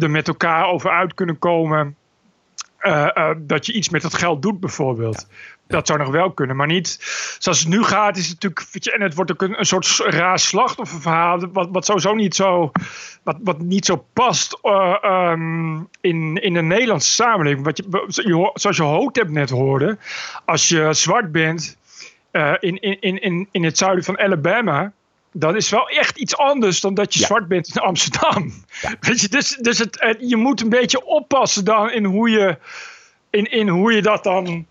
er 0.00 0.10
met 0.10 0.28
elkaar 0.28 0.66
over 0.66 0.90
uit 0.90 1.14
kunnen 1.14 1.38
komen. 1.38 1.96
eh, 2.78 3.30
dat 3.38 3.66
je 3.66 3.72
iets 3.72 3.88
met 3.88 4.02
dat 4.02 4.14
geld 4.14 4.42
doet, 4.42 4.60
bijvoorbeeld. 4.60 5.26
Dat 5.70 5.86
zou 5.86 5.98
nog 5.98 6.08
wel 6.10 6.30
kunnen, 6.32 6.56
maar 6.56 6.66
niet 6.66 6.98
zoals 7.38 7.58
het 7.58 7.68
nu 7.68 7.82
gaat. 7.82 8.16
Is 8.16 8.28
het 8.28 8.42
natuurlijk, 8.42 8.84
je, 8.84 8.92
en 8.92 9.00
het 9.00 9.14
wordt 9.14 9.32
ook 9.32 9.42
een, 9.42 9.58
een 9.58 9.66
soort 9.66 9.96
raar 10.04 10.38
slachtofferverhaal. 10.38 11.38
Wat, 11.52 11.68
wat 11.72 11.84
sowieso 11.84 12.14
niet 12.14 12.34
zo, 12.34 12.70
wat, 13.22 13.36
wat 13.42 13.58
niet 13.58 13.84
zo 13.86 14.04
past 14.12 14.58
eh, 14.62 14.96
ehm, 15.00 15.74
in, 16.00 16.36
in 16.42 16.54
de 16.54 16.62
Nederlandse 16.62 17.10
samenleving. 17.12 17.64
Wat 17.64 17.76
je, 17.76 18.50
zoals 18.54 18.76
je 18.76 18.82
Hotep 18.82 19.28
net 19.28 19.50
hoorde. 19.50 19.98
Als 20.44 20.68
je 20.68 20.92
zwart 20.92 21.32
bent 21.32 21.76
eh, 22.30 22.52
in, 22.60 22.80
in, 22.80 23.00
in, 23.00 23.20
in, 23.20 23.48
in 23.50 23.64
het 23.64 23.78
zuiden 23.78 24.04
van 24.04 24.18
Alabama. 24.18 24.92
Dan 25.32 25.56
is 25.56 25.70
wel 25.70 25.88
echt 25.88 26.16
iets 26.18 26.36
anders 26.36 26.80
dan 26.80 26.94
dat 26.94 27.14
je 27.14 27.24
zwart 27.24 27.48
bent 27.48 27.68
in 27.76 27.82
Amsterdam. 27.82 28.52
Weet 29.00 29.20
je, 29.20 29.28
dus 29.28 29.56
dus 29.60 29.78
het, 29.78 29.96
het- 30.00 30.16
je 30.20 30.36
moet 30.36 30.60
een 30.60 30.68
beetje 30.68 31.04
oppassen 31.04 31.64
dan 31.64 31.90
in 31.90 32.04
hoe 32.04 32.30
je, 32.30 32.58
in, 33.30 33.44
in 33.50 33.68
hoe 33.68 33.92
je 33.92 34.02
dat 34.02 34.24
dan. 34.24 34.66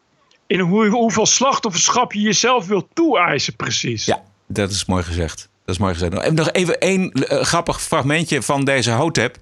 In 0.49 0.59
hoe, 0.59 0.87
hoeveel 0.87 1.25
slachtofferschap 1.25 2.13
je 2.13 2.19
jezelf 2.21 2.67
wilt 2.67 2.87
toe-eisen, 2.93 3.55
precies. 3.55 4.05
Ja, 4.05 4.23
dat 4.47 4.71
is 4.71 4.85
mooi 4.85 5.03
gezegd. 5.03 5.49
Dat 5.65 5.75
is 5.75 5.81
mooi 5.81 5.93
gezegd. 5.93 6.13
En 6.13 6.33
nog 6.33 6.51
even 6.51 6.79
één 6.79 7.11
eh, 7.11 7.41
grappig 7.43 7.81
fragmentje 7.81 8.41
van 8.41 8.63
deze 8.65 8.91
Hotep. 8.91 9.37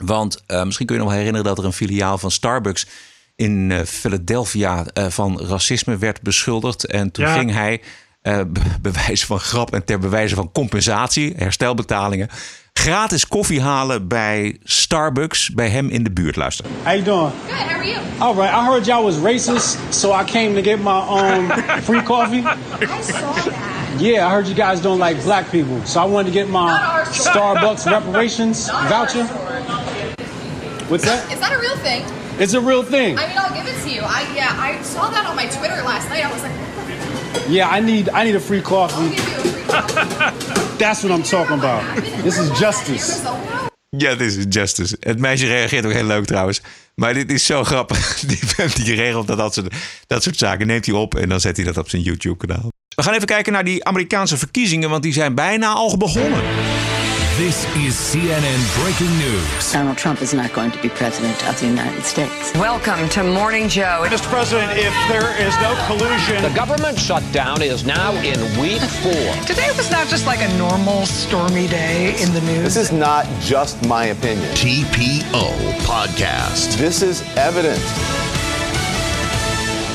Want 0.00 0.42
eh, 0.46 0.64
misschien 0.64 0.86
kun 0.86 0.96
je 0.96 1.02
nog 1.02 1.12
herinneren 1.12 1.44
dat 1.44 1.58
er 1.58 1.64
een 1.64 1.72
filiaal 1.72 2.18
van 2.18 2.30
Starbucks 2.30 2.86
in 3.34 3.70
eh, 3.72 3.82
Philadelphia 3.82 4.86
van 4.94 5.40
racisme 5.40 5.96
werd 5.96 6.22
beschuldigd. 6.22 6.86
En 6.86 7.10
toen 7.10 7.24
Ja. 7.24 7.36
ging 7.38 7.52
hij, 7.52 7.80
be- 8.22 8.46
bewijs 8.80 9.24
van 9.24 9.40
grap 9.40 9.74
en 9.74 9.84
ter 9.84 9.98
bewijze 9.98 10.34
van 10.34 10.52
compensatie, 10.52 11.34
herstelbetalingen, 11.36 12.28
gratis 12.78 13.26
koffie 13.28 13.62
halen 13.62 14.08
bij 14.08 14.56
Starbucks 14.64 15.50
bij 15.50 15.68
hem 15.68 15.88
in 15.88 16.04
de 16.04 16.10
buurt. 16.10 16.36
Luister. 16.36 16.64
How 16.82 16.92
you 16.94 17.04
doing? 17.04 17.30
Good, 17.48 17.58
how 17.58 17.76
are 17.76 17.84
you? 17.86 17.98
All 18.18 18.34
right. 18.34 18.52
I 18.52 18.64
heard 18.64 18.86
y'all 18.86 19.04
was 19.04 19.16
racist, 19.16 19.76
so 19.90 20.12
I 20.20 20.24
came 20.24 20.54
to 20.54 20.62
get 20.70 20.78
my 20.82 21.00
um 21.08 21.50
free 21.88 22.02
coffee. 22.02 22.42
I 22.46 23.02
saw 23.02 23.32
that. 23.32 23.52
Yeah, 23.98 24.26
I 24.26 24.30
heard 24.30 24.46
you 24.46 24.54
guys 24.54 24.80
don't 24.80 24.98
like 24.98 25.22
black 25.22 25.50
people, 25.50 25.80
so 25.84 26.00
I 26.00 26.04
wanted 26.04 26.32
to 26.32 26.38
get 26.38 26.48
my 26.48 26.66
Not 26.66 26.82
our 26.82 27.04
store. 27.12 27.32
Starbucks 27.32 27.86
reparations 27.96 28.66
Not 28.68 28.88
voucher. 28.88 29.24
What's 30.88 31.04
that? 31.04 31.32
Is 31.32 31.40
that 31.40 31.52
a 31.52 31.58
real 31.58 31.76
thing? 31.76 32.04
It's 32.38 32.52
a 32.54 32.60
real 32.60 32.82
thing. 32.82 33.18
I 33.18 33.26
mean, 33.28 33.38
I'll 33.38 33.54
give 33.54 33.66
it 33.66 33.82
to 33.82 33.90
you. 33.90 34.02
I 34.02 34.22
yeah, 34.36 34.52
I 34.60 34.82
saw 34.82 35.08
that 35.10 35.26
on 35.26 35.34
my 35.36 35.46
Twitter 35.46 35.82
last 35.82 36.08
night. 36.10 36.24
I 36.24 36.32
was 36.32 36.42
like, 36.42 36.52
Yeah, 37.48 37.78
I 37.78 37.80
need 37.80 38.08
I 38.08 38.24
need 38.24 38.34
a 38.34 38.40
free 38.40 38.62
coffee. 38.62 39.14
That's 40.78 41.02
what 41.02 41.10
I'm 41.10 41.22
talking 41.22 41.58
about. 41.58 41.82
This 42.22 42.38
is 42.38 42.58
justice. 42.58 43.20
Ja, 43.88 44.14
dit 44.14 44.36
is 44.36 44.44
Justice. 44.48 44.96
Het 45.00 45.18
meisje 45.18 45.46
reageert 45.46 45.84
ook 45.86 45.92
heel 45.92 46.04
leuk 46.04 46.24
trouwens. 46.24 46.60
Maar 46.94 47.14
dit 47.14 47.30
is 47.30 47.46
zo 47.46 47.64
grappig. 47.64 48.20
Die 48.26 48.38
die 48.84 48.94
regelt 48.94 49.26
dat, 49.26 49.38
dat, 49.38 49.54
soort, 49.54 49.74
dat 50.06 50.22
soort 50.22 50.36
zaken. 50.36 50.66
Neemt 50.66 50.86
hij 50.86 50.94
op 50.94 51.14
en 51.14 51.28
dan 51.28 51.40
zet 51.40 51.56
hij 51.56 51.66
dat 51.66 51.76
op 51.76 51.88
zijn 51.88 52.02
YouTube-kanaal. 52.02 52.68
We 52.96 53.02
gaan 53.02 53.14
even 53.14 53.26
kijken 53.26 53.52
naar 53.52 53.64
die 53.64 53.84
Amerikaanse 53.84 54.36
verkiezingen, 54.36 54.90
want 54.90 55.02
die 55.02 55.12
zijn 55.12 55.34
bijna 55.34 55.72
al 55.72 55.96
begonnen. 55.96 56.40
This 57.36 57.66
is 57.76 57.94
CNN 57.94 58.82
breaking 58.82 59.14
news. 59.18 59.70
Donald 59.70 59.98
Trump 59.98 60.22
is 60.22 60.32
not 60.32 60.54
going 60.54 60.70
to 60.70 60.80
be 60.80 60.88
president 60.88 61.46
of 61.46 61.60
the 61.60 61.66
United 61.66 62.02
States. 62.02 62.54
Welcome 62.54 63.10
to 63.10 63.22
Morning 63.24 63.68
Joe. 63.68 64.06
Mr. 64.08 64.22
President, 64.22 64.72
if 64.72 64.94
there 65.10 65.38
is 65.38 65.54
no 65.60 65.76
collusion. 65.86 66.40
The 66.40 66.56
government 66.56 66.98
shutdown 66.98 67.60
is 67.60 67.84
now 67.84 68.12
in 68.22 68.40
week 68.58 68.80
four. 68.80 69.12
Today 69.46 69.68
was 69.76 69.90
not 69.90 70.08
just 70.08 70.24
like 70.24 70.40
a 70.40 70.56
normal 70.56 71.04
stormy 71.04 71.68
day 71.68 72.18
in 72.22 72.32
the 72.32 72.40
news. 72.40 72.62
This 72.74 72.76
is 72.78 72.90
not 72.90 73.26
just 73.42 73.86
my 73.86 74.06
opinion. 74.06 74.48
TPO 74.54 75.72
Podcast. 75.80 76.78
This 76.78 77.02
is 77.02 77.20
evidence. 77.36 78.25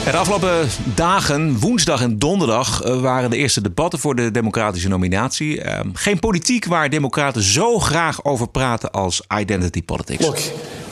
De 0.06 0.18
afgelopen 0.18 0.68
dagen, 0.96 1.60
woensdag 1.60 2.02
en 2.02 2.20
donderdag, 2.20 2.82
eh, 2.82 3.02
waren 3.02 3.30
de 3.30 3.38
eerste 3.38 3.62
debatten 3.62 4.00
voor 4.00 4.16
de 4.16 4.32
democratische 4.32 4.88
nominatie. 4.88 5.62
Eh, 5.62 5.80
geen 5.94 6.20
politiek 6.20 6.66
waar 6.66 6.90
democraten 6.90 7.42
zo 7.42 7.80
graag 7.80 8.26
over 8.26 8.48
praten 8.48 8.92
als 8.92 9.22
identity 9.40 9.84
politics. 9.84 10.26
Look, 10.26 10.40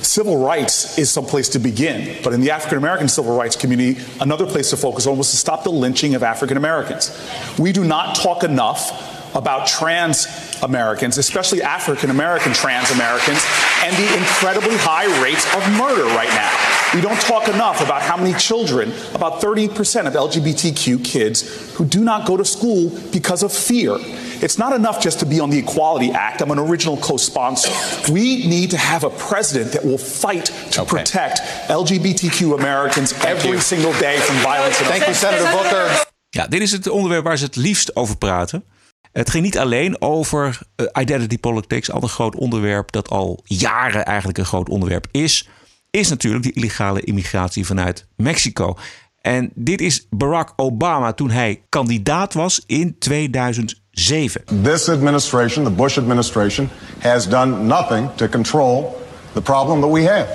civil 0.01 0.51
rights 0.51 0.87
is 0.95 1.11
some 1.11 1.27
place 1.27 1.49
to 1.49 1.59
begin, 1.59 2.07
but 2.23 2.33
in 2.33 2.41
the 2.41 2.53
African 2.53 2.77
American 2.77 3.09
civil 3.09 3.39
rights 3.39 3.57
community, 3.57 3.99
another 4.17 4.45
place 4.45 4.69
to 4.69 4.77
focus 4.77 5.05
on 5.05 5.17
was 5.17 5.29
to 5.29 5.37
stop 5.37 5.63
the 5.63 5.73
lynching 5.73 6.15
of 6.15 6.21
African 6.21 6.57
Americans. 6.57 7.11
We 7.57 7.71
do 7.71 7.83
not 7.83 8.21
talk 8.21 8.43
enough 8.43 8.93
about 9.33 9.67
trans 9.67 10.27
Americans, 10.63 11.17
especially 11.17 11.61
African 11.61 12.09
American 12.09 12.53
trans 12.53 12.91
Americans, 12.91 13.45
and 13.83 13.95
the 13.95 14.17
incredibly 14.17 14.75
high 14.77 15.07
rates 15.23 15.45
of 15.55 15.61
murder 15.77 16.05
right 16.15 16.29
now. 16.29 16.51
We 16.93 17.01
don't 17.01 17.19
talk 17.21 17.47
enough 17.47 17.81
about 17.81 18.01
how 18.01 18.17
many 18.17 18.33
children, 18.33 18.91
about 19.13 19.41
30% 19.41 20.07
of 20.07 20.13
LGBTQ 20.13 21.05
kids, 21.05 21.75
who 21.75 21.85
do 21.85 22.03
not 22.03 22.25
go 22.25 22.35
to 22.35 22.43
school 22.43 22.89
because 23.11 23.43
of 23.43 23.53
fear. 23.53 23.97
It's 24.41 24.57
not 24.57 24.73
enough 24.73 24.99
just 24.99 25.19
to 25.19 25.25
be 25.25 25.39
on 25.39 25.49
the 25.49 25.59
Equality 25.59 26.11
Act. 26.11 26.41
I'm 26.41 26.49
an 26.49 26.59
original 26.59 26.97
co 26.97 27.17
sponsor. 27.17 27.71
We 28.11 28.47
need 28.47 28.71
to 28.71 28.77
have 28.77 29.03
a 29.03 29.09
president 29.09 29.73
that 29.73 29.85
will 29.85 29.97
fight 29.97 30.45
to 30.71 30.85
protect 30.85 31.41
LGBTQ 31.67 32.57
Americans 32.57 33.13
every 33.23 33.59
single 33.59 33.93
day 33.99 34.17
from 34.19 34.37
violence. 34.37 34.77
Thank 34.77 35.05
you, 35.05 35.13
Senator 35.13 35.51
Booker. 35.51 36.07
Ja, 36.29 36.47
dit 36.47 36.61
is 36.61 36.71
het 36.71 36.89
onderwerp 36.89 37.23
waar 37.23 37.37
ze 37.37 37.45
het 37.45 37.55
liefst 37.55 37.95
over 37.95 38.17
praten. 38.17 38.63
Het 39.11 39.29
ging 39.29 39.43
niet 39.43 39.57
alleen 39.57 40.01
over 40.01 40.59
eh, 40.75 40.85
identity 40.99 41.37
politics, 41.37 41.93
een 41.93 42.09
groot 42.09 42.35
onderwerp 42.35 42.91
dat 42.91 43.09
al 43.09 43.39
jaren 43.43 44.05
eigenlijk 44.05 44.37
een 44.37 44.45
groot 44.45 44.69
onderwerp 44.69 45.07
is, 45.11 45.49
is 45.89 46.09
natuurlijk 46.09 46.43
de 46.43 46.51
illegale 46.51 47.01
immigratie 47.01 47.65
vanuit 47.65 48.05
Mexico. 48.15 48.75
En 49.21 49.51
dit 49.55 49.81
is 49.81 50.07
Barack 50.09 50.53
Obama 50.55 51.13
toen 51.13 51.29
hij 51.29 51.61
kandidaat 51.69 52.33
was 52.33 52.63
in 52.65 52.95
2007. 52.99 54.43
This 54.63 54.89
administration, 54.89 55.63
the 55.63 55.71
Bush 55.71 55.97
administration, 55.97 56.69
has 56.99 57.29
done 57.29 57.63
nothing 57.63 58.09
to 58.15 58.27
control 58.27 59.01
the 59.33 59.41
problem 59.41 59.81
that 59.81 59.91
we 59.91 60.03
have. 60.03 60.27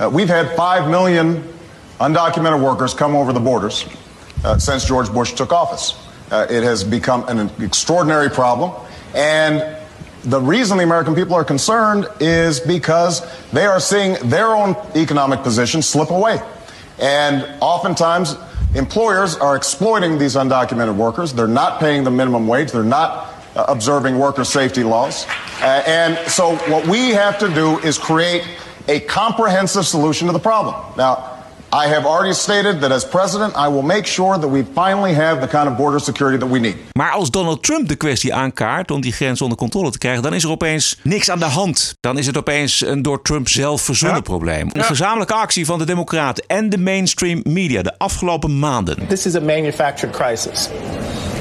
Uh, 0.00 0.14
we've 0.14 0.34
had 0.34 0.46
5 0.56 0.88
million 0.88 1.42
undocumented 2.00 2.60
workers 2.60 2.94
come 2.94 3.16
over 3.16 3.32
the 3.32 3.40
borders 3.40 3.86
uh, 4.44 4.58
since 4.58 4.86
George 4.86 5.12
Bush 5.12 5.32
took 5.32 5.52
office. 5.52 6.05
Uh, 6.30 6.46
it 6.50 6.62
has 6.62 6.82
become 6.82 7.26
an 7.28 7.50
extraordinary 7.62 8.28
problem. 8.28 8.72
And 9.14 9.76
the 10.24 10.40
reason 10.40 10.78
the 10.78 10.84
American 10.84 11.14
people 11.14 11.34
are 11.34 11.44
concerned 11.44 12.08
is 12.18 12.58
because 12.58 13.22
they 13.52 13.64
are 13.64 13.78
seeing 13.78 14.14
their 14.28 14.48
own 14.48 14.76
economic 14.96 15.42
position 15.42 15.82
slip 15.82 16.10
away. 16.10 16.40
And 16.98 17.46
oftentimes, 17.60 18.36
employers 18.74 19.36
are 19.36 19.56
exploiting 19.56 20.18
these 20.18 20.34
undocumented 20.34 20.96
workers. 20.96 21.32
They're 21.32 21.46
not 21.46 21.78
paying 21.78 22.02
the 22.02 22.10
minimum 22.10 22.48
wage. 22.48 22.72
They're 22.72 22.82
not 22.82 23.34
uh, 23.54 23.66
observing 23.68 24.18
worker 24.18 24.44
safety 24.44 24.82
laws. 24.82 25.26
Uh, 25.60 25.82
and 25.86 26.18
so, 26.28 26.56
what 26.70 26.86
we 26.88 27.10
have 27.10 27.38
to 27.38 27.48
do 27.54 27.78
is 27.80 27.98
create 27.98 28.42
a 28.88 29.00
comprehensive 29.00 29.86
solution 29.86 30.26
to 30.26 30.32
the 30.32 30.38
problem. 30.38 30.74
Now, 30.96 31.35
I 31.72 31.88
have 31.88 32.06
already 32.06 32.32
stated 32.32 32.80
that 32.80 32.90
as 32.90 33.04
president, 33.04 33.54
I 33.56 33.68
will 33.68 33.82
make 33.82 34.06
sure 34.06 34.38
that 34.38 34.50
we 34.50 34.64
finally 34.74 35.14
have 35.14 35.40
the 35.40 35.48
kind 35.48 35.68
of 35.68 35.76
border 35.76 36.00
security 36.00 36.38
that 36.38 36.48
we 36.48 36.58
need. 36.58 36.76
Maar 36.92 37.10
als 37.10 37.30
Donald 37.30 37.62
Trump 37.62 37.88
de 37.88 37.96
kwestie 37.96 38.34
aankaart 38.34 38.90
om 38.90 39.00
die 39.00 39.12
grens 39.12 39.40
onder 39.42 39.58
controle 39.58 39.90
te 39.90 39.98
krijgen, 39.98 40.22
dan 40.22 40.34
is 40.34 40.44
er 40.44 40.50
opeens 40.50 40.98
niks 41.02 41.30
aan 41.30 41.38
de 41.38 41.44
hand. 41.44 41.94
Dan 42.00 42.18
is 42.18 42.26
het 42.26 42.36
opeens 42.36 42.80
een 42.86 43.02
door 43.02 43.22
Trump 43.22 43.48
zelf 43.48 43.82
verzonnen 43.82 44.22
probleem. 44.22 44.68
Een 44.72 44.84
gezamenlijke 44.84 45.34
actie 45.34 45.66
van 45.66 45.78
de 45.78 45.84
Democraten 45.84 46.44
en 46.46 46.68
de 46.70 46.78
mainstream 46.78 47.40
media 47.44 47.82
de 47.82 47.98
afgelopen 47.98 48.58
maanden. 48.58 49.06
This 49.06 49.26
is 49.26 49.34
a 49.34 49.40
manufactured 49.40 50.16
crisis. 50.16 50.68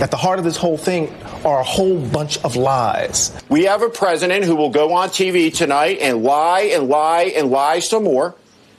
At 0.02 0.10
the 0.10 0.18
heart 0.18 0.40
of 0.40 0.46
this 0.46 0.58
whole 0.58 0.78
thing 0.78 1.10
are 1.42 1.60
a 1.60 1.64
whole 1.64 1.98
bunch 2.12 2.38
of 2.42 2.56
lies. 2.56 3.32
We 3.48 3.68
have 3.68 3.86
a 3.86 3.90
president 3.90 4.46
who 4.46 4.56
will 4.56 4.72
go 4.72 4.90
on 4.90 5.10
TV 5.10 5.54
tonight 5.58 6.02
and 6.02 6.24
lie 6.24 6.76
and 6.78 6.88
lie 6.88 7.34
and 7.40 7.50
lie 7.50 7.82
some 7.82 8.04
more. 8.04 8.34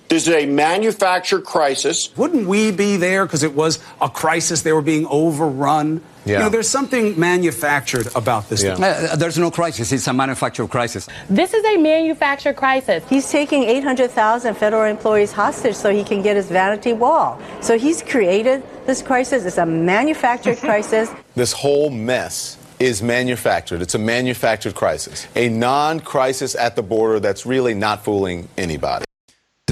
This 0.09 0.29
is 0.29 0.35
a 0.35 0.47
manufactured 0.47 1.45
crisis. 1.45 2.17
Wouldn't 2.17 2.47
we 2.47 2.71
be 2.71 2.97
there 2.97 3.27
because 3.27 3.43
it 3.43 3.55
was 3.55 3.81
a 4.01 4.09
crisis? 4.09 4.63
They 4.63 4.73
were 4.73 4.83
being 4.83 5.07
overrun. 5.07 6.01
Yeah. 6.25 6.39
You 6.39 6.45
know, 6.45 6.49
there's 6.49 6.69
something 6.69 7.19
manufactured 7.19 8.09
about 8.15 8.49
this. 8.49 8.63
thing. 8.63 8.83
Uh, 8.83 9.17
there's 9.17 9.39
no 9.39 9.51
crisis. 9.51 9.91
It's 9.93 10.07
a 10.07 10.13
manufactured 10.13 10.69
crisis. 10.69 11.09
This 11.29 11.55
is 11.55 11.65
a 11.65 11.77
manufactured 11.77 12.55
crisis. 12.55 13.03
He's 13.09 13.29
taking 13.31 13.65
800,000 13.65 14.55
federal 14.55 14.85
employees 14.85 15.33
hostage 15.33 15.75
so 15.75 15.93
he 15.93 16.05
can 16.05 16.23
get 16.23 16.37
his 16.37 16.49
vanity 16.49 16.93
wall. 16.93 17.41
So 17.61 17.79
he's 17.79 18.03
created 18.03 18.63
this 18.87 19.03
crisis. 19.03 19.45
It's 19.45 19.59
a 19.59 19.67
manufactured 19.67 20.59
crisis. 20.69 21.11
This 21.35 21.53
whole 21.53 21.91
mess 21.91 22.59
is 22.79 23.03
manufactured. 23.03 23.83
It's 23.83 23.95
a 23.95 23.99
manufactured 23.99 24.75
crisis, 24.75 25.27
a 25.35 25.49
non 25.49 25.99
crisis 26.01 26.55
at 26.55 26.77
the 26.77 26.83
border 26.83 27.19
that's 27.19 27.47
really 27.47 27.75
not 27.75 28.05
fooling 28.05 28.49
anybody. 28.57 29.06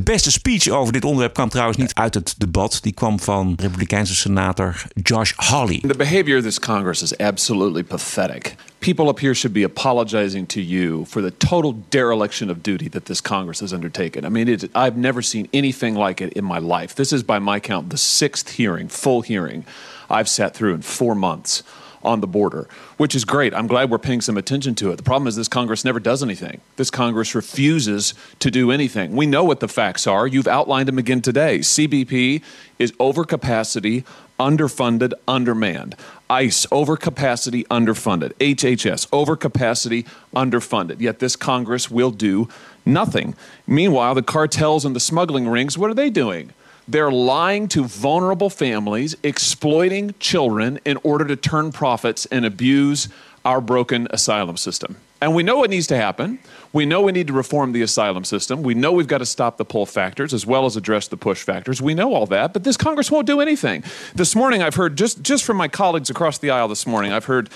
Beste 0.05 0.31
speech 0.31 0.69
over 0.69 0.93
dit 0.93 1.05
onderwerp 1.05 1.35
kwam 1.35 1.49
trouwens 1.49 1.79
niet 1.79 1.95
uit 1.95 2.15
het 2.15 2.35
debat. 2.39 2.79
Die 2.83 2.93
kwam 2.93 3.21
van 3.21 3.55
Republikeinse 3.57 4.15
senator 4.15 4.83
Josh 5.03 5.33
Hawley. 5.37 5.81
The 5.81 5.97
behavior 5.97 6.39
of 6.39 6.45
this 6.45 6.59
Congress 6.59 7.03
is 7.03 7.19
absolutely 7.19 7.83
pathetic. 7.83 8.55
People 8.79 9.09
up 9.09 9.19
here 9.19 9.35
should 9.35 9.55
be 9.55 9.65
apologizing 9.65 10.49
to 10.49 10.61
you 10.61 11.05
for 11.07 11.23
the 11.23 11.37
total 11.37 11.75
dereliction 11.89 12.51
of 12.51 12.57
duty 12.63 12.89
that 12.89 13.05
this 13.05 13.21
Congress 13.21 13.61
has 13.61 13.73
undertaken. 13.73 14.25
I 14.25 14.29
mean, 14.29 14.49
it, 14.49 14.65
I've 14.75 14.97
never 14.97 15.23
seen 15.23 15.49
anything 15.53 15.99
like 15.99 16.25
it 16.25 16.33
in 16.33 16.45
my 16.45 16.59
life. 16.59 16.95
This 16.95 17.13
is, 17.13 17.23
by 17.23 17.39
my 17.39 17.61
count, 17.61 17.89
the 17.89 17.97
sixth 17.97 18.49
hearing, 18.49 18.91
full 18.91 19.23
hearing, 19.23 19.65
I've 20.11 20.29
sat 20.29 20.55
through 20.55 20.75
in 20.75 20.83
four 20.83 21.15
months 21.15 21.63
on 22.05 22.21
the 22.21 22.27
border, 22.27 22.69
which 22.97 23.15
is 23.15 23.25
great. 23.25 23.55
I'm 23.55 23.67
glad 23.67 23.91
we're 23.91 23.99
paying 23.99 24.21
some 24.21 24.37
attention 24.37 24.75
to 24.77 24.91
it. 24.91 24.97
The 24.97 25.03
problem 25.03 25.27
is 25.27 25.37
this 25.37 25.49
Congress 25.49 25.85
never 25.85 26.01
does 26.01 26.23
anything. 26.23 26.61
This 26.77 26.91
Congress 26.91 27.35
refuses 27.35 28.15
to 28.41 28.51
do 28.51 28.71
anything. 28.71 29.17
We 29.17 29.27
know 29.27 29.45
what 29.45 29.61
the 29.61 29.69
facts 29.69 30.07
are. 30.07 30.27
You've 30.27 30.49
outlined 30.49 30.89
them 30.89 30.99
again 30.99 31.23
today. 31.23 31.59
CBP 31.61 32.43
is 32.79 32.93
overcapacity, 32.93 34.05
underfunded, 34.39 35.13
undermanned. 35.29 35.97
ICE, 36.29 36.67
overcapacity, 36.67 37.67
underfunded. 37.69 38.33
HHS, 38.35 39.09
overcapacity, 39.09 40.07
underfunded. 40.35 41.01
Yet 41.01 41.19
this 41.19 41.37
Congress 41.37 41.91
will 41.91 42.11
do 42.11 42.49
nothing. 42.85 43.35
Meanwhile, 43.67 44.15
the 44.15 44.23
cartels 44.23 44.85
and 44.85 44.97
the 44.97 45.01
smuggling 45.01 45.49
rings, 45.49 45.79
what 45.79 45.91
are 45.91 45.95
they 45.95 46.11
doing? 46.11 46.53
They're 46.87 47.11
lying 47.11 47.69
to 47.69 47.85
vulnerable 47.85 48.51
families, 48.51 49.17
exploiting 49.23 50.15
children 50.19 50.79
in 50.85 50.99
order 51.03 51.25
to 51.27 51.37
turn 51.37 51.73
profits 51.73 52.27
and 52.27 52.45
abuse 52.45 53.09
our 53.45 53.61
broken 53.61 54.07
asylum 54.11 54.57
system. 54.57 54.97
And 55.21 55.35
we 55.35 55.43
know 55.43 55.57
what 55.57 55.71
needs 55.71 55.87
to 55.87 55.97
happen. 55.97 56.39
We 56.75 56.85
know 56.85 57.01
we 57.01 57.13
need 57.13 57.29
to 57.29 57.33
reform 57.33 57.73
the 57.73 57.81
asylum 57.81 58.25
system. 58.25 58.63
We 58.63 58.75
know 58.75 58.93
we've 58.93 59.07
got 59.07 59.19
to 59.19 59.27
stop 59.27 59.57
the 59.57 59.65
pull 59.65 59.87
factors 59.87 60.35
as 60.35 60.45
well 60.45 60.67
as 60.67 60.77
address 60.77 61.09
the 61.09 61.17
push 61.17 61.43
factors. 61.43 61.81
We 61.81 61.95
know 61.95 62.13
all 62.13 62.27
that, 62.27 62.53
but 62.53 62.65
this 62.65 62.77
Congress 62.77 63.11
won't 63.11 63.27
do 63.27 63.41
anything. 63.41 63.85
This 64.15 64.37
morning, 64.37 64.63
I've 64.63 64.75
heard 64.75 64.97
just, 64.97 65.23
just 65.23 65.45
from 65.45 65.57
my 65.57 65.69
colleagues 65.69 66.11
across 66.11 66.37
the 66.37 66.51
aisle 66.51 66.69
this 66.69 66.87
morning, 66.87 67.13
I've 67.13 67.25
heard 67.25 67.49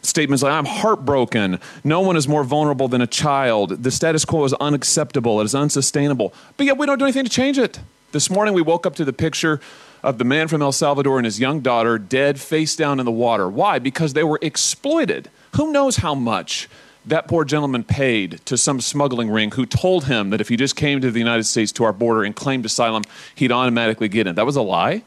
statements 0.00 0.42
like, 0.42 0.52
I'm 0.52 0.64
heartbroken. 0.64 1.60
No 1.84 2.00
one 2.00 2.16
is 2.16 2.26
more 2.26 2.44
vulnerable 2.44 2.88
than 2.88 3.02
a 3.02 3.06
child. 3.06 3.82
The 3.82 3.90
status 3.90 4.24
quo 4.24 4.44
is 4.44 4.54
unacceptable. 4.54 5.42
It 5.42 5.44
is 5.44 5.54
unsustainable. 5.54 6.32
But 6.56 6.64
yet, 6.64 6.78
we 6.78 6.86
don't 6.86 6.98
do 6.98 7.04
anything 7.04 7.24
to 7.24 7.30
change 7.30 7.58
it. 7.58 7.80
This 8.12 8.28
morning, 8.28 8.54
we 8.54 8.62
woke 8.62 8.86
up 8.86 8.96
to 8.96 9.04
the 9.04 9.12
picture 9.12 9.60
of 10.02 10.18
the 10.18 10.24
man 10.24 10.48
from 10.48 10.62
El 10.62 10.72
Salvador 10.72 11.18
and 11.18 11.24
his 11.24 11.38
young 11.38 11.60
daughter 11.60 11.96
dead 11.96 12.40
face 12.40 12.74
down 12.74 12.98
in 12.98 13.06
the 13.06 13.12
water. 13.12 13.48
Why? 13.48 13.78
Because 13.78 14.14
they 14.14 14.24
were 14.24 14.40
exploited. 14.42 15.30
Who 15.54 15.70
knows 15.70 15.98
how 15.98 16.16
much 16.16 16.68
that 17.06 17.28
poor 17.28 17.44
gentleman 17.44 17.84
paid 17.84 18.44
to 18.46 18.58
some 18.58 18.80
smuggling 18.80 19.30
ring 19.30 19.52
who 19.52 19.64
told 19.64 20.06
him 20.06 20.30
that 20.30 20.40
if 20.40 20.48
he 20.48 20.56
just 20.56 20.74
came 20.74 21.00
to 21.00 21.12
the 21.12 21.20
United 21.20 21.44
States 21.44 21.70
to 21.72 21.84
our 21.84 21.92
border 21.92 22.24
and 22.24 22.34
claimed 22.34 22.66
asylum, 22.66 23.04
he'd 23.36 23.52
automatically 23.52 24.08
get 24.08 24.26
in. 24.26 24.34
That 24.34 24.46
was 24.46 24.56
a 24.56 24.62
lie. 24.62 25.04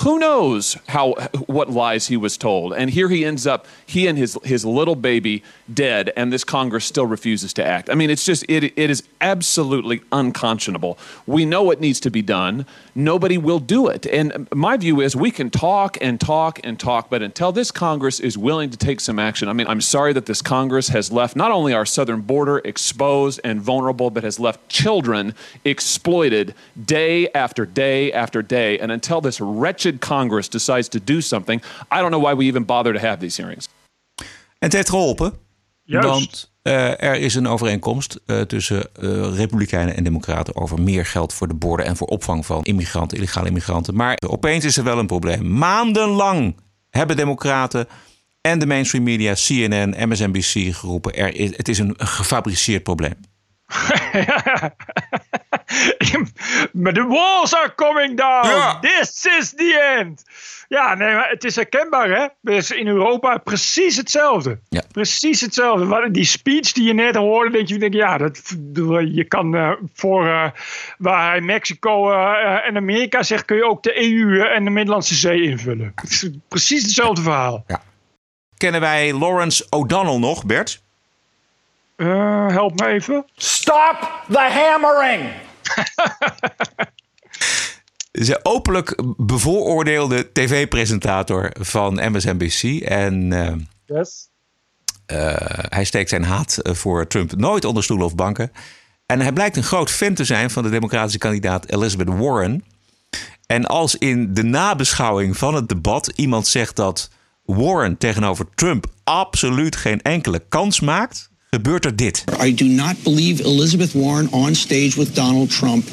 Who 0.00 0.18
knows 0.18 0.76
how 0.88 1.12
what 1.46 1.70
lies 1.70 2.08
he 2.08 2.16
was 2.16 2.36
told? 2.36 2.72
And 2.72 2.90
here 2.90 3.08
he 3.08 3.24
ends 3.24 3.46
up, 3.46 3.66
he 3.86 4.08
and 4.08 4.16
his 4.18 4.38
his 4.42 4.64
little 4.64 4.96
baby 4.96 5.44
dead, 5.72 6.10
and 6.16 6.32
this 6.32 6.44
Congress 6.44 6.86
still 6.86 7.06
refuses 7.06 7.52
to 7.54 7.64
act. 7.64 7.90
I 7.90 7.94
mean, 7.94 8.10
it's 8.10 8.24
just 8.24 8.44
it 8.48 8.64
it 8.64 8.90
is 8.90 9.02
absolutely 9.20 10.00
unconscionable. 10.10 10.98
We 11.26 11.44
know 11.44 11.62
what 11.62 11.80
needs 11.80 12.00
to 12.00 12.10
be 12.10 12.22
done. 12.22 12.66
Nobody 12.94 13.38
will 13.38 13.60
do 13.60 13.86
it. 13.88 14.06
And 14.06 14.48
my 14.52 14.76
view 14.76 15.00
is 15.00 15.14
we 15.14 15.30
can 15.30 15.50
talk 15.50 15.98
and 16.00 16.18
talk 16.18 16.58
and 16.64 16.80
talk, 16.80 17.08
but 17.08 17.22
until 17.22 17.52
this 17.52 17.70
Congress 17.70 18.18
is 18.18 18.36
willing 18.36 18.70
to 18.70 18.78
take 18.78 19.00
some 19.00 19.18
action, 19.18 19.48
I 19.48 19.52
mean, 19.52 19.66
I'm 19.66 19.80
sorry 19.80 20.12
that 20.14 20.26
this 20.26 20.42
Congress 20.42 20.88
has 20.88 21.12
left 21.12 21.36
not 21.36 21.50
only 21.50 21.74
our 21.74 21.86
southern 21.86 22.22
border 22.22 22.58
exposed 22.64 23.40
and 23.44 23.60
vulnerable, 23.60 24.10
but 24.10 24.24
has 24.24 24.40
left 24.40 24.68
children 24.68 25.34
exploited 25.64 26.54
day 26.82 27.28
after 27.34 27.66
day 27.66 28.10
after 28.12 28.42
day. 28.42 28.78
And 28.78 28.90
until 28.90 29.20
this 29.20 29.40
wretched 29.40 29.81
Congress 29.98 30.48
decides 30.48 30.88
to 30.88 30.98
do 31.04 31.20
something, 31.20 31.62
I 31.92 31.98
don't 31.98 32.10
know 32.10 32.22
why 32.22 32.36
we 32.36 32.44
even 32.44 32.64
bother 32.64 32.92
to 32.92 32.98
have 32.98 33.18
these 33.18 33.42
hearings. 33.42 33.68
En 34.58 34.68
het 34.68 34.72
heeft 34.72 34.88
geholpen. 34.88 35.32
Juist. 35.82 36.08
Want 36.08 36.52
eh, 36.62 37.02
er 37.02 37.14
is 37.14 37.34
een 37.34 37.46
overeenkomst 37.46 38.20
eh, 38.26 38.40
tussen 38.40 38.94
eh, 38.94 39.36
Republikeinen 39.36 39.96
en 39.96 40.04
Democraten 40.04 40.56
over 40.56 40.80
meer 40.80 41.06
geld 41.06 41.34
voor 41.34 41.48
de 41.48 41.54
borden 41.54 41.86
en 41.86 41.96
voor 41.96 42.06
opvang 42.06 42.46
van 42.46 42.62
immigranten, 42.62 43.16
illegale 43.16 43.46
immigranten. 43.46 43.94
Maar 43.94 44.16
opeens 44.28 44.64
is 44.64 44.76
er 44.76 44.84
wel 44.84 44.98
een 44.98 45.06
probleem. 45.06 45.58
Maandenlang 45.58 46.56
hebben 46.90 47.16
Democraten 47.16 47.88
en 48.40 48.58
de 48.58 48.66
mainstream 48.66 49.04
media, 49.04 49.34
CNN, 49.34 50.08
MSNBC 50.08 50.74
geroepen: 50.74 51.14
er 51.14 51.34
is, 51.34 51.56
het 51.56 51.68
is 51.68 51.78
een 51.78 51.94
gefabriceerd 51.96 52.82
probleem. 52.82 53.14
Maar 56.72 56.92
the 56.92 57.06
walls 57.06 57.54
are 57.54 57.74
coming 57.74 58.16
down. 58.16 58.80
This 58.80 59.26
is 59.38 59.50
the 59.50 59.96
end. 59.98 60.22
Ja, 60.68 60.94
nee, 60.94 61.14
maar 61.14 61.28
het 61.28 61.44
is 61.44 61.56
herkenbaar, 61.56 62.08
hè? 62.08 62.26
Dus 62.40 62.70
in 62.70 62.86
Europa 62.86 63.38
precies 63.38 63.96
hetzelfde. 63.96 64.58
Ja. 64.68 64.82
Precies 64.92 65.40
hetzelfde. 65.40 66.10
Die 66.10 66.24
speech 66.24 66.72
die 66.72 66.84
je 66.84 66.94
net 66.94 67.16
hoorde, 67.16 67.50
denk 67.50 67.68
je, 67.68 67.78
denk, 67.78 67.92
je, 67.92 67.98
ja, 67.98 68.18
dat, 68.18 68.40
je 69.14 69.24
kan 69.28 69.54
eh, 69.54 69.72
voor 69.94 70.26
eh, 70.26 70.50
waar 70.98 71.30
hij 71.30 71.40
Mexico 71.40 72.10
eh, 72.10 72.66
en 72.66 72.76
Amerika 72.76 73.22
zegt, 73.22 73.44
kun 73.44 73.56
je 73.56 73.64
ook 73.64 73.82
de 73.82 74.02
EU 74.02 74.40
en 74.40 74.64
de 74.64 74.70
Middellandse 74.70 75.14
Zee 75.14 75.42
invullen. 75.42 75.92
Het 75.94 76.10
is 76.10 76.28
precies 76.48 76.82
hetzelfde 76.82 77.22
verhaal. 77.22 77.64
Kennen 78.56 78.80
wij 78.80 79.12
Lawrence 79.12 79.66
O'Donnell 79.70 80.18
nog, 80.18 80.46
Bert? 80.46 80.82
Eh, 81.96 82.48
help 82.48 82.80
me 82.80 82.86
even. 82.86 83.24
Stop 83.36 84.24
the 84.30 84.38
hammering! 84.38 85.30
Ze 88.12 88.40
openlijk 88.42 89.02
bevooroordeelde 89.16 90.32
tv-presentator 90.32 91.50
van 91.60 92.12
MSNBC. 92.12 92.62
En 92.82 93.32
eh, 93.32 93.54
Yes. 93.86 94.28
eh, 95.06 95.34
hij 95.68 95.84
steekt 95.84 96.08
zijn 96.08 96.24
haat 96.24 96.56
eh, 96.56 96.74
voor 96.74 97.06
Trump 97.06 97.36
nooit 97.36 97.64
onder 97.64 97.82
stoelen 97.82 98.06
of 98.06 98.14
banken. 98.14 98.52
En 99.06 99.20
hij 99.20 99.32
blijkt 99.32 99.56
een 99.56 99.62
groot 99.62 99.90
fan 99.90 100.14
te 100.14 100.24
zijn 100.24 100.50
van 100.50 100.62
de 100.62 100.70
democratische 100.70 101.18
kandidaat 101.18 101.66
Elizabeth 101.66 102.08
Warren. 102.18 102.64
En 103.46 103.66
als 103.66 103.94
in 103.96 104.34
de 104.34 104.42
nabeschouwing 104.42 105.36
van 105.36 105.54
het 105.54 105.68
debat 105.68 106.12
iemand 106.14 106.46
zegt 106.46 106.76
dat 106.76 107.10
Warren 107.44 107.96
tegenover 107.98 108.46
Trump 108.54 108.86
absoluut 109.04 109.76
geen 109.76 110.02
enkele 110.02 110.42
kans 110.48 110.80
maakt, 110.80 111.30
gebeurt 111.54 111.84
er 111.84 111.96
dit. 111.96 112.24
I 112.44 112.54
do 112.54 112.64
not 112.64 113.02
believe 113.02 113.44
Elizabeth 113.44 113.94
Warren 113.94 114.28
on 114.32 114.54
stage 114.54 114.96
with 114.96 115.14
Donald 115.14 115.50
Trump 115.50 115.84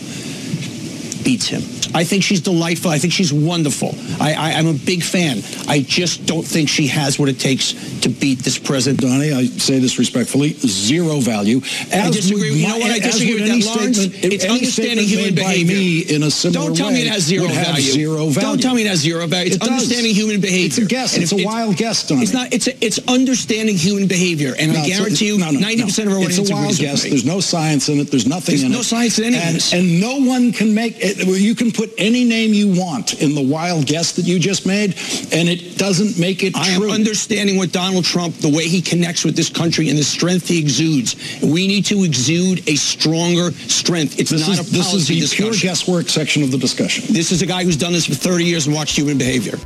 beats 1.24 1.47
him. 1.47 1.61
I 1.95 2.03
think 2.03 2.24
she's 2.24 2.41
delightful. 2.41 2.91
I 2.91 2.97
think 2.99 3.13
she's 3.13 3.34
wonderful. 3.34 3.95
I, 4.22 4.34
I, 4.34 4.51
I'm 4.53 4.67
a 4.67 4.74
big 4.74 5.03
fan. 5.03 5.39
I 5.67 5.82
just 5.82 6.26
don't 6.26 6.45
think 6.45 6.70
she 6.70 6.88
has 6.88 7.17
what 7.17 7.30
it 7.30 7.39
takes 7.39 7.74
to 8.01 8.09
beat 8.09 8.39
this 8.39 8.57
president. 8.59 9.01
Donnie, 9.01 9.32
I 9.34 9.45
say 9.45 9.80
this 9.80 9.97
respectfully, 9.97 10.53
zero 10.53 11.20
value. 11.20 11.61
I 11.91 12.09
disagree. 12.11 12.51
With, 12.51 12.59
You 12.59 12.67
know 12.67 12.78
what? 12.78 12.91
I 12.91 12.99
disagree 12.99 13.34
with 13.41 13.49
any 13.49 13.61
that, 13.61 13.76
Lawrence. 13.76 13.97
statement- 13.97 14.34
It's 14.34 14.45
understanding 14.45 15.07
human 15.07 15.36
behavior. 15.36 15.76
me 15.76 15.99
in 16.01 16.24
a 16.24 16.32
similar 16.32 16.67
Don't 16.67 16.76
tell 16.78 16.91
me 16.91 17.01
it 17.01 17.07
has 17.11 17.24
zero 17.24 17.47
value. 17.47 17.82
zero 17.82 18.26
value. 18.28 18.39
Don't 18.41 18.61
tell 18.61 18.76
me 18.76 18.82
it 18.84 18.88
has 18.88 18.99
zero 18.99 19.26
value. 19.28 19.47
It's 19.53 19.55
It 19.57 19.63
understanding 19.70 20.13
human 20.13 20.39
behavior. 20.41 20.65
It's 20.67 20.78
a 20.78 20.86
guess. 20.86 21.13
And 21.15 21.24
It's 21.24 21.32
a 21.32 21.43
wild 21.43 21.76
guess, 21.78 22.07
Donnie. 22.07 22.24
It's 22.24 22.34
not. 22.34 22.53
It's 22.53 22.67
a, 22.67 22.86
it's 22.86 22.99
understanding 23.07 23.76
human 23.78 24.07
behavior, 24.07 24.53
and 24.59 24.74
No, 24.74 24.80
I 24.80 24.88
guarantee 24.88 25.28
you, 25.28 25.38
no, 25.38 25.51
no, 25.51 25.59
ninety 25.59 25.84
percent 25.84 26.07
of 26.07 26.13
our 26.13 26.20
audience. 26.20 26.38
It's 26.39 26.49
a 26.49 26.53
wild 26.53 26.78
guess. 26.78 27.03
There's 27.03 27.26
no 27.26 27.39
science 27.39 27.89
in 27.89 27.99
it. 27.99 28.09
There's 28.11 28.28
nothing 28.28 28.53
There's 28.53 28.63
in 28.63 28.72
it. 28.72 28.76
There's 28.76 28.91
no 28.91 28.97
science 28.97 29.20
in 29.20 29.26
any 29.26 29.38
and. 29.38 29.59
And 29.74 30.01
no 30.01 30.17
one 30.20 30.51
can 30.51 30.74
make 30.74 30.95
You 31.18 31.55
can 31.55 31.72
put 31.72 31.91
any 31.97 32.24
name 32.24 32.53
you 32.53 32.80
want 32.80 33.22
in 33.22 33.36
the 33.36 33.41
wild 33.41 33.86
guess 33.86 34.14
that 34.14 34.26
you 34.26 34.39
just 34.39 34.66
made, 34.66 34.95
and 35.32 35.49
it 35.49 35.78
doesn't 35.78 36.20
make 36.20 36.43
it 36.43 36.55
I 36.55 36.76
true. 36.76 36.89
am 36.89 36.95
understanding 36.95 37.57
what 37.57 37.72
Donald 37.72 38.05
Trump, 38.05 38.36
the 38.38 38.49
way 38.49 38.68
he 38.68 38.82
connects 38.82 39.24
with 39.26 39.36
this 39.36 39.49
country 39.49 39.89
and 39.89 39.97
the 39.97 40.03
strength 40.03 40.47
he 40.47 40.60
exudes. 40.60 41.16
We 41.41 41.68
need 41.68 41.86
to 41.86 42.03
exude 42.03 42.68
a 42.70 42.76
stronger 42.76 43.51
strength. 43.51 44.20
It's 44.20 44.30
This 44.32 44.47
not 44.47 44.60
is, 44.60 44.70
a 44.70 44.72
this 44.72 44.93
is 44.93 45.07
the 45.07 45.20
discussion. 45.20 45.51
pure 45.51 45.60
guesswork 45.60 46.10
section 46.10 46.43
of 46.43 46.51
the 46.51 46.57
discussion. 46.57 47.14
This 47.14 47.32
is 47.32 47.41
a 47.41 47.45
guy 47.45 47.64
who's 47.64 47.78
done 47.78 47.93
this 47.93 48.05
for 48.05 48.16
30 48.16 48.45
years 48.45 48.68
and 48.68 48.76
watched 48.76 48.95
human 48.97 49.18
behavior. 49.18 49.57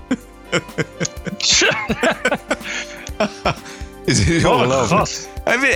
Het 4.06 4.28
is 4.30 4.46
ongelooflijk. 4.46 5.10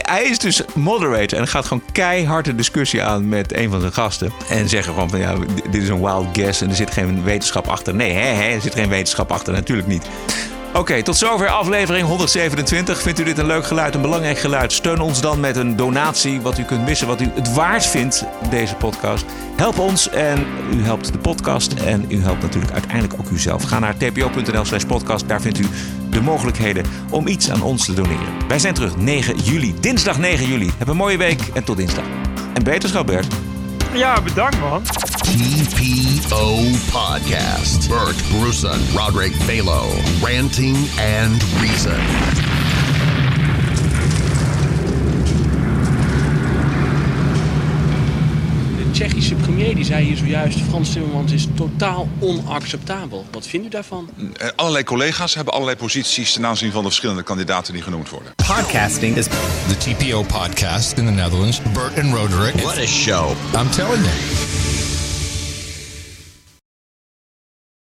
Hij, 0.02 0.24
is 0.24 0.40
dus 0.40 0.62
moderator 0.74 1.40
en 1.40 1.48
gaat 1.48 1.66
gewoon 1.66 1.84
keihard 1.92 2.46
de 2.46 2.56
discussie 2.56 3.04
aan 3.04 3.30
met 3.30 3.56
een 3.56 3.70
van 3.70 3.80
zijn 3.80 3.94
gasten. 3.94 4.32
En 4.50 4.70
zeggen 4.70 4.94
gewoon 4.94 5.10
van 5.10 5.20
ja, 5.20 5.36
dit 5.70 5.82
is 5.82 5.90
een 5.90 6.02
wild 6.02 6.28
guess 6.34 6.62
en 6.62 6.70
er 6.70 6.76
zit 6.76 6.92
geen 6.92 7.24
wetenschap 7.24 7.68
achter. 7.68 7.96
Nee, 7.96 8.12
hè, 8.12 8.20
hè, 8.20 8.56
er 8.56 8.62
zit 8.62 8.74
geen 8.74 8.90
wetenschap 8.90 9.32
achter, 9.32 9.54
natuurlijk 9.54 9.88
niet. 9.88 10.06
Oké, 10.74 11.04
tot 11.04 11.18
zover 11.18 11.48
aflevering 11.48 12.08
127. 12.08 13.02
Vindt 13.02 13.20
u 13.20 13.24
dit 13.24 13.38
een 13.38 13.46
leuk 13.46 13.66
geluid, 13.66 13.96
een 13.96 14.02
belangrijk 14.02 14.38
geluid? 14.38 14.74
Steun 14.74 15.00
ons 15.00 15.22
dan 15.22 15.40
met 15.40 15.56
een 15.56 15.76
donatie, 15.76 16.42
wat 16.42 16.58
u 16.58 16.64
kunt 16.64 16.86
missen, 16.86 17.08
wat 17.08 17.22
u 17.22 17.30
het 17.36 17.54
waard 17.54 17.86
vindt, 17.86 18.26
deze 18.50 18.76
podcast. 18.76 19.26
Help 19.56 19.80
ons 19.80 20.10
en 20.10 20.46
u 20.74 20.84
helpt 20.84 21.12
de 21.12 21.20
podcast 21.20 21.74
en 21.74 22.06
u 22.10 22.22
helpt 22.22 22.42
natuurlijk 22.42 22.74
uiteindelijk 22.74 23.14
ook 23.20 23.30
uzelf. 23.30 23.64
Ga 23.64 23.80
naar 23.80 23.98
tpo.nl 23.98 24.66
slash 24.66 24.84
podcast, 24.84 25.28
daar 25.28 25.42
vindt 25.42 25.60
u 25.60 25.68
de 26.10 26.22
mogelijkheden 26.22 26.86
om 27.10 27.28
iets 27.28 27.52
aan 27.52 27.62
ons 27.62 27.86
te 27.86 27.94
doneren. 27.94 28.48
Wij 28.48 28.60
zijn 28.60 28.74
terug 28.74 28.98
9 28.98 29.38
juli, 29.38 29.74
dinsdag 29.80 30.18
9 30.18 30.48
juli. 30.48 30.72
Heb 30.78 30.88
een 30.88 30.98
mooie 30.98 31.18
week 31.18 31.42
en 31.54 31.64
tot 31.64 31.78
dinsdag. 31.78 32.06
En 32.54 32.64
beterschap, 32.64 33.06
Bert. 33.06 33.28
Ja, 33.94 34.22
bedankt 34.22 34.60
man. 34.60 34.84
TPO 34.84 36.56
Podcast. 36.92 37.90
Bert 37.90 38.40
Brussen, 38.40 38.80
Roderick 38.96 39.34
Balo. 39.46 39.90
Ranting 40.22 40.78
and 41.24 41.44
Reason. 41.62 42.57
Tsjechische 48.98 49.36
premier 49.36 49.76
die 49.76 49.86
zei 49.86 50.06
hier 50.06 50.18
zojuist... 50.18 50.60
Frans 50.70 50.92
Timmermans 50.92 51.32
is 51.32 51.48
totaal 51.56 52.08
onacceptabel. 52.20 53.26
Wat 53.32 53.48
vindt 53.48 53.66
u 53.66 53.70
daarvan? 53.70 54.10
Eh, 54.38 54.48
Allerlei 54.56 54.84
collega's 54.84 55.36
hebben 55.36 55.54
allerlei 55.54 55.78
posities 55.78 56.34
ten 56.34 56.46
aanzien 56.46 56.72
van 56.72 56.82
de 56.82 56.88
verschillende 56.88 57.24
kandidaten 57.24 57.74
die 57.74 57.82
genoemd 57.82 58.10
worden. 58.10 58.34
Podcasting 58.36 59.16
is 59.16 59.26
the 59.68 59.78
TPO 59.78 60.24
podcast 60.24 60.98
in 60.98 61.06
the 61.06 61.12
Netherlands. 61.12 61.62
Bert 61.74 62.00
and 62.00 62.14
Roderick. 62.14 62.56
What 62.56 62.78
a 62.78 62.86
show. 62.86 63.30
I'm 63.56 63.70
telling 63.70 64.04
you. 64.04 64.57